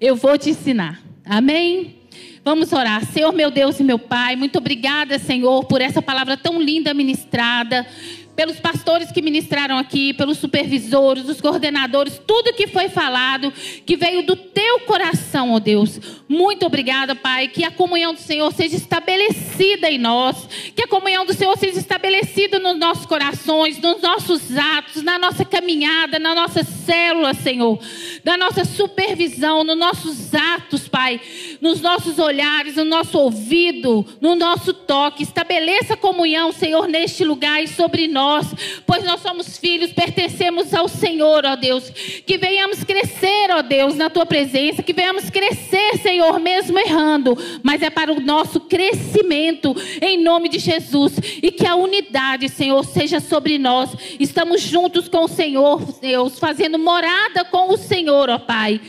Eu 0.00 0.16
vou 0.16 0.38
te 0.38 0.50
ensinar. 0.50 1.02
Amém? 1.24 2.01
Vamos 2.44 2.72
orar. 2.72 3.04
Senhor, 3.06 3.32
meu 3.32 3.52
Deus 3.52 3.78
e 3.78 3.84
meu 3.84 4.00
Pai, 4.00 4.34
muito 4.34 4.58
obrigada, 4.58 5.16
Senhor, 5.16 5.64
por 5.64 5.80
essa 5.80 6.02
palavra 6.02 6.36
tão 6.36 6.60
linda 6.60 6.92
ministrada 6.92 7.86
pelos 8.34 8.58
pastores 8.58 9.12
que 9.12 9.20
ministraram 9.20 9.76
aqui, 9.76 10.14
pelos 10.14 10.38
supervisores, 10.38 11.28
os 11.28 11.40
coordenadores, 11.40 12.20
tudo 12.26 12.54
que 12.54 12.66
foi 12.66 12.88
falado, 12.88 13.52
que 13.84 13.96
veio 13.96 14.22
do 14.22 14.34
teu 14.34 14.80
coração, 14.80 15.50
ó 15.52 15.56
oh 15.56 15.60
Deus. 15.60 16.00
Muito 16.28 16.64
obrigada, 16.64 17.14
Pai, 17.14 17.48
que 17.48 17.64
a 17.64 17.70
comunhão 17.70 18.14
do 18.14 18.20
Senhor 18.20 18.50
seja 18.52 18.76
estabelecida 18.76 19.90
em 19.90 19.98
nós, 19.98 20.48
que 20.74 20.82
a 20.82 20.88
comunhão 20.88 21.26
do 21.26 21.34
Senhor 21.34 21.56
seja 21.58 21.78
estabelecida 21.78 22.58
nos 22.58 22.78
nossos 22.78 23.06
corações, 23.06 23.78
nos 23.78 24.00
nossos 24.00 24.56
atos, 24.56 25.02
na 25.02 25.18
nossa 25.18 25.44
caminhada, 25.44 26.18
na 26.18 26.34
nossa 26.34 26.64
célula, 26.64 27.34
Senhor, 27.34 27.78
na 28.24 28.36
nossa 28.36 28.64
supervisão, 28.64 29.62
nos 29.62 29.76
nossos 29.76 30.34
atos, 30.34 30.88
Pai. 30.88 31.20
nos 31.60 31.80
nossos 31.80 32.18
olhares, 32.18 32.76
no 32.76 32.84
nosso 32.84 33.18
ouvido, 33.18 34.04
no 34.20 34.34
nosso 34.34 34.72
toque. 34.72 35.22
Estabeleça 35.22 35.96
comunhão, 35.96 36.52
Senhor, 36.52 36.88
neste 36.88 37.24
lugar 37.24 37.62
e 37.62 37.68
sobre 37.68 38.08
nós, 38.32 38.54
pois 38.86 39.04
nós 39.04 39.20
somos 39.20 39.58
filhos, 39.58 39.92
pertencemos 39.92 40.72
ao 40.72 40.88
Senhor, 40.88 41.44
ó 41.44 41.54
Deus. 41.54 41.90
Que 42.26 42.38
venhamos 42.38 42.82
crescer, 42.82 43.50
ó 43.50 43.60
Deus, 43.60 43.94
na 43.94 44.08
tua 44.08 44.24
presença, 44.24 44.82
que 44.82 44.92
venhamos 44.92 45.28
crescer, 45.28 45.98
Senhor, 45.98 46.40
mesmo 46.40 46.78
errando, 46.78 47.36
mas 47.62 47.82
é 47.82 47.90
para 47.90 48.12
o 48.12 48.20
nosso 48.20 48.60
crescimento, 48.60 49.74
em 50.00 50.22
nome 50.22 50.48
de 50.48 50.58
Jesus, 50.58 51.14
e 51.42 51.50
que 51.50 51.66
a 51.66 51.74
unidade, 51.74 52.48
Senhor, 52.48 52.82
seja 52.84 53.20
sobre 53.20 53.58
nós. 53.58 53.90
Estamos 54.18 54.62
juntos 54.62 55.08
com 55.08 55.24
o 55.24 55.28
Senhor, 55.28 55.80
Deus, 56.00 56.38
fazendo 56.38 56.78
morada 56.78 57.44
com 57.44 57.72
o 57.72 57.76
Senhor, 57.76 58.30
ó 58.30 58.38
Pai. 58.38 58.80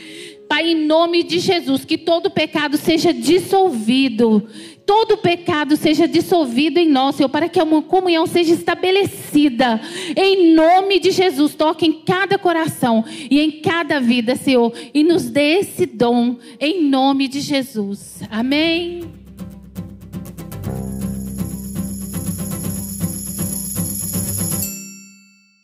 Pai, 0.48 0.70
em 0.70 0.86
nome 0.86 1.22
de 1.22 1.38
Jesus, 1.38 1.84
que 1.84 1.96
todo 1.96 2.30
pecado 2.30 2.76
seja 2.76 3.12
dissolvido. 3.12 4.46
Todo 4.86 5.16
pecado 5.16 5.76
seja 5.76 6.06
dissolvido 6.06 6.78
em 6.78 6.88
nós, 6.88 7.16
Senhor, 7.16 7.28
para 7.28 7.48
que 7.48 7.60
uma 7.62 7.80
comunhão 7.80 8.26
seja 8.26 8.52
estabelecida. 8.52 9.80
Em 10.14 10.54
nome 10.54 11.00
de 11.00 11.10
Jesus, 11.10 11.54
toque 11.54 11.86
em 11.86 11.92
cada 12.02 12.38
coração 12.38 13.04
e 13.30 13.40
em 13.40 13.62
cada 13.62 13.98
vida, 13.98 14.36
Senhor, 14.36 14.72
e 14.92 15.02
nos 15.02 15.30
dê 15.30 15.60
esse 15.60 15.86
dom, 15.86 16.36
em 16.60 16.82
nome 16.82 17.28
de 17.28 17.40
Jesus. 17.40 18.20
Amém. 18.30 19.23